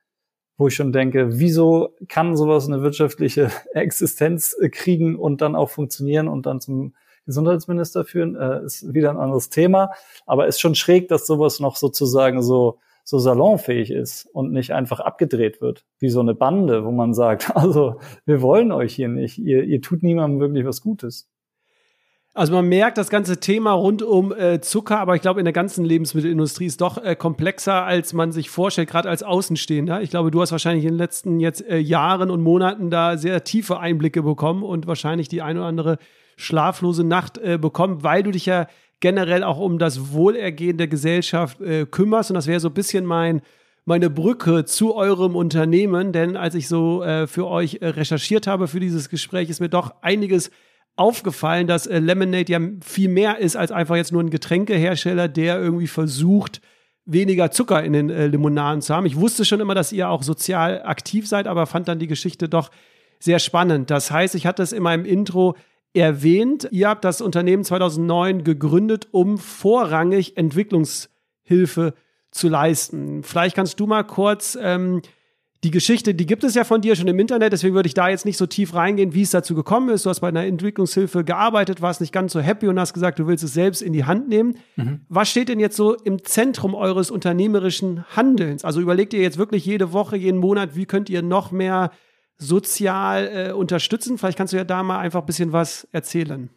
wo 0.57 0.69
ich 0.69 0.75
schon 0.75 0.93
denke, 0.93 1.39
wieso 1.39 1.95
kann 2.09 2.37
sowas 2.37 2.67
eine 2.67 2.83
wirtschaftliche 2.83 3.51
Existenz 3.75 4.57
äh, 4.61 4.69
kriegen 4.69 5.17
und 5.17 5.41
dann 5.41 5.57
auch 5.57 5.71
funktionieren 5.71 6.29
und 6.29 6.47
dann 6.47 6.61
zum 6.61 6.95
Gesundheitsminister 7.27 8.05
führen, 8.05 8.37
äh, 8.37 8.65
ist 8.65 8.93
wieder 8.93 9.11
ein 9.11 9.19
anderes 9.19 9.51
Thema. 9.51 9.91
Aber 10.27 10.47
ist 10.47 10.61
schon 10.61 10.75
schräg, 10.75 11.09
dass 11.09 11.27
sowas 11.27 11.59
noch 11.59 11.77
sozusagen 11.77 12.43
so 12.43 12.79
so 13.05 13.19
salonfähig 13.19 13.91
ist 13.91 14.27
und 14.33 14.51
nicht 14.53 14.73
einfach 14.73 14.99
abgedreht 14.99 15.61
wird, 15.61 15.85
wie 15.99 16.09
so 16.09 16.21
eine 16.21 16.35
Bande, 16.35 16.85
wo 16.85 16.91
man 16.91 17.15
sagt, 17.15 17.51
also 17.57 18.01
wir 18.25 18.43
wollen 18.43 18.73
euch 18.73 18.95
hier 18.95 19.09
nicht, 19.09 19.39
ihr, 19.39 19.63
ihr 19.63 19.81
tut 19.81 20.03
niemandem 20.03 20.41
wirklich 20.41 20.65
was 20.65 20.81
Gutes. 20.81 21.29
Also 22.37 22.53
man 22.53 22.67
merkt, 22.69 22.99
das 22.99 23.11
ganze 23.11 23.39
Thema 23.39 23.71
rund 23.73 24.03
um 24.03 24.33
äh, 24.33 24.61
Zucker, 24.61 24.99
aber 24.99 25.15
ich 25.15 25.23
glaube, 25.23 25.39
in 25.39 25.45
der 25.45 25.53
ganzen 25.53 25.85
Lebensmittelindustrie 25.85 26.67
ist 26.67 26.81
doch 26.81 26.99
äh, 26.99 27.15
komplexer, 27.15 27.85
als 27.85 28.13
man 28.13 28.33
sich 28.33 28.51
vorstellt, 28.51 28.91
gerade 28.91 29.09
als 29.09 29.23
Außenstehender. 29.23 30.03
Ich 30.03 30.11
glaube, 30.11 30.33
du 30.33 30.41
hast 30.41 30.51
wahrscheinlich 30.51 30.85
in 30.85 30.95
den 30.95 30.99
letzten 30.99 31.39
jetzt 31.39 31.65
äh, 31.65 31.79
Jahren 31.79 32.33
und 32.33 32.43
Monaten 32.43 32.91
da 32.91 33.17
sehr 33.19 33.45
tiefe 33.45 33.79
Einblicke 33.79 34.25
bekommen 34.25 34.65
und 34.65 34.89
wahrscheinlich 34.89 35.29
die 35.29 35.43
eine 35.43 35.61
oder 35.61 35.69
andere 35.69 35.99
schlaflose 36.37 37.05
Nacht 37.05 37.39
äh, 37.39 37.57
bekommen, 37.57 38.03
weil 38.03 38.25
du 38.25 38.33
dich 38.33 38.47
ja 38.47 38.67
generell 39.01 39.43
auch 39.43 39.59
um 39.59 39.79
das 39.79 40.13
Wohlergehen 40.13 40.79
der 40.79 40.89
Gesellschaft 40.89 41.61
äh, 41.61 41.87
kümmerst. 41.87 42.31
Und 42.31 42.35
das 42.35 42.47
wäre 42.47 42.61
so 42.61 42.69
ein 42.69 42.75
bisschen 42.75 43.05
mein, 43.05 43.43
meine 43.85 44.11
Brücke 44.11 44.65
zu 44.65 44.95
eurem 44.95 45.37
Unternehmen. 45.37 46.13
Denn 46.13 46.37
als 46.37 46.55
ich 46.55 46.69
so 46.69 47.03
äh, 47.03 47.27
für 47.27 47.47
euch 47.47 47.79
äh, 47.81 47.89
recherchiert 47.89 48.47
habe 48.47 48.69
für 48.69 48.81
dieses 48.81 49.09
Gespräch, 49.09 49.51
ist 49.51 49.61
mir 49.61 49.69
doch 49.69 49.95
einiges 50.03 50.51
aufgefallen, 50.97 51.67
dass 51.67 51.87
äh, 51.87 51.99
Lemonade 51.99 52.53
ja 52.53 52.61
viel 52.81 53.09
mehr 53.09 53.39
ist 53.39 53.57
als 53.57 53.73
einfach 53.73 53.97
jetzt 53.97 54.13
nur 54.13 54.23
ein 54.23 54.31
Getränkehersteller, 54.31 55.29
der 55.29 55.61
irgendwie 55.61 55.89
versucht, 55.89 56.61
weniger 57.05 57.51
Zucker 57.51 57.83
in 57.83 57.93
den 57.93 58.11
äh, 58.11 58.27
Limonaden 58.27 58.81
zu 58.81 58.95
haben. 58.95 59.07
Ich 59.07 59.17
wusste 59.17 59.45
schon 59.45 59.61
immer, 59.61 59.75
dass 59.75 59.93
ihr 59.93 60.09
auch 60.09 60.23
sozial 60.23 60.83
aktiv 60.85 61.29
seid, 61.29 61.47
aber 61.47 61.67
fand 61.67 61.89
dann 61.89 61.99
die 61.99 62.07
Geschichte 62.07 62.49
doch 62.49 62.71
sehr 63.19 63.39
spannend. 63.39 63.91
Das 63.91 64.11
heißt, 64.11 64.35
ich 64.35 64.47
hatte 64.47 64.63
es 64.63 64.73
in 64.73 64.83
meinem 64.83 65.05
Intro 65.05 65.57
erwähnt. 65.95 66.69
Ihr 66.71 66.89
habt 66.89 67.05
das 67.05 67.21
Unternehmen 67.21 67.65
2009 67.65 68.45
gegründet, 68.45 69.09
um 69.13 69.39
vorrangig 69.39 70.37
Entwicklungshilfe 70.37 71.95
zu 72.31 72.49
leisten. 72.49 73.23
Vielleicht 73.23 73.57
kannst 73.57 73.79
du 73.79 73.87
mal 73.87 74.03
kurz 74.03 74.59
ähm, 74.61 75.01
die 75.65 75.71
Geschichte, 75.71 76.15
die 76.15 76.27
gibt 76.27 76.45
es 76.45 76.55
ja 76.55 76.65
von 76.65 76.83
dir 76.83 76.95
schon 76.95 77.09
im 77.09 77.19
Internet, 77.19 77.55
deswegen 77.55 77.75
würde 77.75 77.87
ich 77.87 77.95
da 77.95 78.11
jetzt 78.11 78.27
nicht 78.27 78.37
so 78.37 78.45
tief 78.45 78.75
reingehen, 78.75 79.15
wie 79.15 79.23
es 79.23 79.31
dazu 79.31 79.55
gekommen 79.55 79.89
ist. 79.89 80.05
Du 80.05 80.11
hast 80.11 80.21
bei 80.21 80.29
einer 80.29 80.45
Entwicklungshilfe 80.45 81.25
gearbeitet, 81.25 81.81
warst 81.81 82.03
nicht 82.03 82.13
ganz 82.13 82.35
so 82.35 82.41
happy 82.41 82.69
und 82.69 82.79
hast 82.79 82.93
gesagt, 82.93 83.19
du 83.19 83.27
willst 83.27 83.43
es 83.45 83.55
selbst 83.55 83.81
in 83.81 83.95
die 83.95 84.05
Hand 84.05 84.29
nehmen. 84.29 84.59
Mhm. 84.77 85.01
Was 85.09 85.31
steht 85.31 85.49
denn 85.49 85.61
jetzt 85.61 85.77
so 85.77 85.95
im 85.95 86.23
Zentrum 86.23 86.75
eures 86.75 87.11
unternehmerischen 87.11 88.05
Handelns? 88.15 88.63
Also 88.63 88.81
überlegt 88.81 89.15
ihr 89.15 89.23
jetzt 89.23 89.39
wirklich 89.39 89.65
jede 89.65 89.93
Woche, 89.95 90.17
jeden 90.17 90.39
Monat, 90.39 90.77
wie 90.77 90.85
könnt 90.85 91.09
ihr 91.09 91.23
noch 91.23 91.51
mehr 91.51 91.93
sozial 92.45 93.31
äh, 93.33 93.53
unterstützen? 93.53 94.19
Vielleicht 94.19 94.39
kannst 94.39 94.53
du 94.53 94.57
ja 94.57 94.65
da 94.65 94.83
mal 94.83 94.99
einfach 94.99 95.21
ein 95.21 95.27
bisschen 95.27 95.53
was 95.53 95.89
erzählen. 95.93 96.51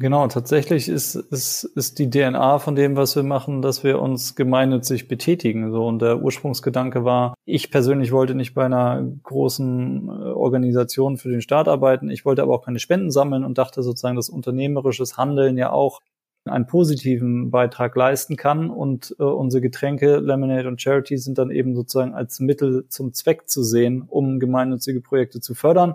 Genau, 0.00 0.28
tatsächlich 0.28 0.88
ist, 0.88 1.16
ist, 1.16 1.64
ist 1.64 1.98
die 1.98 2.08
DNA 2.08 2.60
von 2.60 2.76
dem, 2.76 2.94
was 2.94 3.16
wir 3.16 3.24
machen, 3.24 3.62
dass 3.62 3.82
wir 3.82 4.00
uns 4.00 4.36
gemeinnützig 4.36 5.08
betätigen. 5.08 5.72
So 5.72 5.88
und 5.88 6.00
der 6.00 6.22
Ursprungsgedanke 6.22 7.04
war, 7.04 7.34
ich 7.44 7.72
persönlich 7.72 8.12
wollte 8.12 8.36
nicht 8.36 8.54
bei 8.54 8.64
einer 8.64 9.04
großen 9.24 10.08
äh, 10.08 10.10
Organisation 10.10 11.16
für 11.16 11.30
den 11.30 11.40
Staat 11.40 11.66
arbeiten. 11.66 12.10
Ich 12.10 12.24
wollte 12.24 12.42
aber 12.42 12.54
auch 12.54 12.64
keine 12.64 12.78
Spenden 12.78 13.10
sammeln 13.10 13.44
und 13.44 13.58
dachte 13.58 13.82
sozusagen, 13.82 14.14
dass 14.14 14.28
unternehmerisches 14.28 15.16
Handeln 15.16 15.58
ja 15.58 15.72
auch 15.72 16.00
einen 16.48 16.66
positiven 16.66 17.50
Beitrag 17.50 17.94
leisten 17.96 18.36
kann. 18.36 18.70
Und 18.70 19.14
äh, 19.18 19.22
unsere 19.22 19.60
Getränke, 19.60 20.18
Lemonade 20.18 20.68
und 20.68 20.80
Charity, 20.80 21.18
sind 21.18 21.38
dann 21.38 21.50
eben 21.50 21.74
sozusagen 21.74 22.14
als 22.14 22.40
Mittel 22.40 22.86
zum 22.88 23.12
Zweck 23.12 23.48
zu 23.48 23.62
sehen, 23.62 24.04
um 24.06 24.40
gemeinnützige 24.40 25.00
Projekte 25.00 25.40
zu 25.40 25.54
fördern. 25.54 25.94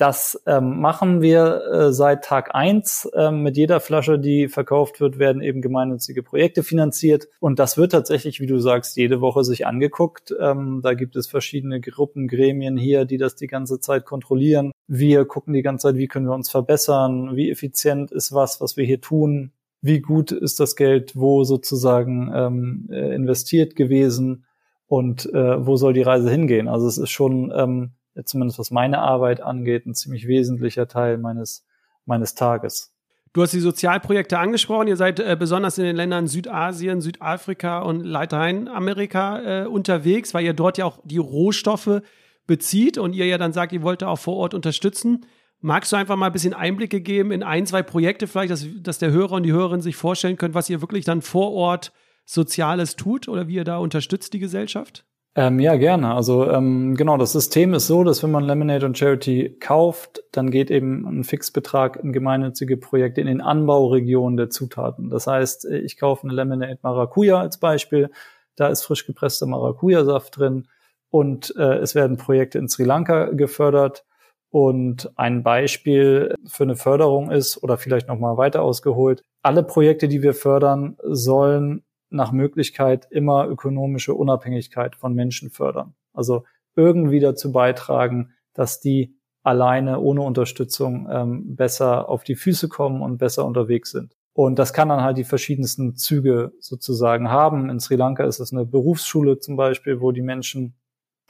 Das 0.00 0.42
ähm, 0.46 0.80
machen 0.80 1.20
wir 1.20 1.62
äh, 1.70 1.92
seit 1.92 2.24
Tag 2.24 2.54
eins. 2.54 3.06
Ähm, 3.14 3.42
mit 3.42 3.58
jeder 3.58 3.80
Flasche, 3.80 4.18
die 4.18 4.48
verkauft 4.48 4.98
wird, 4.98 5.18
werden 5.18 5.42
eben 5.42 5.60
gemeinnützige 5.60 6.22
Projekte 6.22 6.62
finanziert. 6.62 7.28
Und 7.38 7.58
das 7.58 7.76
wird 7.76 7.92
tatsächlich, 7.92 8.40
wie 8.40 8.46
du 8.46 8.58
sagst, 8.60 8.96
jede 8.96 9.20
Woche 9.20 9.44
sich 9.44 9.66
angeguckt. 9.66 10.34
Ähm, 10.40 10.80
da 10.82 10.94
gibt 10.94 11.16
es 11.16 11.26
verschiedene 11.26 11.82
Gruppen, 11.82 12.28
Gremien 12.28 12.78
hier, 12.78 13.04
die 13.04 13.18
das 13.18 13.34
die 13.34 13.46
ganze 13.46 13.78
Zeit 13.78 14.06
kontrollieren. 14.06 14.72
Wir 14.86 15.26
gucken 15.26 15.52
die 15.52 15.60
ganze 15.60 15.88
Zeit, 15.88 15.96
wie 15.96 16.08
können 16.08 16.28
wir 16.28 16.34
uns 16.34 16.48
verbessern, 16.48 17.36
wie 17.36 17.50
effizient 17.50 18.10
ist 18.10 18.32
was, 18.32 18.62
was 18.62 18.78
wir 18.78 18.86
hier 18.86 19.02
tun 19.02 19.52
wie 19.82 20.00
gut 20.00 20.32
ist 20.32 20.60
das 20.60 20.76
Geld 20.76 21.16
wo 21.16 21.44
sozusagen 21.44 22.30
ähm, 22.34 22.88
äh, 22.90 23.14
investiert 23.14 23.76
gewesen 23.76 24.44
und 24.86 25.26
äh, 25.32 25.66
wo 25.66 25.76
soll 25.76 25.92
die 25.92 26.02
Reise 26.02 26.30
hingehen. 26.30 26.68
Also 26.68 26.86
es 26.86 26.98
ist 26.98 27.10
schon, 27.10 27.52
ähm, 27.54 27.92
zumindest 28.24 28.58
was 28.58 28.70
meine 28.70 28.98
Arbeit 28.98 29.40
angeht, 29.40 29.86
ein 29.86 29.94
ziemlich 29.94 30.26
wesentlicher 30.26 30.88
Teil 30.88 31.16
meines, 31.16 31.66
meines 32.06 32.34
Tages. 32.34 32.92
Du 33.32 33.42
hast 33.42 33.52
die 33.52 33.60
Sozialprojekte 33.60 34.40
angesprochen. 34.40 34.88
Ihr 34.88 34.96
seid 34.96 35.20
äh, 35.20 35.36
besonders 35.38 35.78
in 35.78 35.84
den 35.84 35.94
Ländern 35.94 36.26
Südasien, 36.26 37.00
Südafrika 37.00 37.78
und 37.80 38.04
Lateinamerika 38.04 39.62
äh, 39.62 39.66
unterwegs, 39.66 40.34
weil 40.34 40.44
ihr 40.44 40.54
dort 40.54 40.78
ja 40.78 40.84
auch 40.84 40.98
die 41.04 41.18
Rohstoffe 41.18 42.02
bezieht 42.48 42.98
und 42.98 43.12
ihr 43.12 43.26
ja 43.26 43.38
dann 43.38 43.52
sagt, 43.52 43.72
ihr 43.72 43.82
wollt 43.82 44.02
auch 44.02 44.18
vor 44.18 44.36
Ort 44.36 44.54
unterstützen. 44.54 45.24
Magst 45.60 45.92
du 45.92 45.96
einfach 45.96 46.16
mal 46.16 46.26
ein 46.26 46.32
bisschen 46.32 46.54
Einblicke 46.54 47.00
geben 47.00 47.32
in 47.32 47.42
ein, 47.42 47.66
zwei 47.66 47.82
Projekte 47.82 48.26
vielleicht, 48.26 48.50
dass, 48.50 48.66
dass 48.80 48.98
der 48.98 49.10
Hörer 49.10 49.32
und 49.32 49.42
die 49.42 49.52
Hörerin 49.52 49.82
sich 49.82 49.96
vorstellen 49.96 50.36
können, 50.36 50.54
was 50.54 50.70
ihr 50.70 50.80
wirklich 50.80 51.04
dann 51.04 51.20
vor 51.20 51.52
Ort 51.52 51.92
Soziales 52.24 52.96
tut 52.96 53.28
oder 53.28 53.48
wie 53.48 53.56
ihr 53.56 53.64
da 53.64 53.78
unterstützt 53.78 54.32
die 54.32 54.38
Gesellschaft? 54.38 55.04
Ähm, 55.36 55.60
ja, 55.60 55.76
gerne. 55.76 56.14
Also 56.14 56.50
ähm, 56.50 56.96
genau, 56.96 57.16
das 57.16 57.32
System 57.32 57.72
ist 57.74 57.86
so, 57.86 58.02
dass 58.02 58.22
wenn 58.22 58.32
man 58.32 58.44
Lemonade 58.44 58.84
und 58.84 58.98
Charity 58.98 59.56
kauft, 59.60 60.22
dann 60.32 60.50
geht 60.50 60.70
eben 60.70 61.06
ein 61.06 61.24
Fixbetrag 61.24 61.96
in 62.02 62.12
gemeinnützige 62.12 62.76
Projekte 62.76 63.20
in 63.20 63.28
den 63.28 63.40
Anbauregionen 63.40 64.36
der 64.36 64.50
Zutaten. 64.50 65.08
Das 65.08 65.26
heißt, 65.26 65.66
ich 65.66 65.98
kaufe 65.98 66.26
eine 66.26 66.34
Lemonade 66.34 66.78
Maracuja 66.82 67.38
als 67.38 67.58
Beispiel, 67.58 68.10
da 68.56 68.68
ist 68.68 68.82
frisch 68.82 69.06
gepresster 69.06 69.46
Maracuja-Saft 69.46 70.36
drin 70.36 70.66
und 71.10 71.54
äh, 71.56 71.78
es 71.78 71.94
werden 71.94 72.16
Projekte 72.16 72.58
in 72.58 72.68
Sri 72.68 72.84
Lanka 72.84 73.26
gefördert 73.26 74.04
und 74.50 75.10
ein 75.16 75.42
Beispiel 75.42 76.34
für 76.46 76.64
eine 76.64 76.76
Förderung 76.76 77.30
ist, 77.30 77.62
oder 77.62 77.78
vielleicht 77.78 78.08
nochmal 78.08 78.36
weiter 78.36 78.62
ausgeholt, 78.62 79.22
alle 79.42 79.62
Projekte, 79.62 80.08
die 80.08 80.22
wir 80.22 80.34
fördern, 80.34 80.96
sollen 81.02 81.82
nach 82.10 82.32
Möglichkeit 82.32 83.06
immer 83.10 83.46
ökonomische 83.48 84.14
Unabhängigkeit 84.14 84.96
von 84.96 85.14
Menschen 85.14 85.50
fördern. 85.50 85.94
Also 86.12 86.44
irgendwie 86.74 87.20
dazu 87.20 87.52
beitragen, 87.52 88.32
dass 88.52 88.80
die 88.80 89.16
alleine 89.42 90.00
ohne 90.00 90.22
Unterstützung 90.22 91.08
ähm, 91.10 91.56
besser 91.56 92.08
auf 92.08 92.24
die 92.24 92.34
Füße 92.34 92.68
kommen 92.68 93.00
und 93.00 93.18
besser 93.18 93.46
unterwegs 93.46 93.90
sind. 93.90 94.16
Und 94.32 94.58
das 94.58 94.72
kann 94.72 94.88
dann 94.88 95.02
halt 95.02 95.18
die 95.18 95.24
verschiedensten 95.24 95.96
Züge 95.96 96.52
sozusagen 96.60 97.30
haben. 97.30 97.70
In 97.70 97.80
Sri 97.80 97.96
Lanka 97.96 98.24
ist 98.24 98.40
es 98.40 98.52
eine 98.52 98.66
Berufsschule 98.66 99.38
zum 99.38 99.56
Beispiel, 99.56 100.00
wo 100.00 100.12
die 100.12 100.22
Menschen 100.22 100.74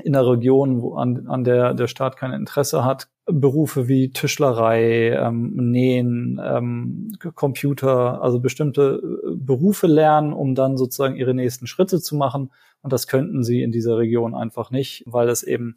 in 0.05 0.12
der 0.12 0.26
Region, 0.26 0.82
wo 0.82 0.94
an, 0.94 1.26
an 1.28 1.44
der 1.44 1.74
der 1.74 1.86
Staat 1.86 2.16
kein 2.16 2.32
Interesse 2.32 2.84
hat, 2.84 3.09
Berufe 3.26 3.88
wie 3.88 4.11
Tischlerei, 4.11 5.11
ähm, 5.11 5.70
Nähen, 5.70 6.40
ähm, 6.44 7.12
Computer, 7.34 8.22
also 8.22 8.40
bestimmte 8.40 9.01
äh, 9.03 9.34
Berufe 9.36 9.86
lernen, 9.86 10.32
um 10.32 10.55
dann 10.55 10.76
sozusagen 10.76 11.16
ihre 11.16 11.34
nächsten 11.34 11.66
Schritte 11.66 12.01
zu 12.01 12.16
machen. 12.16 12.51
Und 12.82 12.92
das 12.92 13.07
könnten 13.07 13.44
sie 13.44 13.62
in 13.62 13.72
dieser 13.72 13.98
Region 13.98 14.34
einfach 14.34 14.70
nicht, 14.70 15.05
weil 15.07 15.28
es 15.28 15.42
eben 15.42 15.74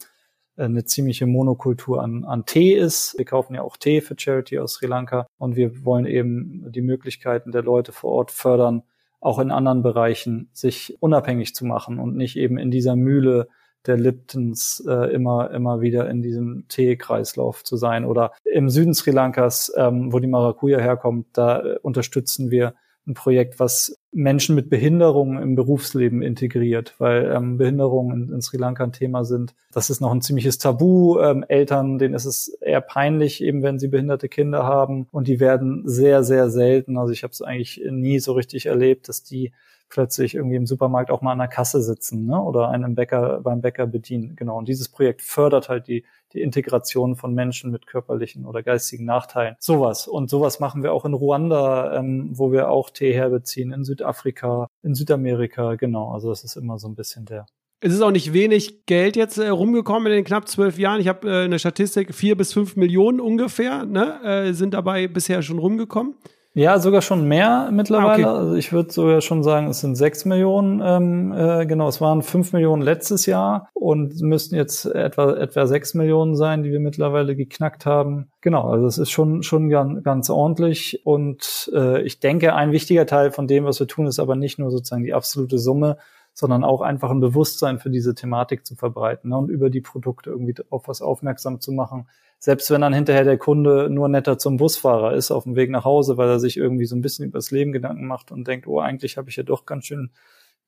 eine 0.56 0.86
ziemliche 0.86 1.26
Monokultur 1.26 2.02
an, 2.02 2.26
an 2.26 2.46
Tee 2.46 2.74
ist. 2.74 3.18
Wir 3.18 3.26
kaufen 3.26 3.56
ja 3.56 3.64
auch 3.64 3.78
Tee 3.78 4.02
für 4.02 4.16
Charity 4.18 4.60
aus 4.60 4.74
Sri 4.74 4.86
Lanka 4.86 5.26
und 5.38 5.56
wir 5.56 5.84
wollen 5.84 6.06
eben 6.06 6.72
die 6.72 6.82
Möglichkeiten 6.82 7.52
der 7.52 7.64
Leute 7.64 7.92
vor 7.92 8.12
Ort 8.12 8.32
fördern, 8.32 8.84
auch 9.20 9.40
in 9.40 9.52
anderen 9.52 9.82
Bereichen 9.82 10.50
sich 10.54 10.96
unabhängig 11.00 11.56
zu 11.56 11.66
machen 11.66 11.98
und 11.98 12.16
nicht 12.16 12.38
eben 12.38 12.58
in 12.58 12.70
dieser 12.70 12.96
Mühle 12.96 13.48
der 13.86 13.98
Liptons 13.98 14.84
äh, 14.88 15.14
immer 15.14 15.52
immer 15.52 15.82
wieder 15.82 16.10
in 16.10 16.22
diesem 16.22 16.66
Teekreislauf 16.68 17.64
zu 17.64 17.78
sein 17.78 18.06
oder 18.06 18.32
im 18.46 18.70
Süden 18.70 18.94
Sri 18.94 19.12
Lankas, 19.12 19.72
ähm, 19.76 20.12
wo 20.14 20.20
die 20.20 20.28
Maracuja 20.28 20.80
herkommt, 20.80 21.28
da 21.34 21.60
äh, 21.62 21.80
unterstützen 21.82 22.52
wir 22.52 22.74
ein 23.06 23.14
Projekt, 23.16 23.60
was 23.60 24.00
Menschen 24.12 24.56
mit 24.56 24.70
Behinderungen 24.70 25.42
im 25.42 25.56
Berufsleben 25.56 26.22
integriert, 26.22 26.96
weil 27.00 27.32
ähm, 27.36 27.58
Behinderungen 27.58 28.30
in, 28.30 28.34
in, 28.36 28.42
Sri 28.42 28.58
Lanka 28.58 28.84
ein 28.84 28.94
Thema 28.94 29.26
sind. 29.26 29.56
Das 29.74 29.90
ist 29.90 30.00
noch 30.00 30.12
ein 30.12 30.22
ziemliches 30.22 30.58
Tabu. 30.58 31.20
Ähm, 31.20 31.44
Eltern, 31.48 31.98
denen 31.98 32.14
ist 32.14 32.26
es 32.26 32.48
eher 32.62 32.82
peinlich, 32.82 33.44
eben 33.44 33.62
wenn 33.62 33.80
sie 33.80 33.90
behinderte 33.90 34.30
Kinder 34.30 34.64
haben. 34.64 35.08
Und 35.12 35.28
die 35.28 35.40
werden 35.40 35.84
sehr, 35.86 36.24
sehr 36.24 36.50
selten, 36.50 36.98
also 36.98 37.12
ich 37.12 37.24
habe 37.24 37.32
es 37.32 37.42
eigentlich 37.42 37.84
nie 37.90 38.20
so 38.20 38.34
richtig 38.34 38.68
erlebt, 38.68 39.10
dass 39.10 39.24
die 39.24 39.52
plötzlich 39.94 40.34
irgendwie 40.34 40.56
im 40.56 40.66
Supermarkt 40.66 41.12
auch 41.12 41.22
mal 41.22 41.34
an 41.34 41.38
der 41.38 41.48
Kasse 41.48 41.84
sitzen 41.84 42.26
ne? 42.26 42.42
oder 42.42 42.70
einen 42.70 42.96
Bäcker 42.96 43.42
beim 43.42 43.62
Bäcker 43.62 43.86
bedienen. 43.86 44.36
Genau. 44.36 44.58
Und 44.58 44.68
dieses 44.68 44.90
Projekt 44.90 45.22
fördert 45.22 45.70
halt 45.70 45.88
die, 45.88 46.04
die 46.34 46.42
Integration 46.42 47.16
von 47.16 47.36
Menschen 47.36 47.70
mit 47.70 47.86
körperlichen 47.86 48.48
oder 48.48 48.64
geistigen 48.64 49.06
Nachteilen. 49.06 49.56
Sowas. 49.60 50.08
Und 50.08 50.32
sowas 50.32 50.60
machen 50.60 50.82
wir 50.82 50.94
auch 50.94 51.06
in 51.06 51.14
Ruanda, 51.14 51.96
ähm, 51.96 52.32
wo 52.34 52.52
wir 52.52 52.70
auch 52.70 52.90
Tee 52.90 53.14
herbeziehen, 53.14 53.72
in 53.72 53.84
Südafrika, 53.84 54.68
in 54.82 54.96
Südamerika. 54.96 55.76
Genau. 55.76 56.12
Also 56.12 56.30
das 56.30 56.44
ist 56.44 56.56
immer 56.56 56.80
so 56.80 56.88
ein 56.88 56.96
bisschen 56.96 57.26
der, 57.26 57.46
es 57.80 57.94
ist 57.94 58.02
auch 58.02 58.12
nicht 58.12 58.34
wenig 58.34 58.88
Geld 58.88 59.16
jetzt 59.16 59.38
äh, 59.38 59.50
rumgekommen 59.50 60.08
in 60.08 60.14
den 60.14 60.26
knapp 60.26 60.48
zwölf 60.48 60.80
Jahren. 60.80 61.02
Ich 61.02 61.08
habe 61.08 61.30
äh, 61.30 61.44
eine 61.44 61.60
Statistik, 61.60 62.16
vier 62.16 62.36
bis 62.36 62.52
fünf 62.52 62.78
Millionen 62.78 63.20
ungefähr 63.20 63.86
ne, 63.86 64.24
äh, 64.24 64.54
sind 64.54 64.74
dabei 64.74 65.08
bisher 65.08 65.44
schon 65.44 65.60
rumgekommen. 65.60 66.16
Ja, 66.56 66.78
sogar 66.78 67.02
schon 67.02 67.28
mehr 67.28 67.70
mittlerweile. 67.72 68.28
Ah, 68.28 68.32
okay. 68.34 68.40
Also 68.40 68.54
ich 68.56 68.72
würde 68.72 68.92
sogar 68.92 69.22
schon 69.22 69.42
sagen, 69.42 69.68
es 69.70 69.80
sind 69.80 69.96
sechs 69.96 70.24
Millionen. 70.24 70.82
Ähm, 70.84 71.34
äh, 71.36 71.66
genau, 71.66 71.88
es 71.88 72.00
waren 72.00 72.22
fünf 72.22 72.54
Millionen 72.54 72.84
letztes 72.84 73.26
Jahr 73.26 73.70
und 73.74 74.22
müssten 74.22 74.56
jetzt 74.56 74.86
etwa 74.86 75.34
etwa 75.34 75.66
sechs 75.66 75.96
Millionen 75.96 76.36
sein, 76.36 76.62
die 76.62 76.72
wir 76.72 76.80
mittlerweile 76.80 77.36
geknackt 77.36 77.88
haben. 77.88 78.30
Genau, 78.42 78.70
also 78.70 78.86
es 78.86 79.00
ist 79.00 79.10
schon 79.10 79.42
schon 79.42 79.70
ganz, 79.70 80.04
ganz 80.04 80.30
ordentlich 80.30 81.02
und 81.06 81.72
äh, 81.74 82.04
ich 82.04 82.20
denke, 82.20 82.54
ein 82.54 82.72
wichtiger 82.72 83.08
Teil 83.08 83.32
von 83.32 83.48
dem, 83.48 83.66
was 83.66 83.80
wir 83.80 83.88
tun, 83.88 84.06
ist 84.06 84.20
aber 84.20 84.36
nicht 84.36 84.60
nur 84.60 84.70
sozusagen 84.70 85.04
die 85.04 85.14
absolute 85.14 85.58
Summe, 85.58 85.98
sondern 86.34 86.64
auch 86.64 86.82
einfach 86.82 87.12
ein 87.12 87.20
Bewusstsein 87.20 87.80
für 87.80 87.90
diese 87.90 88.16
Thematik 88.16 88.66
zu 88.66 88.76
verbreiten 88.76 89.30
ne, 89.30 89.38
und 89.38 89.50
über 89.50 89.70
die 89.70 89.82
Produkte 89.82 90.32
irgendwie 90.32 90.56
auf 90.70 90.88
was 90.88 91.02
aufmerksam 91.02 91.60
zu 91.60 91.72
machen. 91.72 92.08
Selbst 92.40 92.70
wenn 92.72 92.82
dann 92.82 92.94
hinterher 92.94 93.24
der 93.24 93.38
Kunde 93.38 93.90
nur 93.90 94.10
netter 94.10 94.38
zum 94.38 94.58
Busfahrer 94.58 95.14
ist 95.14 95.32
auf 95.32 95.44
dem 95.44 95.56
Weg 95.56 95.70
nach 95.70 95.86
Hause, 95.86 96.18
weil 96.18 96.28
er 96.28 96.40
sich 96.40 96.58
irgendwie 96.58 96.86
so 96.86 96.96
ein 96.96 97.02
bisschen 97.02 97.26
über 97.26 97.38
das 97.38 97.52
Leben 97.52 97.72
Gedanken 97.72 98.06
macht 98.08 98.32
und 98.32 98.48
denkt, 98.48 98.68
oh, 98.68 98.80
eigentlich 98.80 99.18
habe 99.18 99.30
ich 99.30 99.38
ja 99.38 99.44
doch 99.44 99.66
ganz 99.66 99.86
schön, 99.86 100.12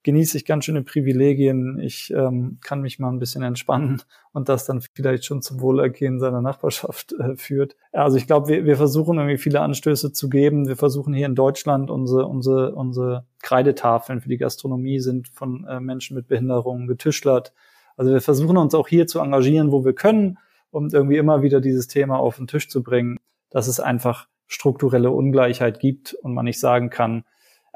genieße 0.05 0.37
ich 0.37 0.45
ganz 0.45 0.63
schöne 0.63 0.83
Privilegien, 0.83 1.79
ich 1.79 2.13
ähm, 2.15 2.59
kann 2.63 2.79
mich 2.79 2.99
mal 2.99 3.09
ein 3.09 3.19
bisschen 3.19 3.43
entspannen 3.43 4.01
und 4.31 4.47
das 4.47 4.65
dann 4.65 4.81
vielleicht 4.81 5.25
schon 5.25 5.41
zum 5.41 5.59
Wohlergehen 5.59 6.19
seiner 6.19 6.41
Nachbarschaft 6.41 7.13
äh, 7.19 7.35
führt. 7.35 7.75
Also 7.91 8.15
ich 8.15 8.25
glaube, 8.25 8.47
wir, 8.47 8.65
wir 8.65 8.77
versuchen 8.77 9.17
irgendwie 9.17 9.37
viele 9.37 9.61
Anstöße 9.61 10.13
zu 10.13 10.29
geben. 10.29 10.67
Wir 10.67 10.77
versuchen 10.77 11.13
hier 11.13 11.25
in 11.25 11.35
Deutschland 11.35 11.91
unsere, 11.91 12.27
unsere, 12.27 12.73
unsere 12.75 13.25
Kreidetafeln 13.41 14.21
für 14.21 14.29
die 14.29 14.37
Gastronomie 14.37 14.99
sind 14.99 15.27
von 15.27 15.65
äh, 15.67 15.81
Menschen 15.81 16.15
mit 16.15 16.27
Behinderungen 16.27 16.87
getischlert. 16.87 17.51
Also 17.97 18.11
wir 18.11 18.21
versuchen 18.21 18.57
uns 18.57 18.73
auch 18.73 18.87
hier 18.87 19.07
zu 19.07 19.19
engagieren, 19.19 19.71
wo 19.71 19.83
wir 19.83 19.93
können 19.93 20.37
um 20.75 20.89
irgendwie 20.89 21.15
immer 21.15 21.41
wieder 21.41 21.61
dieses 21.61 21.87
Thema 21.87 22.19
auf 22.19 22.35
den 22.35 22.47
Tisch 22.47 22.67
zu 22.67 22.83
bringen, 22.83 23.17
dass 23.49 23.67
es 23.67 23.79
einfach 23.79 24.27
strukturelle 24.45 25.09
Ungleichheit 25.09 25.79
gibt 25.79 26.13
und 26.15 26.33
man 26.33 26.43
nicht 26.43 26.59
sagen 26.59 26.89
kann, 26.89 27.23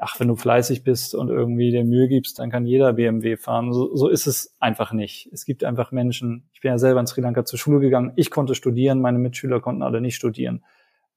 ach, 0.00 0.18
wenn 0.18 0.28
du 0.28 0.36
fleißig 0.36 0.82
bist 0.82 1.14
und 1.14 1.28
irgendwie 1.28 1.70
dir 1.70 1.84
Mühe 1.84 2.08
gibst, 2.08 2.38
dann 2.38 2.50
kann 2.50 2.64
jeder 2.64 2.94
BMW 2.94 3.36
fahren. 3.36 3.72
So, 3.72 3.94
so 3.94 4.08
ist 4.08 4.26
es 4.26 4.56
einfach 4.58 4.92
nicht. 4.92 5.28
Es 5.32 5.44
gibt 5.44 5.62
einfach 5.62 5.92
Menschen, 5.92 6.48
ich 6.52 6.60
bin 6.60 6.70
ja 6.70 6.78
selber 6.78 7.00
in 7.00 7.06
Sri 7.06 7.20
Lanka 7.20 7.44
zur 7.44 7.58
Schule 7.58 7.80
gegangen, 7.80 8.12
ich 8.16 8.30
konnte 8.30 8.54
studieren, 8.54 9.00
meine 9.00 9.18
Mitschüler 9.18 9.60
konnten 9.60 9.82
alle 9.82 10.00
nicht 10.00 10.16
studieren. 10.16 10.64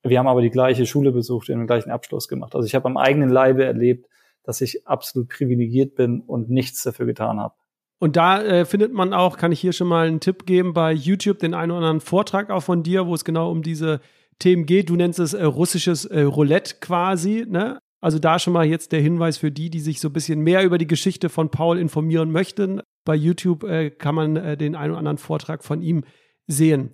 Wir 0.03 0.19
haben 0.19 0.27
aber 0.27 0.41
die 0.41 0.49
gleiche 0.49 0.85
Schule 0.85 1.13
besucht, 1.13 1.47
den 1.47 1.65
gleichen 1.65 1.91
Abschluss 1.91 2.27
gemacht. 2.27 2.55
Also 2.55 2.65
ich 2.65 2.75
habe 2.75 2.85
am 2.85 2.97
eigenen 2.97 3.29
Leibe 3.29 3.63
erlebt, 3.63 4.07
dass 4.43 4.59
ich 4.59 4.85
absolut 4.85 5.29
privilegiert 5.29 5.95
bin 5.95 6.19
und 6.19 6.49
nichts 6.49 6.83
dafür 6.83 7.05
getan 7.05 7.39
habe. 7.39 7.55
Und 7.99 8.17
da 8.17 8.41
äh, 8.41 8.65
findet 8.65 8.91
man 8.91 9.13
auch, 9.13 9.37
kann 9.37 9.53
ich 9.53 9.61
hier 9.61 9.71
schon 9.71 9.87
mal 9.87 10.07
einen 10.07 10.19
Tipp 10.19 10.45
geben, 10.45 10.73
bei 10.73 10.91
YouTube 10.91 11.39
den 11.39 11.53
einen 11.53 11.71
oder 11.71 11.79
anderen 11.79 12.01
Vortrag 12.01 12.49
auch 12.49 12.63
von 12.63 12.83
dir, 12.83 13.07
wo 13.07 13.13
es 13.13 13.23
genau 13.23 13.49
um 13.49 13.61
diese 13.61 14.01
Themen 14.39 14.65
geht. 14.65 14.89
Du 14.89 14.97
nennst 14.97 15.19
es 15.19 15.33
äh, 15.33 15.45
russisches 15.45 16.03
äh, 16.03 16.23
Roulette 16.23 16.75
quasi, 16.81 17.45
ne? 17.47 17.79
Also 18.03 18.19
da 18.19 18.37
schon 18.37 18.51
mal 18.51 18.65
jetzt 18.65 18.91
der 18.91 18.99
Hinweis 18.99 19.37
für 19.37 19.49
die, 19.49 19.69
die 19.69 19.79
sich 19.79 20.01
so 20.01 20.09
ein 20.09 20.13
bisschen 20.13 20.41
mehr 20.41 20.65
über 20.65 20.77
die 20.77 20.87
Geschichte 20.87 21.29
von 21.29 21.49
Paul 21.49 21.79
informieren 21.79 22.33
möchten. 22.33 22.81
Bei 23.05 23.15
YouTube 23.15 23.63
äh, 23.63 23.91
kann 23.91 24.13
man 24.13 24.35
äh, 24.35 24.57
den 24.57 24.75
einen 24.75 24.91
oder 24.91 24.99
anderen 24.99 25.17
Vortrag 25.17 25.63
von 25.63 25.81
ihm 25.81 26.03
sehen. 26.45 26.91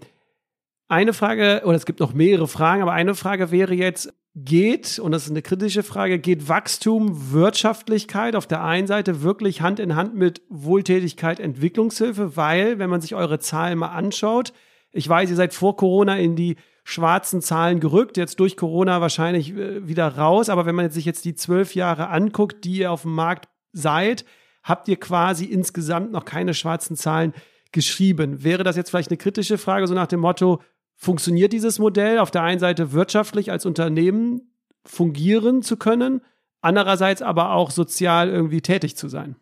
Eine 0.88 1.14
Frage, 1.14 1.64
oder 1.66 1.76
es 1.76 1.88
gibt 1.88 2.00
noch 2.00 2.14
mehrere 2.14 2.48
Fragen, 2.48 2.84
aber 2.84 2.92
eine 2.92 3.16
Frage 3.16 3.50
wäre 3.50 3.74
jetzt, 3.74 4.14
geht, 4.36 5.00
und 5.00 5.12
das 5.12 5.26
ist 5.26 5.32
eine 5.32 5.42
kritische 5.42 5.82
Frage, 5.82 6.20
geht 6.20 6.48
Wachstum, 6.48 7.32
Wirtschaftlichkeit 7.32 8.36
auf 8.36 8.46
der 8.46 8.64
einen 8.64 8.86
Seite 8.86 9.24
wirklich 9.24 9.62
Hand 9.62 9.80
in 9.80 9.96
Hand 9.96 10.14
mit 10.14 10.44
Wohltätigkeit, 10.50 11.40
Entwicklungshilfe? 11.40 12.38
Weil, 12.38 12.78
wenn 12.78 12.92
man 12.92 13.02
sich 13.02 13.16
eure 13.16 13.40
Zahlen 13.40 13.80
mal 13.80 13.88
anschaut, 13.88 14.54
ich 14.92 15.10
weiß, 15.10 15.32
ihr 15.32 15.36
seid 15.36 15.56
vor 15.56 15.76
Corona 15.76 16.20
in 16.20 16.36
die 16.36 16.56
schwarzen 16.90 17.42
Zahlen 17.42 17.80
gerückt, 17.80 18.18
jetzt 18.18 18.40
durch 18.40 18.58
Corona 18.58 19.00
wahrscheinlich 19.00 19.56
äh, 19.56 19.88
wieder 19.88 20.08
raus, 20.08 20.50
aber 20.50 20.66
wenn 20.66 20.74
man 20.76 20.90
sich 20.90 21.06
jetzt 21.06 21.24
die 21.24 21.36
zwölf 21.36 21.76
Jahre 21.76 22.10
anguckt, 22.10 22.66
die 22.66 22.80
ihr 22.80 22.92
auf 22.92 23.04
dem 23.04 23.14
Markt 23.14 23.48
seid, 23.72 24.26
habt 24.64 24.88
ihr 24.88 24.98
quasi 24.98 25.46
insgesamt 25.46 26.12
noch 26.12 26.26
keine 26.26 26.56
schwarzen 26.56 26.96
Zahlen 26.96 27.34
geschrieben. 27.72 28.44
Wäre 28.44 28.64
das 28.64 28.76
jetzt 28.76 28.90
vielleicht 28.90 29.12
eine 29.12 29.18
kritische 29.18 29.60
Frage, 29.60 29.86
so 29.86 29.94
nach 29.94 30.08
dem 30.08 30.22
Motto, 30.22 30.62
funktioniert 30.96 31.54
dieses 31.54 31.78
Modell 31.78 32.18
auf 32.18 32.32
der 32.32 32.42
einen 32.42 32.60
Seite 32.60 32.92
wirtschaftlich 32.92 33.52
als 33.52 33.68
Unternehmen 33.68 34.52
fungieren 34.84 35.62
zu 35.62 35.78
können, 35.78 36.22
andererseits 36.62 37.22
aber 37.22 37.52
auch 37.52 37.70
sozial 37.70 38.30
irgendwie 38.30 38.62
tätig 38.62 38.98
zu 38.98 39.08
sein? 39.08 39.36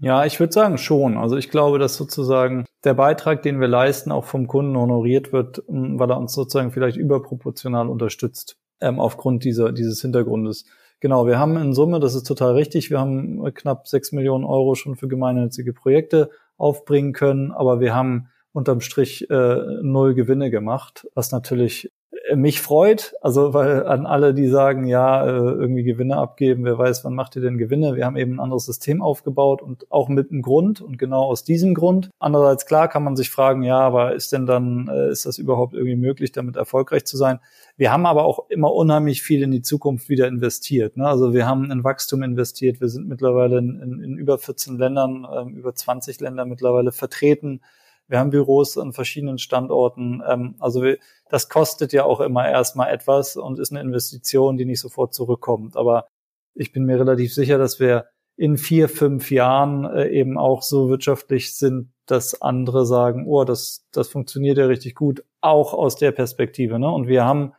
Ja, 0.00 0.24
ich 0.24 0.38
würde 0.38 0.52
sagen 0.52 0.78
schon. 0.78 1.16
Also 1.16 1.36
ich 1.36 1.50
glaube, 1.50 1.78
dass 1.78 1.96
sozusagen 1.96 2.64
der 2.84 2.94
Beitrag, 2.94 3.42
den 3.42 3.60
wir 3.60 3.66
leisten, 3.66 4.12
auch 4.12 4.24
vom 4.24 4.46
Kunden 4.46 4.76
honoriert 4.76 5.32
wird, 5.32 5.64
weil 5.66 6.10
er 6.10 6.18
uns 6.18 6.34
sozusagen 6.34 6.70
vielleicht 6.70 6.96
überproportional 6.96 7.88
unterstützt, 7.88 8.56
ähm, 8.80 9.00
aufgrund 9.00 9.42
dieser, 9.42 9.72
dieses 9.72 10.00
Hintergrundes. 10.00 10.66
Genau, 11.00 11.26
wir 11.26 11.38
haben 11.38 11.56
in 11.56 11.74
Summe, 11.74 11.98
das 11.98 12.14
ist 12.14 12.26
total 12.26 12.54
richtig, 12.54 12.90
wir 12.90 13.00
haben 13.00 13.42
knapp 13.54 13.88
sechs 13.88 14.12
Millionen 14.12 14.44
Euro 14.44 14.74
schon 14.74 14.96
für 14.96 15.08
gemeinnützige 15.08 15.72
Projekte 15.72 16.30
aufbringen 16.56 17.12
können, 17.12 17.52
aber 17.52 17.80
wir 17.80 17.94
haben 17.94 18.28
unterm 18.52 18.80
Strich 18.80 19.28
äh, 19.30 19.56
null 19.82 20.14
Gewinne 20.14 20.50
gemacht, 20.50 21.08
was 21.14 21.30
natürlich 21.30 21.92
mich 22.36 22.60
freut, 22.60 23.14
also 23.20 23.54
weil 23.54 23.86
an 23.86 24.06
alle, 24.06 24.34
die 24.34 24.48
sagen, 24.48 24.86
ja, 24.86 25.24
äh, 25.24 25.30
irgendwie 25.30 25.82
Gewinne 25.82 26.16
abgeben, 26.16 26.64
wer 26.64 26.78
weiß, 26.78 27.04
wann 27.04 27.14
macht 27.14 27.36
ihr 27.36 27.42
denn 27.42 27.58
Gewinne? 27.58 27.96
Wir 27.96 28.04
haben 28.04 28.16
eben 28.16 28.34
ein 28.34 28.40
anderes 28.40 28.66
System 28.66 29.02
aufgebaut 29.02 29.62
und 29.62 29.90
auch 29.90 30.08
mit 30.08 30.30
einem 30.30 30.42
Grund 30.42 30.80
und 30.80 30.98
genau 30.98 31.24
aus 31.24 31.44
diesem 31.44 31.74
Grund. 31.74 32.10
Andererseits 32.18 32.66
klar 32.66 32.88
kann 32.88 33.04
man 33.04 33.16
sich 33.16 33.30
fragen, 33.30 33.62
ja, 33.62 33.78
aber 33.78 34.14
ist 34.14 34.32
denn 34.32 34.46
dann, 34.46 34.88
äh, 34.88 35.10
ist 35.10 35.26
das 35.26 35.38
überhaupt 35.38 35.74
irgendwie 35.74 35.96
möglich, 35.96 36.32
damit 36.32 36.56
erfolgreich 36.56 37.04
zu 37.04 37.16
sein? 37.16 37.40
Wir 37.76 37.92
haben 37.92 38.06
aber 38.06 38.24
auch 38.24 38.50
immer 38.50 38.72
unheimlich 38.72 39.22
viel 39.22 39.42
in 39.42 39.50
die 39.50 39.62
Zukunft 39.62 40.08
wieder 40.08 40.26
investiert. 40.26 40.96
Ne? 40.96 41.06
Also 41.06 41.32
wir 41.32 41.46
haben 41.46 41.70
in 41.70 41.84
Wachstum 41.84 42.22
investiert. 42.22 42.80
Wir 42.80 42.88
sind 42.88 43.08
mittlerweile 43.08 43.58
in, 43.58 43.80
in, 43.80 44.00
in 44.02 44.18
über 44.18 44.38
14 44.38 44.76
Ländern, 44.78 45.24
äh, 45.24 45.50
über 45.56 45.74
20 45.74 46.20
Länder 46.20 46.44
mittlerweile 46.44 46.92
vertreten. 46.92 47.60
Wir 48.08 48.18
haben 48.18 48.30
Büros 48.30 48.78
an 48.78 48.92
verschiedenen 48.92 49.38
Standorten. 49.38 50.22
Ähm, 50.26 50.56
also 50.58 50.82
das 51.28 51.48
kostet 51.48 51.92
ja 51.92 52.04
auch 52.04 52.20
immer 52.20 52.48
erstmal 52.48 52.92
etwas 52.92 53.36
und 53.36 53.58
ist 53.58 53.70
eine 53.70 53.80
Investition, 53.80 54.56
die 54.56 54.64
nicht 54.64 54.80
sofort 54.80 55.14
zurückkommt. 55.14 55.76
Aber 55.76 56.08
ich 56.54 56.72
bin 56.72 56.84
mir 56.84 56.98
relativ 56.98 57.32
sicher, 57.32 57.58
dass 57.58 57.78
wir 57.78 58.06
in 58.36 58.56
vier, 58.56 58.88
fünf 58.88 59.30
Jahren 59.30 59.84
äh, 59.84 60.08
eben 60.08 60.38
auch 60.38 60.62
so 60.62 60.88
wirtschaftlich 60.88 61.56
sind, 61.56 61.92
dass 62.06 62.40
andere 62.40 62.86
sagen, 62.86 63.26
oh, 63.26 63.44
das, 63.44 63.86
das 63.92 64.08
funktioniert 64.08 64.58
ja 64.58 64.66
richtig 64.66 64.94
gut. 64.94 65.24
auch 65.40 65.74
aus 65.74 65.96
der 65.96 66.12
Perspektive. 66.12 66.78
Ne? 66.78 66.90
Und 66.90 67.08
wir 67.08 67.24
haben, 67.24 67.52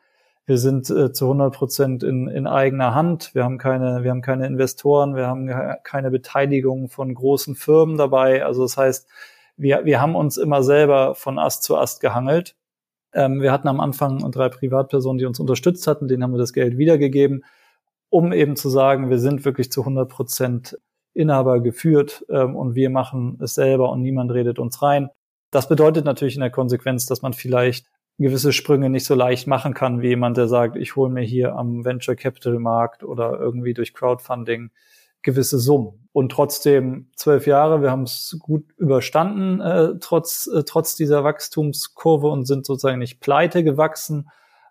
wir 0.46 0.58
sind 0.58 0.90
äh, 0.90 1.12
zu 1.12 1.26
100 1.26 1.54
Prozent 1.54 2.04
in, 2.04 2.28
in 2.28 2.48
eigener 2.48 2.96
Hand. 2.96 3.36
Wir 3.36 3.44
haben 3.44 3.58
keine, 3.58 4.04
wir 4.04 4.12
haben 4.12 4.22
keine 4.22 4.48
Investoren, 4.48 5.16
wir 5.16 5.28
haben 5.28 5.50
keine 5.84 6.12
Beteiligung 6.12 6.90
von 6.90 7.14
großen 7.14 7.56
Firmen 7.56 7.98
dabei. 7.98 8.44
Also 8.44 8.64
das 8.64 8.78
heißt, 8.78 9.08
wir, 9.60 9.86
wir 9.86 10.02
haben 10.02 10.16
uns 10.16 10.38
immer 10.38 10.64
selber 10.64 11.16
von 11.16 11.38
Ast 11.38 11.64
zu 11.64 11.78
Ast 11.78 12.02
gehangelt. 12.02 12.56
Ähm, 13.14 13.42
wir 13.42 13.52
hatten 13.52 13.68
am 13.68 13.80
Anfang 13.80 14.20
drei 14.32 14.50
Privatpersonen, 14.50 15.20
die 15.20 15.26
uns 15.26 15.40
unterstützt 15.40 15.86
hatten, 15.86 16.08
denen 16.08 16.24
haben 16.24 16.34
wir 16.34 16.38
das 16.38 16.54
Geld 16.54 16.78
wiedergegeben, 16.78 17.44
um 18.10 18.32
eben 18.32 18.56
zu 18.56 18.70
sagen, 18.70 19.10
wir 19.10 19.20
sind 19.20 19.46
wirklich 19.46 19.72
zu 19.72 19.82
100 19.82 20.10
Prozent 20.10 20.80
Inhaber 21.14 21.60
geführt 21.60 22.26
ähm, 22.30 22.56
und 22.56 22.76
wir 22.76 22.90
machen 22.90 23.38
es 23.42 23.56
selber 23.56 23.92
und 23.92 24.02
niemand 24.02 24.32
redet 24.32 24.60
uns 24.60 24.82
rein. 24.82 25.10
Das 25.52 25.68
bedeutet 25.68 26.06
natürlich 26.06 26.36
in 26.36 26.42
der 26.42 26.52
Konsequenz, 26.52 27.06
dass 27.06 27.22
man 27.22 27.34
vielleicht 27.34 27.88
gewisse 28.18 28.54
Sprünge 28.54 28.90
nicht 28.90 29.06
so 29.06 29.16
leicht 29.16 29.48
machen 29.48 29.74
kann, 29.74 30.02
wie 30.02 30.10
jemand, 30.10 30.38
der 30.38 30.48
sagt, 30.48 30.76
ich 30.76 30.96
hole 30.96 31.12
mir 31.12 31.24
hier 31.24 31.56
am 31.56 31.84
Venture 31.84 32.16
Capital 32.16 32.60
Markt 32.60 33.04
oder 33.04 33.40
irgendwie 33.40 33.74
durch 33.74 33.94
Crowdfunding 33.94 34.72
gewisse 35.22 35.60
Summen. 35.60 36.08
Und 36.12 36.32
trotzdem 36.32 37.10
zwölf 37.16 37.46
Jahre, 37.48 37.82
wir 37.82 37.92
haben 37.92 38.04
es 38.04 38.38
gut 38.40 38.66
überstanden, 38.78 39.62
äh, 39.62 40.00
trotz, 40.00 40.48
äh, 40.48 40.64
trotz 40.64 40.96
dieser 40.96 41.24
Wachstumskurve 41.24 42.28
und 42.28 42.46
sind 42.46 42.66
sozusagen 42.66 43.00
nicht 43.00 43.20
pleite 43.20 43.64
gewachsen. 43.64 44.30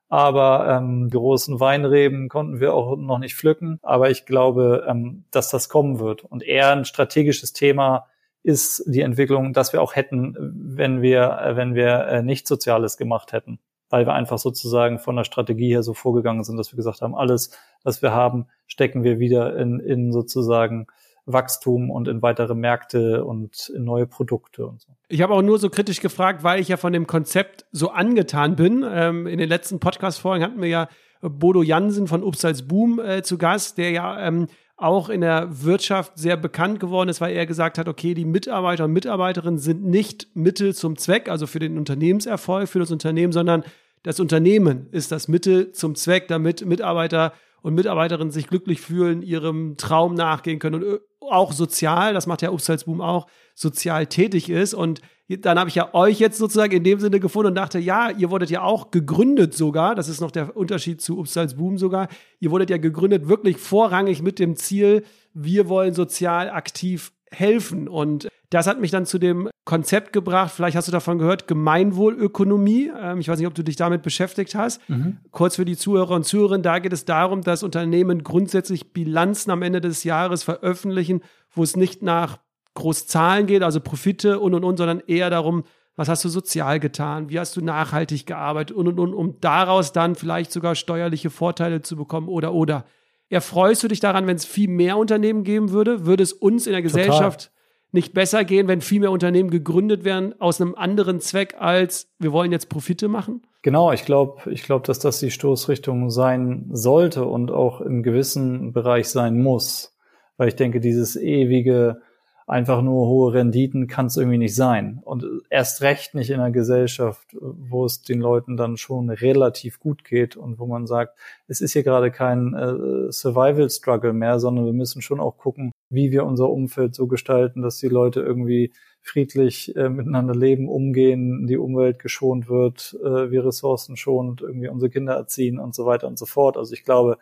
Aber 0.09 0.67
ähm, 0.69 1.11
großen 1.11 1.61
Weinreben 1.61 2.29
konnten 2.29 2.61
wir 2.61 2.75
auch 2.75 2.97
noch 2.97 3.19
nicht 3.19 3.37
pflücken. 3.37 3.79
Aber 3.83 4.11
ich 4.11 4.27
glaube, 4.27 4.87
ähm, 4.89 5.25
dass 5.31 5.51
das 5.51 5.69
kommen 5.69 6.01
wird. 6.01 6.25
Und 6.25 6.43
eher 6.43 6.73
ein 6.73 6.85
strategisches 6.85 7.53
Thema 7.53 8.07
ist 8.43 8.83
die 8.87 9.03
Entwicklung, 9.03 9.53
dass 9.53 9.73
wir 9.73 9.83
auch 9.83 9.95
hätten, 9.95 10.35
wenn 10.39 11.03
wir, 11.03 11.39
äh, 11.43 11.57
wenn 11.57 11.75
wir 11.75 12.07
äh, 12.07 12.23
nichts 12.23 12.49
Soziales 12.49 12.97
gemacht 12.97 13.33
hätten. 13.33 13.59
Weil 13.91 14.07
wir 14.07 14.15
einfach 14.15 14.39
sozusagen 14.39 14.99
von 14.99 15.17
der 15.17 15.25
Strategie 15.25 15.71
her 15.71 15.83
so 15.83 15.95
vorgegangen 15.95 16.45
sind, 16.45 16.57
dass 16.57 16.73
wir 16.73 16.77
gesagt 16.77 17.01
haben, 17.01 17.15
alles, 17.15 17.51
was 17.85 18.03
wir 18.03 18.13
haben, 18.13 18.47
stecken 18.67 19.03
wir 19.03 19.19
wieder 19.19 19.57
in, 19.57 19.81
in 19.81 20.13
sozusagen 20.13 20.87
Wachstum 21.25 21.91
und 21.91 22.09
in 22.09 22.23
weitere 22.23 22.55
Märkte 22.55 23.25
und 23.25 23.71
in 23.75 23.85
neue 23.85 24.07
Produkte 24.07 24.67
und 24.67 24.81
so. 24.81 24.89
Ich 25.09 25.23
habe 25.23 25.35
auch 25.35 25.43
nur 25.43 25.59
so 25.59 25.71
kritisch 25.71 26.01
gefragt, 26.01 26.43
weil 26.43 26.61
ich 26.61 26.69
ja 26.69 26.77
von 26.77 26.93
dem 26.93 27.07
Konzept 27.07 27.67
so 27.71 27.91
angetan 27.91 28.57
bin. 28.57 28.85
Ähm, 28.89 29.27
in 29.27 29.39
den 29.39 29.49
letzten 29.49 29.79
Podcast-Folgen 29.79 30.43
hatten 30.43 30.61
wir 30.61 30.69
ja 30.69 30.89
Bodo 31.21 31.63
Jansen 31.63 32.07
von 32.07 32.23
Upsals 32.23 32.67
Boom 32.67 32.99
äh, 32.99 33.23
zu 33.23 33.39
Gast, 33.39 33.79
der 33.79 33.91
ja 33.91 34.27
ähm, 34.27 34.49
auch 34.79 35.09
in 35.09 35.21
der 35.21 35.65
Wirtschaft 35.65 36.13
sehr 36.17 36.37
bekannt 36.37 36.79
geworden 36.79 37.09
ist, 37.09 37.21
weil 37.21 37.35
er 37.35 37.47
gesagt 37.47 37.79
hat, 37.79 37.89
okay, 37.89 38.15
die 38.15 38.25
Mitarbeiter 38.25 38.85
und 38.85 38.93
Mitarbeiterinnen 38.93 39.59
sind 39.59 39.85
nicht 39.85 40.29
Mittel 40.35 40.75
zum 40.75 40.97
Zweck, 40.97 41.29
also 41.29 41.49
für 41.49 41.59
den 41.59 41.77
Unternehmenserfolg, 41.77 42.69
für 42.69 42.79
das 42.79 42.93
Unternehmen, 42.93 43.33
sondern 43.33 43.65
das 44.05 44.21
Unternehmen 44.21 44.87
ist 44.93 45.11
das 45.11 45.27
Mittel 45.27 45.73
zum 45.73 45.97
Zweck, 45.97 46.29
damit 46.29 46.65
Mitarbeiter 46.65 47.33
und 47.61 47.75
Mitarbeiterinnen 47.75 48.31
sich 48.31 48.47
glücklich 48.47 48.81
fühlen, 48.81 49.21
ihrem 49.23 49.77
Traum 49.77 50.15
nachgehen 50.15 50.61
können 50.61 50.83
und 50.83 50.95
äh, 50.95 50.99
auch 51.21 51.53
sozial, 51.53 52.15
das 52.15 52.27
macht 52.27 52.43
ja 52.43 52.51
Upsalzboom 52.51 53.01
auch, 53.01 53.27
sozial 53.59 54.07
tätig 54.07 54.51
ist. 54.51 54.73
Und 54.73 55.01
dann 55.29 55.59
habe 55.59 55.69
ich 55.69 55.75
ja 55.75 55.93
euch 55.95 56.21
jetzt 56.21 56.39
sozusagen 56.39 56.73
in 56.75 56.85
dem 56.85 57.01
Sinne 57.01 57.21
gefunden 57.21 57.49
und 57.49 57.55
dachte, 57.57 57.79
ja, 57.79 58.11
ihr 58.11 58.31
wurdet 58.31 58.51
ja 58.51 58.63
auch 58.63 58.91
gegründet 58.91 59.53
sogar, 59.55 59.95
das 59.95 60.09
ist 60.09 60.21
noch 60.21 60.31
der 60.31 60.57
Unterschied 60.57 61.03
zu 61.03 61.19
Upsalzboom 61.19 61.77
sogar, 61.77 62.09
ihr 62.41 62.51
wurdet 62.51 62.71
ja 62.71 62.79
gegründet 62.79 63.29
wirklich 63.29 63.59
vorrangig 63.59 64.23
mit 64.23 64.39
dem 64.39 64.57
Ziel, 64.57 65.05
wir 65.35 65.69
wollen 65.69 65.93
sozial 65.93 66.49
aktiv 66.51 67.13
helfen. 67.31 67.89
Und 67.89 68.29
das 68.49 68.67
hat 68.67 68.81
mich 68.81 68.91
dann 68.91 69.05
zu 69.05 69.19
dem 69.19 69.51
Konzept 69.67 70.15
gebracht, 70.15 70.53
vielleicht 70.55 70.77
hast 70.77 70.89
du 70.89 70.93
davon 70.93 71.19
gehört, 71.19 71.47
Gemeinwohlökonomie. 71.47 72.91
Ähm, 72.99 73.19
ich 73.19 73.29
weiß 73.29 73.39
nicht, 73.39 73.49
ob 73.49 73.55
du 73.55 73.63
dich 73.63 73.77
damit 73.77 74.03
beschäftigt 74.03 74.55
hast. 74.55 74.89
Mhm. 74.89 75.19
Kurz 75.31 75.57
für 75.57 75.67
die 75.67 75.77
Zuhörer 75.77 76.15
und 76.15 76.25
Zuhörerinnen, 76.25 76.63
da 76.63 76.79
geht 76.79 76.95
es 76.95 77.05
darum, 77.05 77.43
dass 77.43 77.63
Unternehmen 77.63 78.23
grundsätzlich 78.23 78.95
Bilanzen 78.95 79.51
am 79.51 79.61
Ende 79.61 79.83
des 79.83 80.05
Jahres 80.05 80.43
veröffentlichen, 80.43 81.21
wo 81.51 81.63
es 81.63 81.77
nicht 81.77 82.03
nach 82.03 82.39
Großzahlen 82.79 83.47
geht, 83.47 83.63
also 83.63 83.81
Profite 83.81 84.41
und 84.41 84.55
und 84.55 84.65
und, 84.65 84.77
sondern 84.77 85.03
eher 85.07 85.31
darum, 85.31 85.65
was 85.97 86.09
hast 86.09 86.25
du 86.25 86.29
sozial 86.29 86.81
getan, 86.81 87.29
wie 87.29 87.39
hast 87.39 87.57
du 87.57 87.61
nachhaltig 87.61 88.25
gearbeitet 88.27 88.77
und 88.77 88.87
und 88.87 88.99
und, 88.99 89.15
um 89.15 89.41
daraus 89.41 89.93
dann 89.93 90.15
vielleicht 90.15 90.53
sogar 90.53 90.75
steuerliche 90.75 91.31
Vorteile 91.31 91.83
zu 91.83 91.97
bekommen 91.97 92.29
oder 92.29 92.55
oder. 92.55 92.85
Erfreust 93.31 93.83
du 93.83 93.89
dich 93.89 94.01
daran, 94.01 94.27
wenn 94.27 94.37
es 94.37 94.47
viel 94.47 94.69
mehr 94.69 94.97
Unternehmen 94.97 95.45
geben 95.45 95.71
würde? 95.71 96.07
Würde 96.07 96.23
es 96.23 96.33
uns 96.33 96.67
in 96.67 96.73
der 96.73 96.83
Gesellschaft 96.83 97.41
Total 97.41 97.59
nicht 97.93 98.13
besser 98.13 98.45
gehen, 98.45 98.69
wenn 98.69 98.81
viel 98.81 99.01
mehr 99.01 99.11
Unternehmen 99.11 99.51
gegründet 99.51 100.05
werden 100.05 100.39
aus 100.41 100.61
einem 100.61 100.75
anderen 100.75 101.21
Zweck 101.21 101.57
als 101.59 102.09
wir 102.19 102.33
wollen 102.33 102.53
jetzt 102.53 102.69
Profite 102.69 103.09
machen? 103.09 103.43
Genau, 103.63 103.93
ich 103.93 104.05
glaube, 104.05 104.51
ich 104.51 104.63
glaube, 104.63 104.87
dass 104.87 104.99
das 104.99 105.21
die 105.21 105.31
Stoßrichtung 105.31 106.11
sein 106.11 106.69
sollte 106.71 107.25
und 107.25 107.51
auch 107.51 107.81
im 107.81 108.03
gewissen 108.03 108.73
Bereich 108.73 109.09
sein 109.09 109.43
muss, 109.43 109.97
weil 110.37 110.49
ich 110.49 110.57
denke, 110.57 110.81
dieses 110.81 111.17
ewige 111.17 112.03
einfach 112.49 112.81
nur 112.81 113.07
hohe 113.07 113.35
Renditen 113.35 113.87
kann 113.87 114.07
es 114.07 114.17
irgendwie 114.17 114.39
nicht 114.39 114.55
sein. 114.55 115.01
Und 115.05 115.25
erst 115.51 115.83
recht 115.83 116.15
nicht 116.15 116.31
in 116.31 116.41
einer 116.41 116.51
Gesellschaft, 116.51 117.37
wo 117.41 117.85
es 117.85 118.03
den 118.03 118.21
Leuten 118.21 118.57
dann 118.57 118.79
schon 118.79 119.11
relativ 119.11 119.79
gut 119.79 120.03
geht 120.03 120.37
und 120.37 120.59
wo 120.59 120.67
man 120.67 120.87
sagt, 120.87 121.19
es 121.47 121.61
ist 121.61 121.75
hier 121.75 121.83
gerade 121.83 122.11
kein 122.11 122.55
äh, 122.55 123.13
Survival-Struggle 123.13 124.15
mehr, 124.15 124.41
sondern 124.41 124.65
wir 124.65 124.73
müssen 124.73 125.03
schon 125.03 125.21
auch 125.21 125.37
gucken, 125.37 125.73
wie 125.91 126.11
wir 126.11 126.25
unser 126.25 126.49
Umfeld 126.49 126.95
so 126.95 127.07
gestalten, 127.07 127.61
dass 127.61 127.79
die 127.79 127.89
Leute 127.89 128.21
irgendwie 128.21 128.73
friedlich 129.03 129.77
äh, 129.77 129.91
miteinander 129.91 130.35
leben, 130.35 130.69
umgehen, 130.69 131.47
die 131.47 131.59
Umwelt 131.59 131.99
geschont 131.99 132.49
wird, 132.49 132.97
äh, 133.05 133.31
wir 133.31 133.45
Ressourcen 133.45 133.97
schont, 133.97 134.41
irgendwie 134.41 134.69
unsere 134.69 134.91
Kinder 134.91 135.15
erziehen 135.15 135.59
und 135.59 135.75
so 135.75 135.85
weiter 135.85 136.09
und 136.09 136.19
so 136.19 136.25
fort. 136.25 136.57
Also 136.57 136.73
ich 136.73 136.83
glaube, 136.83 137.19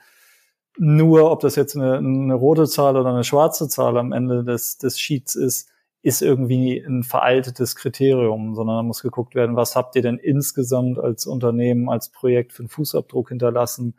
nur, 0.78 1.30
ob 1.30 1.40
das 1.40 1.56
jetzt 1.56 1.76
eine, 1.76 1.98
eine 1.98 2.34
rote 2.34 2.66
Zahl 2.66 2.96
oder 2.96 3.10
eine 3.10 3.24
schwarze 3.24 3.68
Zahl 3.68 3.96
am 3.96 4.12
Ende 4.12 4.44
des, 4.44 4.78
des 4.78 4.98
Sheets 4.98 5.34
ist, 5.34 5.70
ist 6.02 6.22
irgendwie 6.22 6.78
ein 6.78 7.02
veraltetes 7.02 7.74
Kriterium, 7.74 8.54
sondern 8.54 8.76
da 8.76 8.82
muss 8.84 9.02
geguckt 9.02 9.34
werden, 9.34 9.56
was 9.56 9.74
habt 9.74 9.96
ihr 9.96 10.02
denn 10.02 10.18
insgesamt 10.18 10.98
als 10.98 11.26
Unternehmen, 11.26 11.88
als 11.88 12.10
Projekt 12.10 12.52
für 12.52 12.60
einen 12.60 12.68
Fußabdruck 12.68 13.30
hinterlassen? 13.30 13.94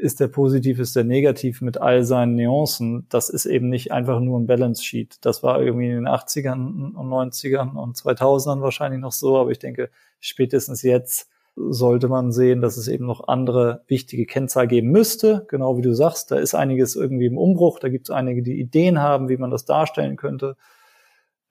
Ist 0.00 0.20
der 0.20 0.28
positiv, 0.28 0.78
ist 0.78 0.96
der 0.96 1.04
negativ 1.04 1.60
mit 1.60 1.78
all 1.78 2.04
seinen 2.04 2.36
Nuancen? 2.36 3.06
Das 3.10 3.28
ist 3.28 3.44
eben 3.44 3.68
nicht 3.68 3.92
einfach 3.92 4.20
nur 4.20 4.40
ein 4.40 4.46
Balance 4.46 4.82
Sheet. 4.82 5.18
Das 5.20 5.42
war 5.42 5.60
irgendwie 5.60 5.90
in 5.90 5.96
den 5.96 6.08
80ern 6.08 6.94
und 6.94 7.08
90ern 7.08 7.76
und 7.76 7.96
2000ern 7.96 8.62
wahrscheinlich 8.62 9.00
noch 9.00 9.12
so, 9.12 9.36
aber 9.36 9.50
ich 9.50 9.58
denke, 9.58 9.90
spätestens 10.20 10.80
jetzt 10.80 11.28
sollte 11.56 12.08
man 12.08 12.32
sehen, 12.32 12.60
dass 12.60 12.76
es 12.76 12.88
eben 12.88 13.06
noch 13.06 13.28
andere 13.28 13.84
wichtige 13.86 14.26
Kennzahlen 14.26 14.68
geben 14.68 14.90
müsste. 14.90 15.46
Genau 15.48 15.76
wie 15.76 15.82
du 15.82 15.94
sagst, 15.94 16.30
da 16.30 16.36
ist 16.36 16.54
einiges 16.54 16.96
irgendwie 16.96 17.26
im 17.26 17.38
Umbruch. 17.38 17.78
Da 17.78 17.88
gibt 17.88 18.08
es 18.08 18.14
einige, 18.14 18.42
die 18.42 18.58
Ideen 18.58 19.00
haben, 19.00 19.28
wie 19.28 19.36
man 19.36 19.50
das 19.50 19.64
darstellen 19.64 20.16
könnte. 20.16 20.56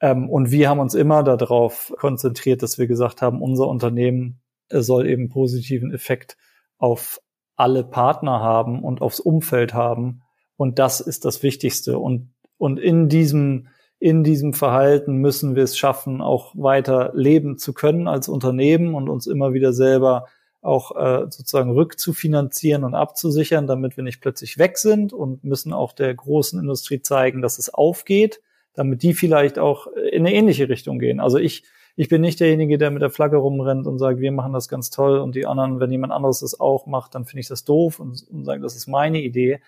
Ähm, 0.01 0.30
und 0.30 0.51
wir 0.51 0.70
haben 0.70 0.80
uns 0.80 0.93
immer 0.93 1.24
darauf 1.24 1.93
konzentriert, 1.97 2.62
dass 2.62 2.78
wir 2.78 2.88
gesagt 2.88 3.22
haben, 3.22 3.41
unser 3.41 3.68
Unternehmen 3.68 4.41
soll 4.70 5.08
eben 5.08 5.30
positiven 5.30 5.93
Effekt 5.93 6.38
auf 6.78 7.22
alle 7.56 7.84
Partner 7.84 8.41
haben 8.41 8.84
und 8.84 9.01
aufs 9.01 9.20
Umfeld 9.20 9.74
haben. 9.74 10.22
Und 10.58 10.80
das 10.80 10.99
ist 10.99 11.24
das 11.24 11.43
Wichtigste. 11.43 11.97
Und, 11.97 12.34
und 12.58 12.80
in 12.80 13.08
diesem 13.08 13.68
in 14.04 14.26
diesem 14.26 14.51
Verhalten 14.51 15.16
müssen 15.16 15.56
wir 15.56 15.64
es 15.64 15.78
schaffen, 15.78 16.20
auch 16.20 16.54
weiter 16.58 17.12
leben 17.14 17.58
zu 17.58 17.72
können 17.72 18.10
als 18.10 18.28
Unternehmen 18.28 18.95
und 18.95 19.08
uns 19.08 19.28
immer 19.28 19.54
wieder 19.54 19.72
selber 19.72 20.26
auch 20.62 20.93
äh, 20.97 21.22
sozusagen 21.30 21.72
rückzufinanzieren 21.72 22.84
und 22.84 22.95
abzusichern, 22.95 23.66
damit 23.66 23.95
wir 23.95 24.04
nicht 24.04 24.20
plötzlich 24.20 24.58
weg 24.58 24.78
sind 24.78 25.14
und 25.14 25.45
müssen 25.45 25.72
auch 25.72 25.93
der 25.93 26.14
großen 26.14 26.60
Industrie 26.60 27.01
zeigen, 27.01 27.41
dass 27.41 27.60
es 27.60 27.74
aufgeht, 27.74 28.41
damit 28.74 29.04
die 29.04 29.14
vielleicht 29.14 29.58
auch 29.58 29.88
in 29.88 30.28
eine 30.28 30.34
ähnliche 30.36 30.68
Richtung 30.68 30.99
gehen. 30.99 31.22
Also 31.22 31.38
ich, 31.38 31.64
ich 31.95 32.10
bin 32.10 32.20
nicht 32.20 32.41
derjenige, 32.41 32.78
der 32.78 32.91
mit 32.91 33.01
der 33.01 33.10
Flagge 33.10 33.38
rumrennt 33.38 33.88
und 33.88 33.99
sagt, 33.99 34.20
wir 34.20 34.34
machen 34.34 34.51
das 34.51 34.68
ganz 34.68 34.89
toll 34.89 35.20
und 35.20 35.34
die 35.34 35.45
anderen, 35.45 35.80
wenn 35.80 35.91
jemand 35.91 36.12
anderes 36.12 36.41
das 36.41 36.60
auch 36.60 36.88
macht, 36.88 37.16
dann 37.16 37.24
finde 37.24 37.39
ich 37.39 37.47
das 37.47 37.64
doof 37.64 38.01
und, 38.01 38.22
und 38.30 38.43
sage, 38.43 38.62
das 38.62 38.76
ist 38.76 38.88
meine 38.88 39.22
Idee, 39.22 39.62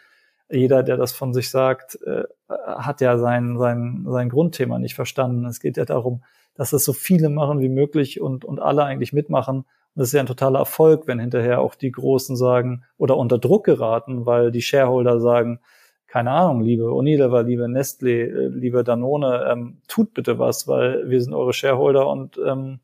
jeder, 0.49 0.83
der 0.83 0.97
das 0.97 1.11
von 1.13 1.33
sich 1.33 1.49
sagt, 1.49 1.99
äh, 2.05 2.23
hat 2.47 3.01
ja 3.01 3.17
sein, 3.17 3.57
sein, 3.57 4.05
sein 4.07 4.29
Grundthema 4.29 4.79
nicht 4.79 4.95
verstanden. 4.95 5.45
Es 5.45 5.59
geht 5.59 5.77
ja 5.77 5.85
darum, 5.85 6.23
dass 6.55 6.73
es 6.73 6.85
so 6.85 6.93
viele 6.93 7.29
machen 7.29 7.59
wie 7.59 7.69
möglich 7.69 8.21
und, 8.21 8.45
und 8.45 8.59
alle 8.59 8.83
eigentlich 8.83 9.13
mitmachen. 9.13 9.59
Und 9.59 9.65
das 9.95 10.09
ist 10.09 10.13
ja 10.13 10.19
ein 10.19 10.27
totaler 10.27 10.59
Erfolg, 10.59 11.07
wenn 11.07 11.19
hinterher 11.19 11.61
auch 11.61 11.75
die 11.75 11.91
Großen 11.91 12.35
sagen 12.35 12.83
oder 12.97 13.17
unter 13.17 13.37
Druck 13.37 13.65
geraten, 13.65 14.25
weil 14.25 14.51
die 14.51 14.61
Shareholder 14.61 15.19
sagen, 15.19 15.59
keine 16.07 16.31
Ahnung, 16.31 16.61
liebe 16.61 16.93
Unilever, 16.93 17.43
liebe 17.43 17.67
Nestle, 17.67 18.11
äh, 18.11 18.47
liebe 18.47 18.83
Danone, 18.83 19.47
ähm, 19.51 19.81
tut 19.87 20.13
bitte 20.13 20.39
was, 20.39 20.67
weil 20.67 21.09
wir 21.09 21.21
sind 21.21 21.33
eure 21.33 21.53
Shareholder 21.53 22.07
und 22.07 22.39
ähm, 22.45 22.79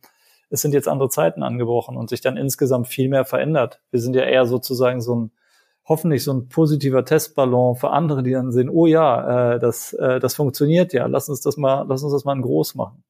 es 0.50 0.62
sind 0.62 0.74
jetzt 0.74 0.90
andere 0.90 1.10
Zeiten 1.10 1.44
angebrochen 1.44 1.96
und 1.96 2.10
sich 2.10 2.20
dann 2.20 2.36
insgesamt 2.36 2.88
viel 2.88 3.08
mehr 3.08 3.24
verändert. 3.24 3.80
Wir 3.92 4.02
sind 4.02 4.16
ja 4.16 4.24
eher 4.24 4.46
sozusagen 4.46 5.00
so 5.00 5.16
ein 5.16 5.32
hoffentlich 5.86 6.24
so 6.24 6.34
ein 6.34 6.48
positiver 6.48 7.04
Testballon 7.06 7.76
für 7.76 7.90
andere, 7.92 8.24
die 8.24 8.32
dann 8.32 8.52
sehen, 8.52 8.70
oh 8.70 8.86
ja, 8.86 9.56
äh, 9.56 9.60
das, 9.60 9.94
äh, 9.94 10.20
das 10.20 10.36
funktioniert 10.36 10.94
ja, 10.94 11.08
lass 11.08 11.30
uns 11.30 11.42
das 11.42 11.58
mal, 11.58 11.86
lass 11.88 12.04
uns 12.04 12.14
das 12.14 12.26
mal 12.26 12.40
groß 12.40 12.76
machen. 12.76 13.04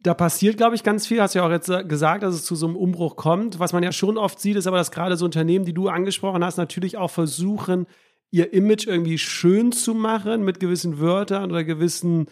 Da 0.00 0.14
passiert, 0.14 0.56
glaube 0.56 0.76
ich, 0.76 0.84
ganz 0.84 1.06
viel. 1.06 1.20
Hast 1.20 1.34
ja 1.34 1.44
auch 1.44 1.50
jetzt 1.50 1.70
gesagt, 1.88 2.22
dass 2.22 2.34
es 2.34 2.44
zu 2.44 2.54
so 2.54 2.66
einem 2.66 2.76
Umbruch 2.76 3.16
kommt. 3.16 3.58
Was 3.58 3.72
man 3.72 3.82
ja 3.82 3.90
schon 3.90 4.18
oft 4.18 4.38
sieht, 4.38 4.56
ist 4.56 4.66
aber, 4.66 4.76
dass 4.76 4.92
gerade 4.92 5.16
so 5.16 5.24
Unternehmen, 5.24 5.64
die 5.64 5.72
du 5.72 5.88
angesprochen 5.88 6.44
hast, 6.44 6.58
natürlich 6.58 6.96
auch 6.96 7.10
versuchen, 7.10 7.86
ihr 8.30 8.52
Image 8.52 8.86
irgendwie 8.86 9.18
schön 9.18 9.72
zu 9.72 9.94
machen 9.94 10.44
mit 10.44 10.60
gewissen 10.60 11.00
Wörtern 11.00 11.50
oder 11.50 11.64
gewissen 11.64 12.26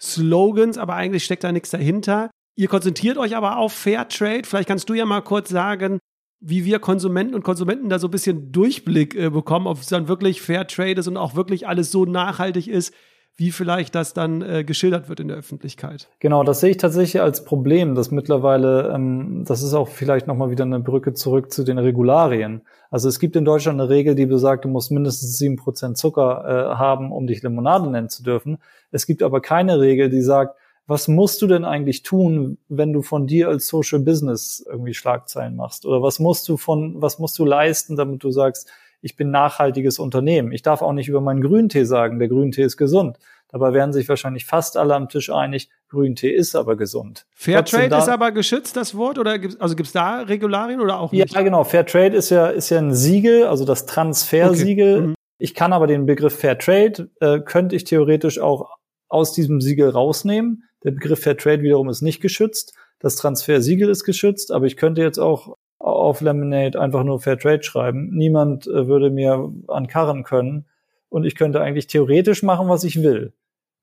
Slogans, 0.00 0.76
aber 0.76 0.94
eigentlich 0.94 1.24
steckt 1.24 1.44
da 1.44 1.52
nichts 1.52 1.70
dahinter. 1.70 2.30
Ihr 2.56 2.68
konzentriert 2.68 3.16
euch 3.16 3.36
aber 3.36 3.56
auf 3.56 3.72
Fairtrade. 3.72 4.42
Vielleicht 4.44 4.68
kannst 4.68 4.88
du 4.88 4.94
ja 4.94 5.06
mal 5.06 5.22
kurz 5.22 5.48
sagen, 5.48 5.98
wie 6.46 6.64
wir 6.64 6.78
Konsumenten 6.78 7.34
und 7.34 7.42
Konsumenten 7.42 7.88
da 7.88 7.98
so 7.98 8.08
ein 8.08 8.10
bisschen 8.10 8.52
Durchblick 8.52 9.14
äh, 9.14 9.30
bekommen, 9.30 9.66
ob 9.66 9.78
es 9.78 9.86
dann 9.86 10.08
wirklich 10.08 10.42
Fairtrade 10.42 11.00
ist 11.00 11.08
und 11.08 11.16
auch 11.16 11.34
wirklich 11.34 11.66
alles 11.66 11.90
so 11.90 12.04
nachhaltig 12.04 12.68
ist, 12.68 12.92
wie 13.36 13.50
vielleicht 13.50 13.94
das 13.94 14.12
dann 14.12 14.42
äh, 14.42 14.62
geschildert 14.62 15.08
wird 15.08 15.20
in 15.20 15.28
der 15.28 15.38
Öffentlichkeit. 15.38 16.08
Genau, 16.20 16.44
das 16.44 16.60
sehe 16.60 16.70
ich 16.70 16.76
tatsächlich 16.76 17.20
als 17.20 17.44
Problem, 17.44 17.94
dass 17.94 18.10
mittlerweile, 18.10 18.92
ähm, 18.94 19.44
das 19.46 19.62
ist 19.62 19.74
auch 19.74 19.88
vielleicht 19.88 20.26
nochmal 20.26 20.50
wieder 20.50 20.64
eine 20.64 20.80
Brücke 20.80 21.14
zurück 21.14 21.50
zu 21.50 21.64
den 21.64 21.78
Regularien. 21.78 22.62
Also 22.90 23.08
es 23.08 23.18
gibt 23.18 23.34
in 23.34 23.44
Deutschland 23.44 23.80
eine 23.80 23.90
Regel, 23.90 24.14
die 24.14 24.26
besagt, 24.26 24.64
du 24.64 24.68
musst 24.68 24.92
mindestens 24.92 25.38
sieben 25.38 25.56
Prozent 25.56 25.96
Zucker 25.96 26.44
äh, 26.46 26.76
haben, 26.76 27.10
um 27.10 27.26
dich 27.26 27.42
Limonade 27.42 27.90
nennen 27.90 28.08
zu 28.08 28.22
dürfen. 28.22 28.58
Es 28.92 29.06
gibt 29.06 29.22
aber 29.22 29.40
keine 29.40 29.80
Regel, 29.80 30.10
die 30.10 30.22
sagt, 30.22 30.56
was 30.86 31.08
musst 31.08 31.40
du 31.40 31.46
denn 31.46 31.64
eigentlich 31.64 32.02
tun, 32.02 32.58
wenn 32.68 32.92
du 32.92 33.02
von 33.02 33.26
dir 33.26 33.48
als 33.48 33.68
Social 33.68 34.00
Business 34.00 34.64
irgendwie 34.68 34.94
Schlagzeilen 34.94 35.56
machst? 35.56 35.86
Oder 35.86 36.02
was 36.02 36.18
musst 36.18 36.48
du 36.48 36.56
von, 36.56 37.00
was 37.00 37.18
musst 37.18 37.38
du 37.38 37.44
leisten, 37.44 37.96
damit 37.96 38.22
du 38.22 38.30
sagst, 38.30 38.70
ich 39.00 39.16
bin 39.16 39.30
nachhaltiges 39.30 39.98
Unternehmen. 39.98 40.50
Ich 40.50 40.62
darf 40.62 40.80
auch 40.80 40.92
nicht 40.92 41.08
über 41.08 41.20
meinen 41.20 41.42
Grüntee 41.42 41.84
sagen, 41.84 42.18
der 42.18 42.28
Grüntee 42.28 42.62
ist 42.62 42.78
gesund. 42.78 43.18
Dabei 43.48 43.74
wären 43.74 43.92
sich 43.92 44.08
wahrscheinlich 44.08 44.46
fast 44.46 44.78
alle 44.78 44.94
am 44.94 45.08
Tisch 45.08 45.30
einig, 45.30 45.68
Grüntee 45.88 46.30
ist 46.30 46.56
aber 46.56 46.74
gesund. 46.74 47.26
Fairtrade 47.34 47.94
ist 47.96 48.08
aber 48.08 48.32
geschützt, 48.32 48.76
das 48.76 48.96
Wort? 48.96 49.18
Oder 49.18 49.38
gibt's, 49.38 49.60
also 49.60 49.76
gibt 49.76 49.88
es 49.88 49.92
da 49.92 50.20
Regularien 50.22 50.80
oder 50.80 50.98
auch 50.98 51.12
nicht? 51.12 51.32
Ja, 51.34 51.42
genau. 51.42 51.64
Fairtrade 51.64 52.16
ist 52.16 52.30
ja, 52.30 52.46
ist 52.48 52.70
ja 52.70 52.78
ein 52.78 52.94
Siegel, 52.94 53.46
also 53.46 53.64
das 53.64 53.86
Transfersiegel. 53.86 54.96
Okay. 54.96 55.06
Mhm. 55.08 55.14
Ich 55.38 55.54
kann 55.54 55.72
aber 55.72 55.86
den 55.86 56.06
Begriff 56.06 56.38
Fairtrade, 56.38 57.10
äh, 57.20 57.40
könnte 57.40 57.76
ich 57.76 57.84
theoretisch 57.84 58.40
auch 58.40 58.70
aus 59.08 59.32
diesem 59.32 59.60
Siegel 59.60 59.90
rausnehmen. 59.90 60.64
Der 60.84 60.92
Begriff 60.92 61.22
Fairtrade 61.22 61.62
wiederum 61.62 61.88
ist 61.88 62.02
nicht 62.02 62.20
geschützt. 62.20 62.74
Das 63.00 63.16
Transfersiegel 63.16 63.88
ist 63.88 64.04
geschützt, 64.04 64.52
aber 64.52 64.66
ich 64.66 64.76
könnte 64.76 65.02
jetzt 65.02 65.18
auch 65.18 65.56
auf 65.78 66.20
Lemonade 66.20 66.80
einfach 66.80 67.04
nur 67.04 67.20
Fairtrade 67.20 67.62
schreiben. 67.62 68.10
Niemand 68.12 68.66
äh, 68.66 68.86
würde 68.86 69.10
mir 69.10 69.52
ankarren 69.68 70.24
können 70.24 70.66
und 71.08 71.24
ich 71.24 71.34
könnte 71.34 71.60
eigentlich 71.60 71.86
theoretisch 71.86 72.42
machen, 72.42 72.68
was 72.68 72.84
ich 72.84 73.02
will. 73.02 73.32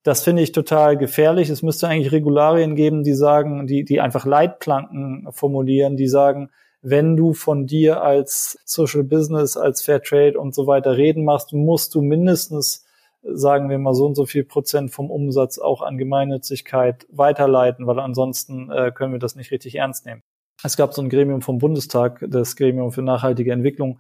Das 0.03 0.23
finde 0.23 0.41
ich 0.41 0.51
total 0.51 0.97
gefährlich. 0.97 1.49
Es 1.49 1.61
müsste 1.61 1.87
eigentlich 1.87 2.11
Regularien 2.11 2.75
geben, 2.75 3.03
die 3.03 3.13
sagen, 3.13 3.67
die, 3.67 3.83
die 3.83 4.01
einfach 4.01 4.25
Leitplanken 4.25 5.27
formulieren, 5.31 5.95
die 5.95 6.07
sagen, 6.07 6.49
wenn 6.81 7.15
du 7.15 7.33
von 7.33 7.67
dir 7.67 8.01
als 8.01 8.57
Social 8.65 9.03
Business, 9.03 9.55
als 9.55 9.83
Fairtrade 9.83 10.39
und 10.39 10.55
so 10.55 10.65
weiter 10.65 10.97
reden 10.97 11.23
machst, 11.23 11.53
musst 11.53 11.93
du 11.93 12.01
mindestens 12.01 12.85
sagen 13.23 13.69
wir 13.69 13.77
mal 13.77 13.93
so 13.93 14.05
und 14.05 14.15
so 14.15 14.25
viel 14.25 14.43
Prozent 14.43 14.91
vom 14.91 15.11
Umsatz 15.11 15.59
auch 15.59 15.81
an 15.81 15.97
Gemeinnützigkeit 15.97 17.05
weiterleiten, 17.09 17.87
weil 17.87 17.99
ansonsten 17.99 18.71
äh, 18.71 18.91
können 18.91 19.13
wir 19.13 19.19
das 19.19 19.35
nicht 19.35 19.51
richtig 19.51 19.75
ernst 19.75 20.05
nehmen. 20.05 20.23
Es 20.63 20.77
gab 20.77 20.93
so 20.93 21.01
ein 21.01 21.09
Gremium 21.09 21.41
vom 21.41 21.57
Bundestag, 21.57 22.25
das 22.27 22.55
Gremium 22.55 22.91
für 22.91 23.01
nachhaltige 23.01 23.51
Entwicklung. 23.51 23.99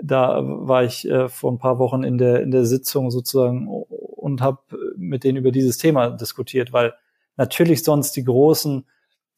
Da 0.00 0.40
war 0.42 0.84
ich 0.84 1.08
äh, 1.08 1.28
vor 1.28 1.52
ein 1.52 1.58
paar 1.58 1.78
Wochen 1.78 2.02
in 2.04 2.18
der 2.18 2.42
in 2.42 2.50
der 2.50 2.64
Sitzung 2.64 3.10
sozusagen 3.10 3.66
und 3.68 4.40
habe 4.40 4.58
mit 4.96 5.24
denen 5.24 5.38
über 5.38 5.50
dieses 5.50 5.78
Thema 5.78 6.10
diskutiert, 6.10 6.72
weil 6.72 6.94
natürlich 7.36 7.82
sonst 7.82 8.12
die 8.16 8.24
Großen 8.24 8.86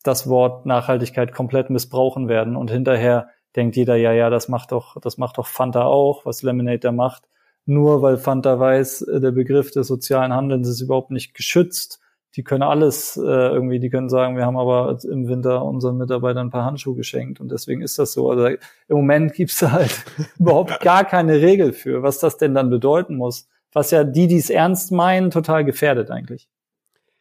das 0.03 0.29
Wort 0.29 0.67
Nachhaltigkeit 0.67 1.33
komplett 1.33 1.71
missbrauchen 1.71 2.29
werden 2.29 2.57
und 2.57 2.71
hinterher 2.71 3.29
denkt 3.55 3.77
jeder, 3.77 3.97
ja, 3.97 4.13
ja, 4.13 4.31
das 4.31 4.49
macht 4.49 4.73
doch, 4.73 5.01
das 5.01 5.19
macht 5.19 5.39
doch 5.39 5.47
Fanta 5.47 5.85
auch, 5.85 6.27
was 6.27 6.43
Lemonade 6.43 6.81
da 6.81 6.93
macht 6.93 7.29
nur 7.65 8.03
weil 8.03 8.17
Fanta 8.17 8.59
weiß, 8.59 9.03
äh, 9.03 9.21
der 9.21 9.33
Begriff 9.33 9.71
des 9.71 9.87
sozialen 9.87 10.33
Handelns 10.33 10.69
ist 10.69 10.81
überhaupt 10.81 11.11
nicht 11.11 11.35
geschützt. 11.35 12.01
Die 12.35 12.43
können 12.43 12.63
alles 12.63 13.17
äh, 13.17 13.21
irgendwie, 13.21 13.79
die 13.79 13.91
können 13.91 14.09
sagen, 14.09 14.37
wir 14.37 14.47
haben 14.47 14.57
aber 14.57 14.99
im 15.05 15.29
Winter 15.29 15.65
unseren 15.65 15.99
Mitarbeitern 15.99 16.47
ein 16.47 16.51
paar 16.51 16.65
Handschuhe 16.65 16.97
geschenkt 16.97 17.41
und 17.41 17.53
deswegen 17.53 17.83
ist 17.83 17.99
das 17.99 18.13
so. 18.15 18.31
Also 18.31 18.47
im 18.47 18.97
Moment 18.97 19.35
gibt's 19.35 19.59
da 19.59 19.73
halt 19.73 20.05
überhaupt 20.39 20.81
gar 20.81 21.05
keine 21.05 21.43
Regel 21.43 21.73
für, 21.73 22.03
was 22.03 22.19
das 22.19 22.39
denn 22.39 22.55
dann 22.55 22.71
bedeuten 22.71 23.17
muss. 23.17 23.49
Was 23.73 23.91
ja 23.91 24.05
die, 24.05 24.27
die 24.27 24.37
es 24.37 24.51
ernst 24.51 24.93
meinen, 24.93 25.31
total 25.31 25.65
gefährdet 25.65 26.11
eigentlich. 26.11 26.49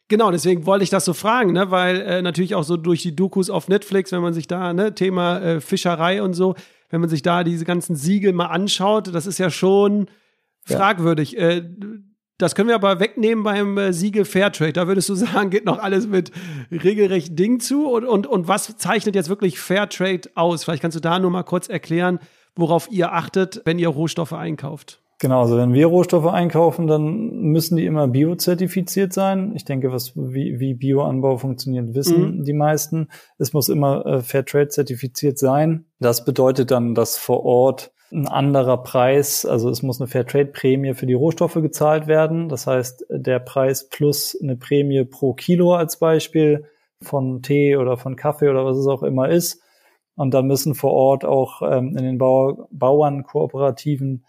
Genau, 0.08 0.30
deswegen 0.30 0.66
wollte 0.66 0.84
ich 0.84 0.90
das 0.90 1.06
so 1.06 1.14
fragen, 1.14 1.52
ne? 1.52 1.70
weil 1.70 2.00
äh, 2.02 2.22
natürlich 2.22 2.54
auch 2.54 2.64
so 2.64 2.76
durch 2.76 3.00
die 3.00 3.16
Dokus 3.16 3.48
auf 3.48 3.68
Netflix, 3.68 4.12
wenn 4.12 4.20
man 4.20 4.34
sich 4.34 4.46
da, 4.46 4.74
ne, 4.74 4.94
Thema 4.94 5.38
äh, 5.38 5.60
Fischerei 5.62 6.22
und 6.22 6.34
so, 6.34 6.54
wenn 6.90 7.00
man 7.00 7.08
sich 7.08 7.22
da 7.22 7.44
diese 7.44 7.64
ganzen 7.64 7.96
Siegel 7.96 8.34
mal 8.34 8.48
anschaut, 8.48 9.14
das 9.14 9.26
ist 9.26 9.38
ja 9.38 9.48
schon, 9.48 10.08
fragwürdig. 10.64 11.32
Ja. 11.32 11.48
Äh, 11.48 11.70
das 12.38 12.56
können 12.56 12.68
wir 12.68 12.74
aber 12.74 12.98
wegnehmen 12.98 13.44
beim 13.44 13.78
äh, 13.78 13.92
Siegel 13.92 14.24
Fairtrade. 14.24 14.72
Da 14.72 14.88
würdest 14.88 15.08
du 15.08 15.14
sagen, 15.16 15.50
geht 15.50 15.64
noch 15.64 15.78
alles 15.78 16.08
mit 16.08 16.32
regelrecht 16.70 17.38
Ding 17.38 17.60
zu. 17.60 17.88
Und, 17.88 18.04
und, 18.04 18.26
und 18.26 18.48
was 18.48 18.76
zeichnet 18.76 19.14
jetzt 19.14 19.28
wirklich 19.28 19.60
Fairtrade 19.60 20.30
aus? 20.34 20.64
Vielleicht 20.64 20.82
kannst 20.82 20.96
du 20.96 21.00
da 21.00 21.18
nur 21.18 21.30
mal 21.30 21.44
kurz 21.44 21.68
erklären, 21.68 22.18
worauf 22.56 22.90
ihr 22.90 23.12
achtet, 23.12 23.62
wenn 23.64 23.78
ihr 23.78 23.88
Rohstoffe 23.88 24.32
einkauft. 24.32 25.02
Genau, 25.22 25.42
also 25.42 25.56
wenn 25.56 25.72
wir 25.72 25.86
Rohstoffe 25.86 26.26
einkaufen, 26.26 26.88
dann 26.88 27.30
müssen 27.42 27.76
die 27.76 27.86
immer 27.86 28.08
biozertifiziert 28.08 29.12
sein. 29.12 29.52
Ich 29.54 29.64
denke, 29.64 29.92
was 29.92 30.16
wie, 30.16 30.58
wie 30.58 30.74
Bioanbau 30.74 31.36
funktioniert, 31.36 31.94
wissen 31.94 32.38
mhm. 32.38 32.44
die 32.44 32.52
meisten. 32.52 33.06
Es 33.38 33.52
muss 33.52 33.68
immer 33.68 34.04
äh, 34.04 34.20
Fairtrade 34.20 34.66
zertifiziert 34.66 35.38
sein. 35.38 35.84
Das 36.00 36.24
bedeutet 36.24 36.72
dann, 36.72 36.96
dass 36.96 37.18
vor 37.18 37.44
Ort 37.44 37.92
ein 38.12 38.28
anderer 38.28 38.82
Preis, 38.82 39.46
also 39.46 39.70
es 39.70 39.82
muss 39.82 40.00
eine 40.00 40.08
Fairtrade-Prämie 40.08 40.94
für 40.94 41.06
die 41.06 41.14
Rohstoffe 41.14 41.54
gezahlt 41.54 42.06
werden. 42.06 42.48
Das 42.48 42.66
heißt, 42.66 43.06
der 43.08 43.38
Preis 43.38 43.88
plus 43.88 44.36
eine 44.40 44.56
Prämie 44.56 45.04
pro 45.04 45.32
Kilo 45.32 45.74
als 45.74 45.98
Beispiel 45.98 46.66
von 47.00 47.42
Tee 47.42 47.76
oder 47.76 47.96
von 47.96 48.16
Kaffee 48.16 48.50
oder 48.50 48.64
was 48.64 48.76
es 48.76 48.86
auch 48.86 49.02
immer 49.02 49.30
ist. 49.30 49.62
Und 50.14 50.34
dann 50.34 50.46
müssen 50.46 50.74
vor 50.74 50.92
Ort 50.92 51.24
auch 51.24 51.62
ähm, 51.62 51.96
in 51.96 52.04
den 52.04 52.18
Bau 52.18 52.68
Bauernkooperativen 52.70 54.24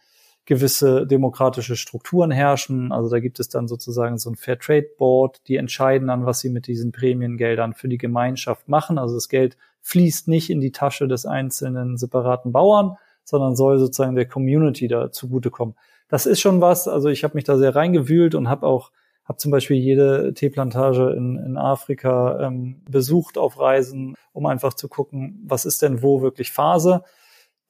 gewisse 0.45 1.05
demokratische 1.05 1.75
Strukturen 1.75 2.31
herrschen. 2.31 2.91
Also 2.91 3.09
da 3.09 3.19
gibt 3.19 3.39
es 3.39 3.49
dann 3.49 3.67
sozusagen 3.67 4.17
so 4.17 4.29
ein 4.29 4.36
Fairtrade 4.36 4.88
Board, 4.97 5.41
die 5.47 5.57
entscheiden 5.57 6.07
dann, 6.07 6.25
was 6.25 6.39
sie 6.39 6.49
mit 6.49 6.67
diesen 6.67 6.91
Prämiengeldern 6.91 7.73
für 7.73 7.89
die 7.89 7.97
Gemeinschaft 7.97 8.67
machen. 8.69 8.97
Also 8.97 9.15
das 9.15 9.29
Geld 9.29 9.57
fließt 9.81 10.29
nicht 10.29 10.49
in 10.49 10.61
die 10.61 10.71
Tasche 10.71 11.07
des 11.07 11.25
einzelnen 11.25 11.97
separaten 11.97 12.53
Bauern, 12.53 12.97
sondern 13.24 13.55
soll 13.55 13.80
sozusagen 13.80 14.15
der 14.15 14.28
Community 14.28 14.88
da 14.88 15.11
zugutekommen. 15.11 15.76
Das 16.09 16.26
ist 16.26 16.41
schon 16.41 16.61
was, 16.61 16.88
also 16.88 17.09
ich 17.09 17.24
habe 17.24 17.36
mich 17.36 17.43
da 17.43 17.57
sehr 17.57 17.76
reingewühlt 17.76 18.36
und 18.36 18.49
habe 18.49 18.67
auch 18.67 18.91
habe 19.26 19.38
zum 19.38 19.51
Beispiel 19.51 19.78
jede 19.78 20.34
Teeplantage 20.34 21.13
in, 21.15 21.38
in 21.38 21.57
Afrika 21.57 22.39
ähm, 22.41 22.82
besucht 22.89 23.38
auf 23.38 23.59
Reisen, 23.59 24.15
um 24.34 24.45
einfach 24.45 24.74
zu 24.74 24.89
gucken, 24.89 25.41
was 25.45 25.65
ist 25.65 25.82
denn 25.82 26.03
wo 26.03 26.21
wirklich 26.21 26.51
Phase. 26.51 27.03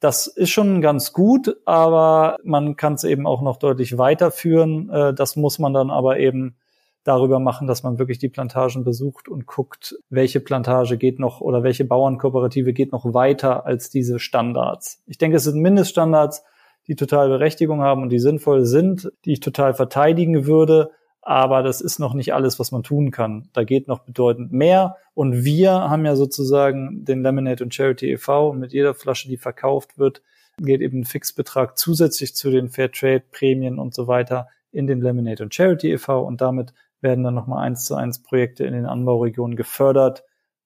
Das 0.00 0.26
ist 0.26 0.50
schon 0.50 0.80
ganz 0.80 1.12
gut, 1.12 1.56
aber 1.64 2.36
man 2.42 2.76
kann 2.76 2.94
es 2.94 3.04
eben 3.04 3.26
auch 3.26 3.40
noch 3.40 3.56
deutlich 3.56 3.96
weiterführen. 3.96 4.90
Äh, 4.90 5.14
das 5.14 5.36
muss 5.36 5.58
man 5.58 5.72
dann 5.72 5.90
aber 5.90 6.18
eben 6.18 6.56
darüber 7.04 7.38
machen, 7.38 7.66
dass 7.66 7.82
man 7.82 7.98
wirklich 7.98 8.18
die 8.18 8.30
Plantagen 8.30 8.82
besucht 8.82 9.28
und 9.28 9.46
guckt, 9.46 9.94
welche 10.08 10.40
Plantage 10.40 10.96
geht 10.96 11.18
noch 11.18 11.40
oder 11.40 11.62
welche 11.62 11.84
Bauernkooperative 11.84 12.72
geht 12.72 12.92
noch 12.92 13.12
weiter 13.12 13.66
als 13.66 13.90
diese 13.90 14.18
Standards. 14.18 15.02
Ich 15.06 15.18
denke, 15.18 15.36
es 15.36 15.44
sind 15.44 15.60
Mindeststandards, 15.60 16.42
die 16.86 16.96
total 16.96 17.28
Berechtigung 17.28 17.82
haben 17.82 18.02
und 18.02 18.08
die 18.08 18.18
sinnvoll 18.18 18.64
sind, 18.64 19.12
die 19.24 19.32
ich 19.32 19.40
total 19.40 19.74
verteidigen 19.74 20.46
würde. 20.46 20.90
Aber 21.20 21.62
das 21.62 21.80
ist 21.80 21.98
noch 21.98 22.12
nicht 22.12 22.34
alles, 22.34 22.58
was 22.58 22.72
man 22.72 22.82
tun 22.82 23.10
kann. 23.10 23.48
Da 23.54 23.64
geht 23.64 23.88
noch 23.88 24.00
bedeutend 24.00 24.52
mehr. 24.52 24.96
Und 25.14 25.44
wir 25.44 25.72
haben 25.72 26.04
ja 26.04 26.16
sozusagen 26.16 27.04
den 27.04 27.22
Lemonade 27.22 27.64
und 27.64 27.74
Charity 27.74 28.12
e.V. 28.12 28.50
Und 28.50 28.58
mit 28.58 28.72
jeder 28.72 28.92
Flasche, 28.92 29.28
die 29.28 29.38
verkauft 29.38 29.98
wird, 29.98 30.20
geht 30.58 30.82
eben 30.82 31.00
ein 31.00 31.04
Fixbetrag 31.04 31.78
zusätzlich 31.78 32.34
zu 32.34 32.50
den 32.50 32.68
Fairtrade 32.68 33.24
Prämien 33.30 33.78
und 33.78 33.94
so 33.94 34.06
weiter 34.06 34.48
in 34.70 34.86
den 34.86 35.00
Lemonade 35.00 35.42
und 35.42 35.54
Charity 35.54 35.92
e.V. 35.92 36.20
Und 36.20 36.42
damit 36.42 36.74
werden 37.04 37.22
dann 37.22 37.34
nochmal 37.34 37.64
eins 37.64 37.84
zu 37.84 37.94
eins 37.94 38.20
Projekte 38.20 38.64
in 38.64 38.72
den 38.72 38.86
Anbauregionen 38.86 39.56
gefördert, 39.56 40.24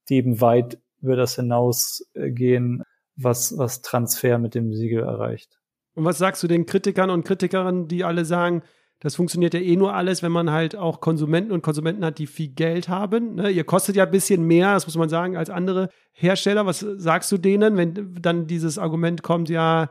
die 0.08 0.16
eben 0.16 0.40
weit 0.40 0.78
über 1.02 1.16
das 1.16 1.34
hinausgehen, 1.36 2.82
was, 3.16 3.58
was 3.58 3.82
Transfer 3.82 4.38
mit 4.38 4.54
dem 4.54 4.72
Siegel 4.72 5.02
erreicht. 5.02 5.58
Und 5.94 6.04
was 6.04 6.16
sagst 6.16 6.42
du 6.42 6.46
den 6.46 6.64
Kritikern 6.64 7.10
und 7.10 7.24
Kritikerinnen, 7.24 7.88
die 7.88 8.04
alle 8.04 8.24
sagen, 8.24 8.62
das 9.00 9.14
funktioniert 9.14 9.54
ja 9.54 9.60
eh 9.60 9.76
nur 9.76 9.94
alles, 9.94 10.22
wenn 10.22 10.32
man 10.32 10.50
halt 10.50 10.74
auch 10.74 11.00
Konsumenten 11.00 11.52
und 11.52 11.62
Konsumenten 11.62 12.04
hat, 12.04 12.18
die 12.18 12.26
viel 12.26 12.48
Geld 12.48 12.88
haben. 12.88 13.36
Ne? 13.36 13.50
Ihr 13.50 13.64
kostet 13.64 13.94
ja 13.94 14.04
ein 14.04 14.10
bisschen 14.10 14.42
mehr, 14.42 14.74
das 14.74 14.86
muss 14.86 14.96
man 14.96 15.08
sagen, 15.08 15.36
als 15.36 15.50
andere 15.50 15.88
Hersteller. 16.12 16.66
Was 16.66 16.80
sagst 16.80 17.30
du 17.30 17.38
denen, 17.38 17.76
wenn 17.76 18.16
dann 18.20 18.48
dieses 18.48 18.76
Argument 18.76 19.22
kommt, 19.22 19.50
ja, 19.50 19.90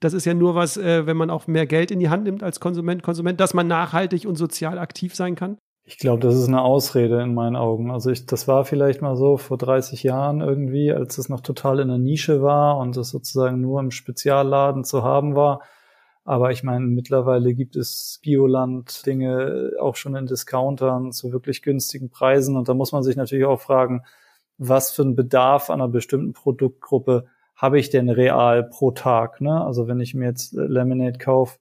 das 0.00 0.14
ist 0.14 0.24
ja 0.24 0.32
nur 0.32 0.54
was, 0.54 0.78
äh, 0.78 1.06
wenn 1.06 1.16
man 1.16 1.28
auch 1.28 1.46
mehr 1.46 1.66
Geld 1.66 1.90
in 1.90 1.98
die 1.98 2.08
Hand 2.08 2.24
nimmt 2.24 2.42
als 2.42 2.58
Konsument, 2.58 3.02
Konsument, 3.02 3.38
dass 3.38 3.52
man 3.52 3.66
nachhaltig 3.66 4.26
und 4.26 4.36
sozial 4.36 4.78
aktiv 4.78 5.14
sein 5.14 5.34
kann? 5.34 5.58
Ich 5.90 5.96
glaube, 5.96 6.20
das 6.20 6.34
ist 6.34 6.48
eine 6.48 6.60
Ausrede 6.60 7.22
in 7.22 7.32
meinen 7.32 7.56
Augen. 7.56 7.90
Also 7.90 8.10
ich, 8.10 8.26
das 8.26 8.46
war 8.46 8.66
vielleicht 8.66 9.00
mal 9.00 9.16
so 9.16 9.38
vor 9.38 9.56
30 9.56 10.02
Jahren 10.02 10.42
irgendwie, 10.42 10.92
als 10.92 11.16
es 11.16 11.30
noch 11.30 11.40
total 11.40 11.80
in 11.80 11.88
der 11.88 11.96
Nische 11.96 12.42
war 12.42 12.76
und 12.76 12.94
es 12.98 13.08
sozusagen 13.08 13.62
nur 13.62 13.80
im 13.80 13.90
Spezialladen 13.90 14.84
zu 14.84 15.02
haben 15.02 15.34
war. 15.34 15.62
Aber 16.26 16.50
ich 16.50 16.62
meine, 16.62 16.84
mittlerweile 16.84 17.54
gibt 17.54 17.74
es 17.74 18.20
Bioland-Dinge 18.22 19.76
auch 19.80 19.96
schon 19.96 20.14
in 20.14 20.26
Discountern 20.26 21.10
zu 21.10 21.32
wirklich 21.32 21.62
günstigen 21.62 22.10
Preisen. 22.10 22.58
Und 22.58 22.68
da 22.68 22.74
muss 22.74 22.92
man 22.92 23.02
sich 23.02 23.16
natürlich 23.16 23.46
auch 23.46 23.60
fragen, 23.60 24.02
was 24.58 24.90
für 24.90 25.00
einen 25.00 25.16
Bedarf 25.16 25.70
an 25.70 25.80
einer 25.80 25.88
bestimmten 25.88 26.34
Produktgruppe 26.34 27.28
habe 27.56 27.78
ich 27.78 27.88
denn 27.88 28.10
real 28.10 28.62
pro 28.62 28.90
Tag? 28.90 29.40
Ne? 29.40 29.64
Also 29.64 29.88
wenn 29.88 30.00
ich 30.00 30.12
mir 30.12 30.26
jetzt 30.26 30.52
Lemonade 30.52 31.16
kaufe, 31.18 31.58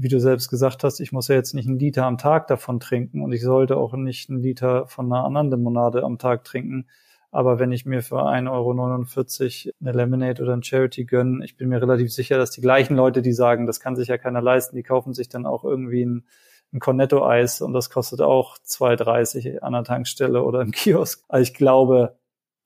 wie 0.00 0.08
du 0.08 0.20
selbst 0.20 0.48
gesagt 0.48 0.84
hast, 0.84 1.00
ich 1.00 1.10
muss 1.10 1.26
ja 1.26 1.34
jetzt 1.34 1.54
nicht 1.54 1.66
einen 1.66 1.80
Liter 1.80 2.06
am 2.06 2.18
Tag 2.18 2.46
davon 2.46 2.78
trinken 2.78 3.20
und 3.20 3.32
ich 3.32 3.42
sollte 3.42 3.76
auch 3.76 3.94
nicht 3.94 4.30
einen 4.30 4.40
Liter 4.40 4.86
von 4.86 5.06
einer 5.06 5.24
anderen 5.24 5.50
Limonade 5.50 6.04
am 6.04 6.18
Tag 6.18 6.44
trinken. 6.44 6.86
Aber 7.32 7.58
wenn 7.58 7.72
ich 7.72 7.84
mir 7.84 8.00
für 8.02 8.22
1,49 8.22 9.66
Euro 9.66 9.74
eine 9.80 9.92
Lemonade 9.92 10.40
oder 10.40 10.52
ein 10.52 10.62
Charity 10.62 11.04
gönne, 11.04 11.44
ich 11.44 11.56
bin 11.56 11.68
mir 11.68 11.82
relativ 11.82 12.12
sicher, 12.12 12.38
dass 12.38 12.52
die 12.52 12.60
gleichen 12.60 12.96
Leute, 12.96 13.22
die 13.22 13.32
sagen, 13.32 13.66
das 13.66 13.80
kann 13.80 13.96
sich 13.96 14.06
ja 14.06 14.18
keiner 14.18 14.40
leisten, 14.40 14.76
die 14.76 14.84
kaufen 14.84 15.14
sich 15.14 15.28
dann 15.28 15.46
auch 15.46 15.64
irgendwie 15.64 16.04
ein, 16.04 16.26
ein 16.72 16.78
Cornetto-Eis 16.78 17.60
und 17.60 17.72
das 17.72 17.90
kostet 17.90 18.20
auch 18.20 18.56
2,30 18.58 19.58
an 19.58 19.72
der 19.72 19.82
Tankstelle 19.82 20.44
oder 20.44 20.60
im 20.60 20.70
Kiosk. 20.72 21.24
Also 21.28 21.42
ich 21.42 21.54
glaube, 21.54 22.16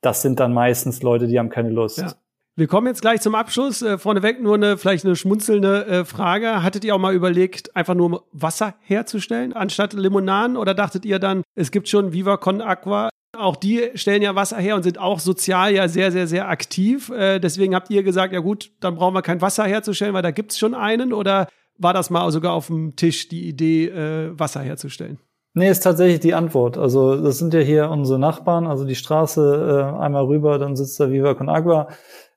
das 0.02 0.20
sind 0.20 0.38
dann 0.38 0.52
meistens 0.52 1.02
Leute, 1.02 1.28
die 1.28 1.38
haben 1.38 1.48
keine 1.48 1.70
Lust. 1.70 1.98
Ja. 1.98 2.12
Wir 2.54 2.66
kommen 2.66 2.86
jetzt 2.86 3.00
gleich 3.00 3.22
zum 3.22 3.34
Abschluss. 3.34 3.80
Äh, 3.80 3.96
vorneweg 3.96 4.42
nur 4.42 4.56
eine 4.56 4.76
vielleicht 4.76 5.06
eine 5.06 5.16
schmunzelnde 5.16 5.86
äh, 5.86 6.04
Frage. 6.04 6.62
Hattet 6.62 6.84
ihr 6.84 6.94
auch 6.94 6.98
mal 6.98 7.14
überlegt, 7.14 7.74
einfach 7.74 7.94
nur 7.94 8.26
Wasser 8.32 8.74
herzustellen 8.80 9.54
anstatt 9.54 9.94
Limonaden? 9.94 10.58
Oder 10.58 10.74
dachtet 10.74 11.06
ihr 11.06 11.18
dann, 11.18 11.42
es 11.54 11.70
gibt 11.70 11.88
schon 11.88 12.12
Viva 12.12 12.36
Con 12.36 12.60
Aqua? 12.60 13.08
Auch 13.34 13.56
die 13.56 13.90
stellen 13.94 14.20
ja 14.20 14.34
Wasser 14.34 14.58
her 14.58 14.76
und 14.76 14.82
sind 14.82 14.98
auch 14.98 15.18
sozial 15.18 15.72
ja 15.72 15.88
sehr, 15.88 16.12
sehr, 16.12 16.26
sehr 16.26 16.50
aktiv. 16.50 17.08
Äh, 17.08 17.38
deswegen 17.38 17.74
habt 17.74 17.88
ihr 17.88 18.02
gesagt, 18.02 18.34
ja 18.34 18.40
gut, 18.40 18.70
dann 18.80 18.96
brauchen 18.96 19.14
wir 19.14 19.22
kein 19.22 19.40
Wasser 19.40 19.64
herzustellen, 19.64 20.12
weil 20.12 20.20
da 20.20 20.30
gibt's 20.30 20.58
schon 20.58 20.74
einen. 20.74 21.14
Oder 21.14 21.48
war 21.78 21.94
das 21.94 22.10
mal 22.10 22.30
sogar 22.32 22.52
auf 22.52 22.66
dem 22.66 22.96
Tisch, 22.96 23.28
die 23.28 23.48
Idee, 23.48 23.90
Wasser 24.34 24.60
herzustellen? 24.60 25.18
Nee, 25.54 25.70
ist 25.70 25.80
tatsächlich 25.80 26.20
die 26.20 26.34
Antwort. 26.34 26.76
Also 26.76 27.16
das 27.16 27.38
sind 27.38 27.54
ja 27.54 27.60
hier 27.60 27.90
unsere 27.90 28.18
Nachbarn, 28.18 28.66
also 28.66 28.84
die 28.84 28.94
Straße 28.94 29.96
einmal 29.98 30.26
rüber, 30.26 30.58
dann 30.58 30.76
sitzt 30.76 31.00
da 31.00 31.10
Viva 31.10 31.32
Con 31.32 31.48
Agua. 31.48 31.88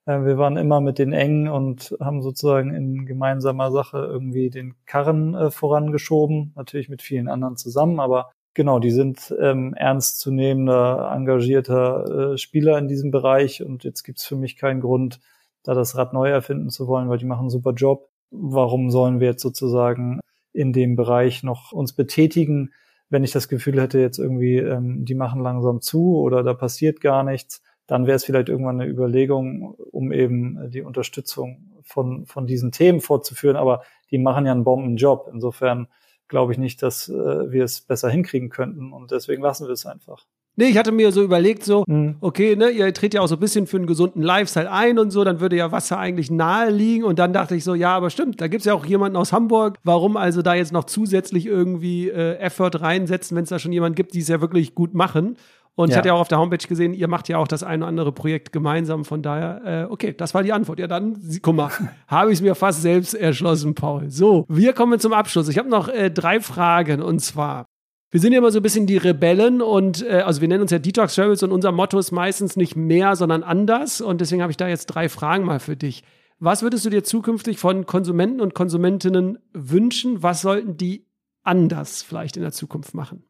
Äh, 0.05 0.23
wir 0.25 0.37
waren 0.37 0.57
immer 0.57 0.81
mit 0.81 0.99
den 0.99 1.13
engen 1.13 1.47
und 1.47 1.95
haben 1.99 2.21
sozusagen 2.21 2.73
in 2.73 3.05
gemeinsamer 3.05 3.71
Sache 3.71 3.97
irgendwie 3.97 4.49
den 4.49 4.75
Karren 4.85 5.33
äh, 5.35 5.51
vorangeschoben, 5.51 6.53
natürlich 6.55 6.89
mit 6.89 7.01
vielen 7.01 7.27
anderen 7.27 7.57
zusammen, 7.57 7.99
aber 7.99 8.31
genau, 8.53 8.79
die 8.79 8.91
sind 8.91 9.33
ähm, 9.39 9.73
ernstzunehmender, 9.73 11.11
engagierter 11.13 12.33
äh, 12.33 12.37
Spieler 12.37 12.77
in 12.77 12.87
diesem 12.87 13.11
Bereich 13.11 13.63
und 13.63 13.83
jetzt 13.83 14.03
gibt's 14.03 14.25
für 14.25 14.35
mich 14.35 14.57
keinen 14.57 14.81
Grund, 14.81 15.19
da 15.63 15.73
das 15.73 15.97
Rad 15.97 16.13
neu 16.13 16.29
erfinden 16.29 16.69
zu 16.69 16.87
wollen, 16.87 17.09
weil 17.09 17.17
die 17.17 17.25
machen 17.25 17.41
einen 17.41 17.49
super 17.49 17.73
Job. 17.73 18.09
Warum 18.31 18.91
sollen 18.91 19.19
wir 19.19 19.29
jetzt 19.29 19.41
sozusagen 19.41 20.19
in 20.53 20.73
dem 20.73 20.95
Bereich 20.95 21.43
noch 21.43 21.71
uns 21.71 21.93
betätigen, 21.93 22.71
wenn 23.09 23.23
ich 23.23 23.31
das 23.31 23.49
Gefühl 23.49 23.81
hätte, 23.81 23.99
jetzt 23.99 24.19
irgendwie, 24.19 24.57
ähm, 24.57 25.05
die 25.05 25.15
machen 25.15 25.41
langsam 25.41 25.81
zu 25.81 26.17
oder 26.17 26.43
da 26.43 26.53
passiert 26.53 27.01
gar 27.01 27.23
nichts? 27.23 27.61
Dann 27.87 28.07
wäre 28.07 28.15
es 28.15 28.25
vielleicht 28.25 28.49
irgendwann 28.49 28.81
eine 28.81 28.89
Überlegung, 28.89 29.75
um 29.91 30.11
eben 30.11 30.69
die 30.71 30.81
Unterstützung 30.81 31.81
von, 31.83 32.25
von 32.25 32.47
diesen 32.47 32.71
Themen 32.71 32.99
fortzuführen. 32.99 33.55
Aber 33.55 33.83
die 34.11 34.17
machen 34.17 34.45
ja 34.45 34.51
einen 34.51 34.63
Bombenjob. 34.63 35.29
Insofern 35.31 35.87
glaube 36.27 36.51
ich 36.51 36.57
nicht, 36.57 36.81
dass 36.81 37.09
äh, 37.09 37.51
wir 37.51 37.63
es 37.63 37.81
besser 37.81 38.09
hinkriegen 38.09 38.49
könnten. 38.49 38.91
Und 38.91 39.11
deswegen 39.11 39.43
lassen 39.43 39.67
wir 39.67 39.73
es 39.73 39.85
einfach. 39.85 40.25
Nee, 40.57 40.67
ich 40.67 40.77
hatte 40.77 40.93
mir 40.93 41.11
so 41.11 41.21
überlegt, 41.21 41.63
so, 41.63 41.83
mhm. 41.85 42.15
okay, 42.21 42.55
ne, 42.55 42.69
ihr 42.69 42.93
tretet 42.93 43.15
ja 43.15 43.21
auch 43.21 43.27
so 43.27 43.35
ein 43.35 43.41
bisschen 43.41 43.67
für 43.67 43.75
einen 43.75 43.87
gesunden 43.87 44.21
Lifestyle 44.21 44.71
ein 44.71 44.97
und 44.97 45.11
so, 45.11 45.25
dann 45.25 45.41
würde 45.41 45.57
ja 45.57 45.73
Wasser 45.73 45.99
eigentlich 45.99 46.31
nahe 46.31 46.71
liegen. 46.71 47.03
Und 47.03 47.19
dann 47.19 47.33
dachte 47.33 47.55
ich 47.55 47.65
so, 47.65 47.75
ja, 47.75 47.93
aber 47.93 48.09
stimmt, 48.09 48.39
da 48.39 48.47
gibt's 48.47 48.65
ja 48.65 48.73
auch 48.73 48.85
jemanden 48.85 49.17
aus 49.17 49.33
Hamburg. 49.33 49.79
Warum 49.83 50.15
also 50.15 50.41
da 50.41 50.55
jetzt 50.55 50.71
noch 50.71 50.85
zusätzlich 50.85 51.45
irgendwie 51.45 52.07
äh, 52.07 52.37
Effort 52.37 52.79
reinsetzen, 52.79 53.35
wenn 53.35 53.43
es 53.43 53.49
da 53.49 53.59
schon 53.59 53.73
jemanden 53.73 53.95
gibt, 53.95 54.13
die 54.13 54.19
es 54.19 54.29
ja 54.29 54.39
wirklich 54.39 54.75
gut 54.75 54.93
machen? 54.93 55.35
Und 55.75 55.89
ja. 55.89 55.93
ich 55.93 55.97
hatte 55.97 56.07
ja 56.07 56.13
auch 56.13 56.21
auf 56.21 56.27
der 56.29 56.39
Homepage 56.39 56.65
gesehen, 56.65 56.93
ihr 56.93 57.09
macht 57.09 57.27
ja 57.27 57.37
auch 57.37 57.47
das 57.47 57.61
eine 57.61 57.83
oder 57.83 57.89
andere 57.89 58.11
Projekt 58.13 58.53
gemeinsam. 58.53 59.03
Von 59.03 59.21
daher, 59.21 59.61
äh, 59.65 59.91
okay, 59.91 60.13
das 60.17 60.33
war 60.33 60.41
die 60.41 60.53
Antwort. 60.53 60.79
Ja, 60.79 60.87
dann, 60.87 61.21
guck 61.41 61.55
mal, 61.55 61.69
habe 62.07 62.31
ich 62.31 62.37
es 62.37 62.41
mir 62.41 62.55
fast 62.55 62.81
selbst 62.81 63.13
erschlossen, 63.13 63.75
Paul. 63.75 64.09
So, 64.09 64.45
wir 64.47 64.73
kommen 64.73 64.99
zum 64.99 65.11
Abschluss. 65.11 65.49
Ich 65.49 65.57
habe 65.57 65.69
noch 65.69 65.89
äh, 65.89 66.09
drei 66.09 66.39
Fragen 66.39 67.01
und 67.01 67.19
zwar. 67.19 67.65
Wir 68.11 68.21
sind 68.21 68.31
ja 68.31 68.37
immer 68.37 68.51
so 68.51 68.59
ein 68.59 68.63
bisschen 68.63 68.87
die 68.87 68.95
Rebellen 68.95 69.61
und 69.61 70.07
äh, 70.07 70.21
also 70.21 70.39
wir 70.39 70.47
nennen 70.47 70.61
uns 70.61 70.71
ja 70.71 70.79
Detox 70.79 71.19
Rebels 71.19 71.43
und 71.43 71.51
unser 71.51 71.73
Motto 71.73 71.99
ist 71.99 72.13
meistens 72.13 72.55
nicht 72.55 72.77
mehr, 72.77 73.17
sondern 73.17 73.43
anders. 73.43 73.99
Und 73.99 74.21
deswegen 74.21 74.41
habe 74.41 74.51
ich 74.51 74.57
da 74.57 74.69
jetzt 74.69 74.85
drei 74.85 75.09
Fragen 75.09 75.43
mal 75.43 75.59
für 75.59 75.75
dich. 75.75 76.03
Was 76.39 76.61
würdest 76.61 76.85
du 76.85 76.89
dir 76.89 77.03
zukünftig 77.03 77.59
von 77.59 77.85
Konsumenten 77.85 78.39
und 78.39 78.53
Konsumentinnen 78.53 79.39
wünschen? 79.51 80.23
Was 80.23 80.41
sollten 80.41 80.77
die 80.77 81.05
anders 81.43 82.03
vielleicht 82.03 82.37
in 82.37 82.43
der 82.43 82.53
Zukunft 82.53 82.93
machen? 82.93 83.25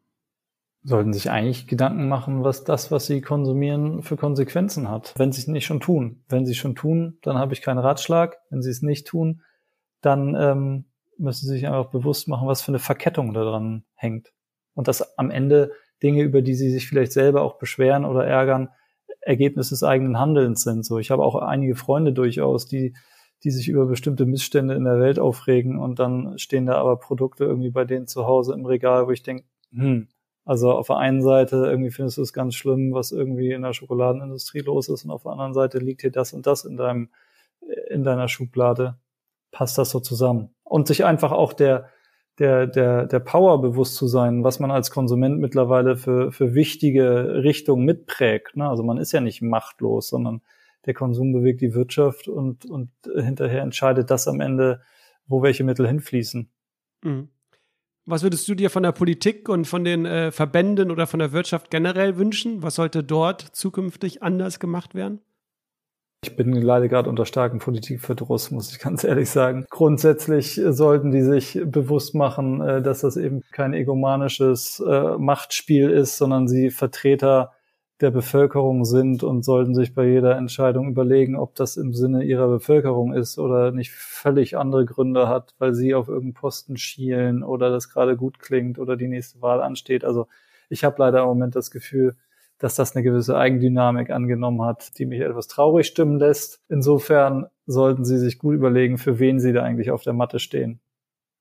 Sollten 0.86 1.14
sich 1.14 1.32
eigentlich 1.32 1.68
Gedanken 1.68 2.08
machen, 2.08 2.44
was 2.44 2.64
das, 2.64 2.92
was 2.92 3.08
sie 3.08 3.22
konsumieren, 3.22 4.04
für 4.04 4.18
Konsequenzen 4.18 4.90
hat, 4.90 5.14
wenn 5.18 5.32
sie 5.32 5.42
es 5.42 5.48
nicht 5.48 5.66
schon 5.66 5.80
tun. 5.80 6.24
Wenn 6.30 6.46
sie 6.46 6.52
es 6.52 6.58
schon 6.58 6.76
tun, 6.76 7.18
dann 7.24 7.38
habe 7.38 7.54
ich 7.54 7.62
keinen 7.62 7.80
Ratschlag. 7.80 8.38
Wenn 8.52 8.62
sie 8.62 8.70
es 8.70 8.84
nicht 8.84 9.08
tun, 9.08 9.42
dann 10.02 10.36
ähm, 10.36 10.86
müssen 11.18 11.48
sie 11.48 11.54
sich 11.54 11.68
einfach 11.68 11.90
bewusst 11.90 12.28
machen, 12.28 12.48
was 12.48 12.62
für 12.62 12.70
eine 12.70 12.80
Verkettung 12.80 13.34
da 13.34 13.44
dran 13.44 13.84
hängt. 13.96 14.32
Und 14.76 14.88
dass 14.88 15.18
am 15.18 15.32
Ende 15.32 15.72
Dinge, 16.04 16.22
über 16.22 16.42
die 16.42 16.54
sie 16.54 16.70
sich 16.70 16.88
vielleicht 16.88 17.14
selber 17.14 17.42
auch 17.42 17.58
beschweren 17.58 18.06
oder 18.06 18.26
ärgern, 18.26 18.70
Ergebnis 19.22 19.70
des 19.70 19.82
eigenen 19.82 20.20
Handelns 20.20 20.62
sind. 20.62 20.86
So, 20.86 21.00
ich 21.00 21.10
habe 21.10 21.24
auch 21.24 21.36
einige 21.36 21.76
Freunde 21.76 22.14
durchaus, 22.14 22.68
die 22.68 22.94
die 23.44 23.52
sich 23.52 23.68
über 23.68 23.86
bestimmte 23.86 24.26
Missstände 24.26 24.74
in 24.74 24.86
der 24.86 25.00
Welt 25.00 25.20
aufregen 25.20 25.78
und 25.78 26.00
dann 26.00 26.38
stehen 26.40 26.66
da 26.66 26.76
aber 26.76 26.98
Produkte 26.98 27.44
irgendwie 27.46 27.70
bei 27.70 27.86
denen 27.86 28.08
zu 28.08 28.26
Hause 28.26 28.54
im 28.54 28.66
Regal, 28.66 29.06
wo 29.08 29.12
ich 29.12 29.22
denke, 29.22 29.44
hm, 29.72 30.08
also 30.46 30.72
auf 30.72 30.88
der 30.88 30.98
einen 30.98 31.22
Seite 31.22 31.58
irgendwie 31.66 31.90
findest 31.90 32.18
du 32.18 32.22
es 32.22 32.32
ganz 32.32 32.54
schlimm, 32.54 32.94
was 32.94 33.12
irgendwie 33.12 33.52
in 33.52 33.64
der 33.64 33.74
Schokoladenindustrie 33.74 34.60
los 34.60 34.90
ist 34.90 35.04
und 35.04 35.12
auf 35.12 35.24
der 35.24 35.32
anderen 35.32 35.54
Seite 35.54 35.80
liegt 35.80 36.02
hier 36.02 36.12
das 36.12 36.34
und 36.34 36.46
das 36.46 36.66
in 36.66 36.78
deinem, 36.78 37.10
in 37.90 38.04
deiner 38.04 38.28
Schublade. 38.28 38.98
Passt 39.52 39.78
das 39.80 39.90
so 39.90 40.00
zusammen? 40.00 40.54
Und 40.64 40.88
sich 40.88 41.04
einfach 41.04 41.32
auch 41.32 41.54
der, 41.54 41.90
der, 42.38 42.68
der, 42.68 43.08
der 43.08 43.20
Power 43.20 43.60
bewusst 43.60 43.96
zu 43.96 44.08
sein, 44.08 44.44
was 44.44 44.60
man 44.60 44.70
als 44.70 44.92
Konsument 44.92 45.40
mittlerweile 45.40 45.98
für, 45.98 46.32
für 46.32 46.54
wichtige 46.54 47.44
Richtungen 47.44 47.86
mitprägt. 47.86 48.56
Ne? 48.56 48.70
Also 48.70 48.84
man 48.84 48.98
ist 48.98 49.14
ja 49.14 49.22
nicht 49.22 49.42
machtlos, 49.42 50.10
sondern 50.10 50.42
der 50.86 50.94
Konsum 50.94 51.34
bewegt 51.34 51.62
die 51.62 51.74
Wirtschaft 51.74 52.28
und, 52.28 52.70
und 52.70 52.92
hinterher 53.16 53.62
entscheidet 53.62 54.12
das 54.12 54.28
am 54.28 54.42
Ende, 54.42 54.82
wo 55.26 55.42
welche 55.42 55.64
Mittel 55.64 55.88
hinfließen. 55.88 56.52
Mhm. 57.04 57.30
Was 58.08 58.22
würdest 58.22 58.48
du 58.48 58.54
dir 58.54 58.70
von 58.70 58.84
der 58.84 58.92
Politik 58.92 59.50
und 59.50 59.66
von 59.66 59.84
den 59.84 60.06
äh, 60.06 60.32
Verbänden 60.32 60.92
oder 60.92 61.08
von 61.08 61.20
der 61.20 61.32
Wirtschaft 61.32 61.72
generell 61.72 62.18
wünschen? 62.18 62.62
Was 62.62 62.76
sollte 62.76 63.04
dort 63.04 63.42
zukünftig 63.42 64.22
anders 64.22 64.60
gemacht 64.60 64.94
werden? 64.94 65.22
Ich 66.24 66.36
bin 66.36 66.54
leider 66.54 66.88
gerade 66.88 67.10
unter 67.10 67.26
starkem 67.26 67.58
Politikverdruss, 67.58 68.52
muss 68.52 68.72
ich 68.72 68.80
ganz 68.80 69.04
ehrlich 69.04 69.32
sagen. 69.32 69.66
Grundsätzlich 69.72 70.62
sollten 70.70 71.12
die 71.12 71.24
sich 71.24 71.60
bewusst 71.66 72.14
machen, 72.14 72.62
äh, 72.62 72.82
dass 72.84 73.02
das 73.02 73.18
eben 73.18 73.42
kein 73.52 73.74
egomanisches 73.74 74.84
äh, 74.88 75.18
Machtspiel 75.18 75.90
ist, 75.90 76.18
sondern 76.18 76.48
sie 76.48 76.70
Vertreter 76.70 77.55
der 78.02 78.12
Bevölkerung 78.12 78.84
sind 78.84 79.24
und 79.24 79.44
sollten 79.44 79.74
sich 79.74 79.94
bei 79.94 80.06
jeder 80.06 80.38
Entscheidung 80.38 80.90
überlegen, 80.90 81.38
ob 81.38 81.56
das 81.56 81.78
im 81.78 81.94
Sinne 81.94 82.24
ihrer 82.24 82.48
Bevölkerung 82.48 83.14
ist 83.14 83.40
oder 83.40 83.72
nicht 83.72 83.92
völlig 83.92 84.58
andere 84.58 84.86
Gründe 84.86 85.30
hat, 85.30 85.56
weil 85.60 85.74
sie 85.74 85.96
auf 85.96 86.10
irgendeinen 86.10 86.34
Posten 86.34 86.78
schielen 86.78 87.42
oder 87.42 87.70
das 87.70 87.90
gerade 87.90 88.18
gut 88.18 88.40
klingt 88.40 88.80
oder 88.80 88.98
die 88.98 89.08
nächste 89.08 89.42
Wahl 89.42 89.62
ansteht. 89.62 90.04
Also 90.04 90.28
ich 90.70 90.84
habe 90.84 90.98
leider 91.00 91.22
im 91.22 91.28
Moment 91.28 91.56
das 91.56 91.72
Gefühl, 91.72 92.18
dass 92.58 92.76
das 92.76 92.96
eine 92.96 93.04
gewisse 93.04 93.38
Eigendynamik 93.38 94.10
angenommen 94.10 94.62
hat, 94.62 94.98
die 94.98 95.06
mich 95.06 95.22
etwas 95.22 95.48
traurig 95.48 95.88
stimmen 95.88 96.20
lässt. 96.20 96.62
Insofern 96.70 97.48
sollten 97.66 98.06
Sie 98.06 98.18
sich 98.18 98.40
gut 98.40 98.56
überlegen, 98.56 98.98
für 98.98 99.20
wen 99.20 99.40
Sie 99.40 99.54
da 99.54 99.64
eigentlich 99.64 99.92
auf 99.92 100.04
der 100.04 100.14
Matte 100.14 100.40
stehen. 100.40 100.80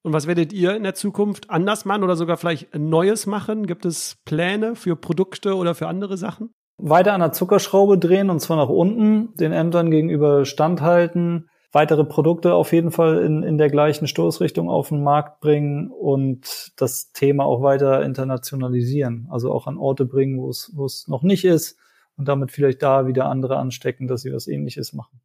Und 0.05 0.13
was 0.13 0.27
werdet 0.27 0.53
ihr 0.53 0.77
in 0.77 0.83
der 0.83 0.95
Zukunft 0.95 1.49
anders 1.49 1.87
machen 1.87 2.05
oder 2.05 2.15
sogar 2.15 2.37
vielleicht 2.37 2.77
Neues 2.77 3.25
machen? 3.25 3.67
Gibt 3.67 3.87
es 3.87 4.19
Pläne 4.27 4.77
für 4.77 4.97
Produkte 4.97 5.57
oder 5.57 5.75
für 5.75 5.89
andere 5.89 6.19
Sachen? 6.19 6.53
Weiter 6.77 7.15
an 7.15 7.21
der 7.21 7.33
Zuckerschraube 7.33 7.97
drehen 7.97 8.29
und 8.29 8.41
zwar 8.41 8.59
nach 8.59 8.69
unten, 8.69 9.35
den 9.35 9.53
Ämtern 9.53 9.91
gegenüber 9.91 10.45
standhalten, 10.45 11.49
weitere 11.73 12.05
Produkte 12.05 12.53
auf 12.53 12.75
jeden 12.75 12.91
Fall 12.91 13.19
in, 13.21 13.43
in 13.43 13.57
der 13.57 13.71
gleichen 13.71 14.07
Stoßrichtung 14.07 14.69
auf 14.69 14.91
den 14.91 15.03
Markt 15.03 15.41
bringen 15.41 15.91
und 15.91 16.73
das 16.77 17.13
Thema 17.13 17.47
auch 17.47 17.63
weiter 17.63 18.03
internationalisieren, 18.03 19.27
also 19.31 19.53
auch 19.53 19.67
an 19.67 19.79
Orte 19.79 20.05
bringen, 20.05 20.39
wo 20.39 20.51
es, 20.51 21.09
noch 21.09 21.23
nicht 21.23 21.47
ist 21.47 21.79
und 22.19 22.29
damit 22.29 22.53
vielleicht 22.53 22.83
da 22.83 23.07
wieder 23.07 23.25
andere 23.27 23.57
anstecken, 23.57 24.07
dass 24.07 24.21
sie 24.21 24.35
was 24.35 24.49
ähnliches 24.49 24.93
machen. 24.93 25.21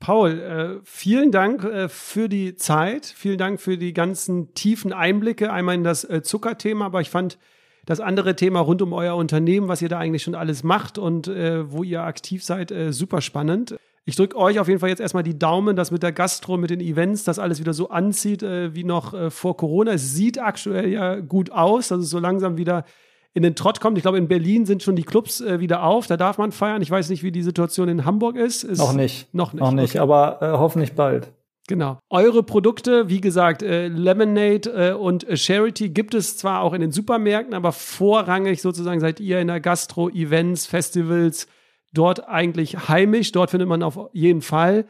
Paul, 0.00 0.40
äh, 0.40 0.80
vielen 0.82 1.30
Dank 1.30 1.62
äh, 1.62 1.90
für 1.90 2.30
die 2.30 2.56
Zeit, 2.56 3.04
vielen 3.04 3.36
Dank 3.36 3.60
für 3.60 3.76
die 3.76 3.92
ganzen 3.92 4.54
tiefen 4.54 4.94
Einblicke, 4.94 5.52
einmal 5.52 5.74
in 5.74 5.84
das 5.84 6.04
äh, 6.04 6.22
Zuckerthema, 6.22 6.86
aber 6.86 7.02
ich 7.02 7.10
fand 7.10 7.38
das 7.84 8.00
andere 8.00 8.34
Thema 8.34 8.60
rund 8.60 8.80
um 8.80 8.94
euer 8.94 9.14
Unternehmen, 9.14 9.68
was 9.68 9.82
ihr 9.82 9.90
da 9.90 9.98
eigentlich 9.98 10.22
schon 10.22 10.34
alles 10.34 10.62
macht 10.62 10.96
und 10.96 11.26
wo 11.26 11.82
ihr 11.82 12.02
aktiv 12.02 12.44
seid, 12.44 12.72
super 12.90 13.20
spannend. 13.20 13.74
Ich 14.04 14.14
drücke 14.16 14.36
euch 14.36 14.60
auf 14.60 14.68
jeden 14.68 14.78
Fall 14.80 14.90
jetzt 14.90 15.00
erstmal 15.00 15.22
die 15.22 15.38
Daumen, 15.38 15.76
dass 15.76 15.90
mit 15.90 16.02
der 16.02 16.12
Gastro, 16.12 16.56
mit 16.56 16.70
den 16.70 16.80
Events, 16.80 17.24
das 17.24 17.38
alles 17.38 17.58
wieder 17.58 17.72
so 17.72 17.88
anzieht 17.88 18.42
wie 18.42 18.84
noch 18.84 19.32
vor 19.32 19.56
Corona. 19.56 19.92
Es 19.92 20.14
sieht 20.14 20.38
aktuell 20.38 20.88
ja 20.90 21.16
gut 21.20 21.50
aus, 21.50 21.88
dass 21.88 22.00
es 22.00 22.10
so 22.10 22.20
langsam 22.20 22.58
wieder 22.58 22.84
in 23.32 23.42
den 23.42 23.54
Trott 23.54 23.80
kommt. 23.80 23.96
Ich 23.96 24.02
glaube, 24.02 24.18
in 24.18 24.28
Berlin 24.28 24.66
sind 24.66 24.82
schon 24.82 24.96
die 24.96 25.04
Clubs 25.04 25.40
äh, 25.40 25.60
wieder 25.60 25.84
auf. 25.84 26.06
Da 26.06 26.16
darf 26.16 26.38
man 26.38 26.52
feiern. 26.52 26.82
Ich 26.82 26.90
weiß 26.90 27.10
nicht, 27.10 27.22
wie 27.22 27.32
die 27.32 27.42
Situation 27.42 27.88
in 27.88 28.04
Hamburg 28.04 28.36
ist. 28.36 28.64
ist 28.64 28.78
noch 28.78 28.92
nicht. 28.92 29.32
Noch 29.32 29.52
nicht. 29.52 29.60
Noch 29.60 29.72
nicht, 29.72 29.94
okay. 29.94 29.98
aber 29.98 30.38
äh, 30.40 30.58
hoffentlich 30.58 30.94
bald. 30.94 31.32
Genau. 31.68 32.00
Eure 32.10 32.42
Produkte, 32.42 33.08
wie 33.08 33.20
gesagt, 33.20 33.62
äh, 33.62 33.86
Lemonade 33.86 34.70
äh, 34.70 34.92
und 34.92 35.28
äh, 35.28 35.36
Charity 35.36 35.90
gibt 35.90 36.14
es 36.14 36.36
zwar 36.36 36.62
auch 36.62 36.72
in 36.72 36.80
den 36.80 36.90
Supermärkten, 36.90 37.54
aber 37.54 37.70
vorrangig 37.70 38.60
sozusagen 38.60 38.98
seid 38.98 39.20
ihr 39.20 39.40
in 39.40 39.46
der 39.46 39.60
Gastro, 39.60 40.08
Events, 40.08 40.66
Festivals, 40.66 41.46
dort 41.92 42.28
eigentlich 42.28 42.88
heimisch. 42.88 43.30
Dort 43.30 43.50
findet 43.50 43.68
man 43.68 43.84
auf 43.84 44.10
jeden 44.12 44.42
Fall. 44.42 44.84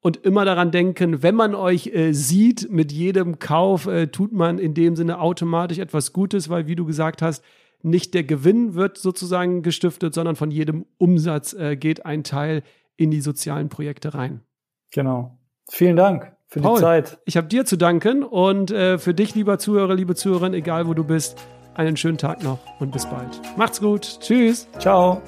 Und 0.00 0.18
immer 0.18 0.44
daran 0.44 0.70
denken, 0.70 1.22
wenn 1.22 1.34
man 1.34 1.54
euch 1.54 1.86
äh, 1.88 2.12
sieht, 2.12 2.70
mit 2.70 2.92
jedem 2.92 3.38
Kauf 3.38 3.86
äh, 3.86 4.08
tut 4.08 4.32
man 4.32 4.58
in 4.58 4.74
dem 4.74 4.94
Sinne 4.94 5.18
automatisch 5.18 5.78
etwas 5.78 6.12
Gutes, 6.12 6.50
weil, 6.50 6.66
wie 6.66 6.76
du 6.76 6.84
gesagt 6.84 7.22
hast, 7.22 7.42
nicht 7.86 8.14
der 8.14 8.24
Gewinn 8.24 8.74
wird 8.74 8.98
sozusagen 8.98 9.62
gestiftet, 9.62 10.12
sondern 10.12 10.36
von 10.36 10.50
jedem 10.50 10.86
Umsatz 10.98 11.52
äh, 11.52 11.76
geht 11.76 12.04
ein 12.04 12.24
Teil 12.24 12.62
in 12.96 13.10
die 13.10 13.20
sozialen 13.20 13.68
Projekte 13.68 14.14
rein. 14.14 14.42
Genau. 14.90 15.38
Vielen 15.70 15.96
Dank 15.96 16.32
für 16.48 16.60
Paul, 16.60 16.76
die 16.76 16.80
Zeit. 16.80 17.18
Ich 17.24 17.36
habe 17.36 17.46
dir 17.46 17.64
zu 17.64 17.76
danken 17.76 18.22
und 18.22 18.70
äh, 18.70 18.98
für 18.98 19.14
dich, 19.14 19.34
lieber 19.34 19.58
Zuhörer, 19.58 19.94
liebe 19.94 20.14
Zuhörerin, 20.14 20.54
egal 20.54 20.86
wo 20.86 20.94
du 20.94 21.04
bist, 21.04 21.38
einen 21.74 21.96
schönen 21.96 22.18
Tag 22.18 22.42
noch 22.42 22.58
und 22.80 22.92
bis 22.92 23.06
bald. 23.06 23.40
Macht's 23.56 23.80
gut. 23.80 24.18
Tschüss. 24.20 24.68
Ciao. 24.78 25.22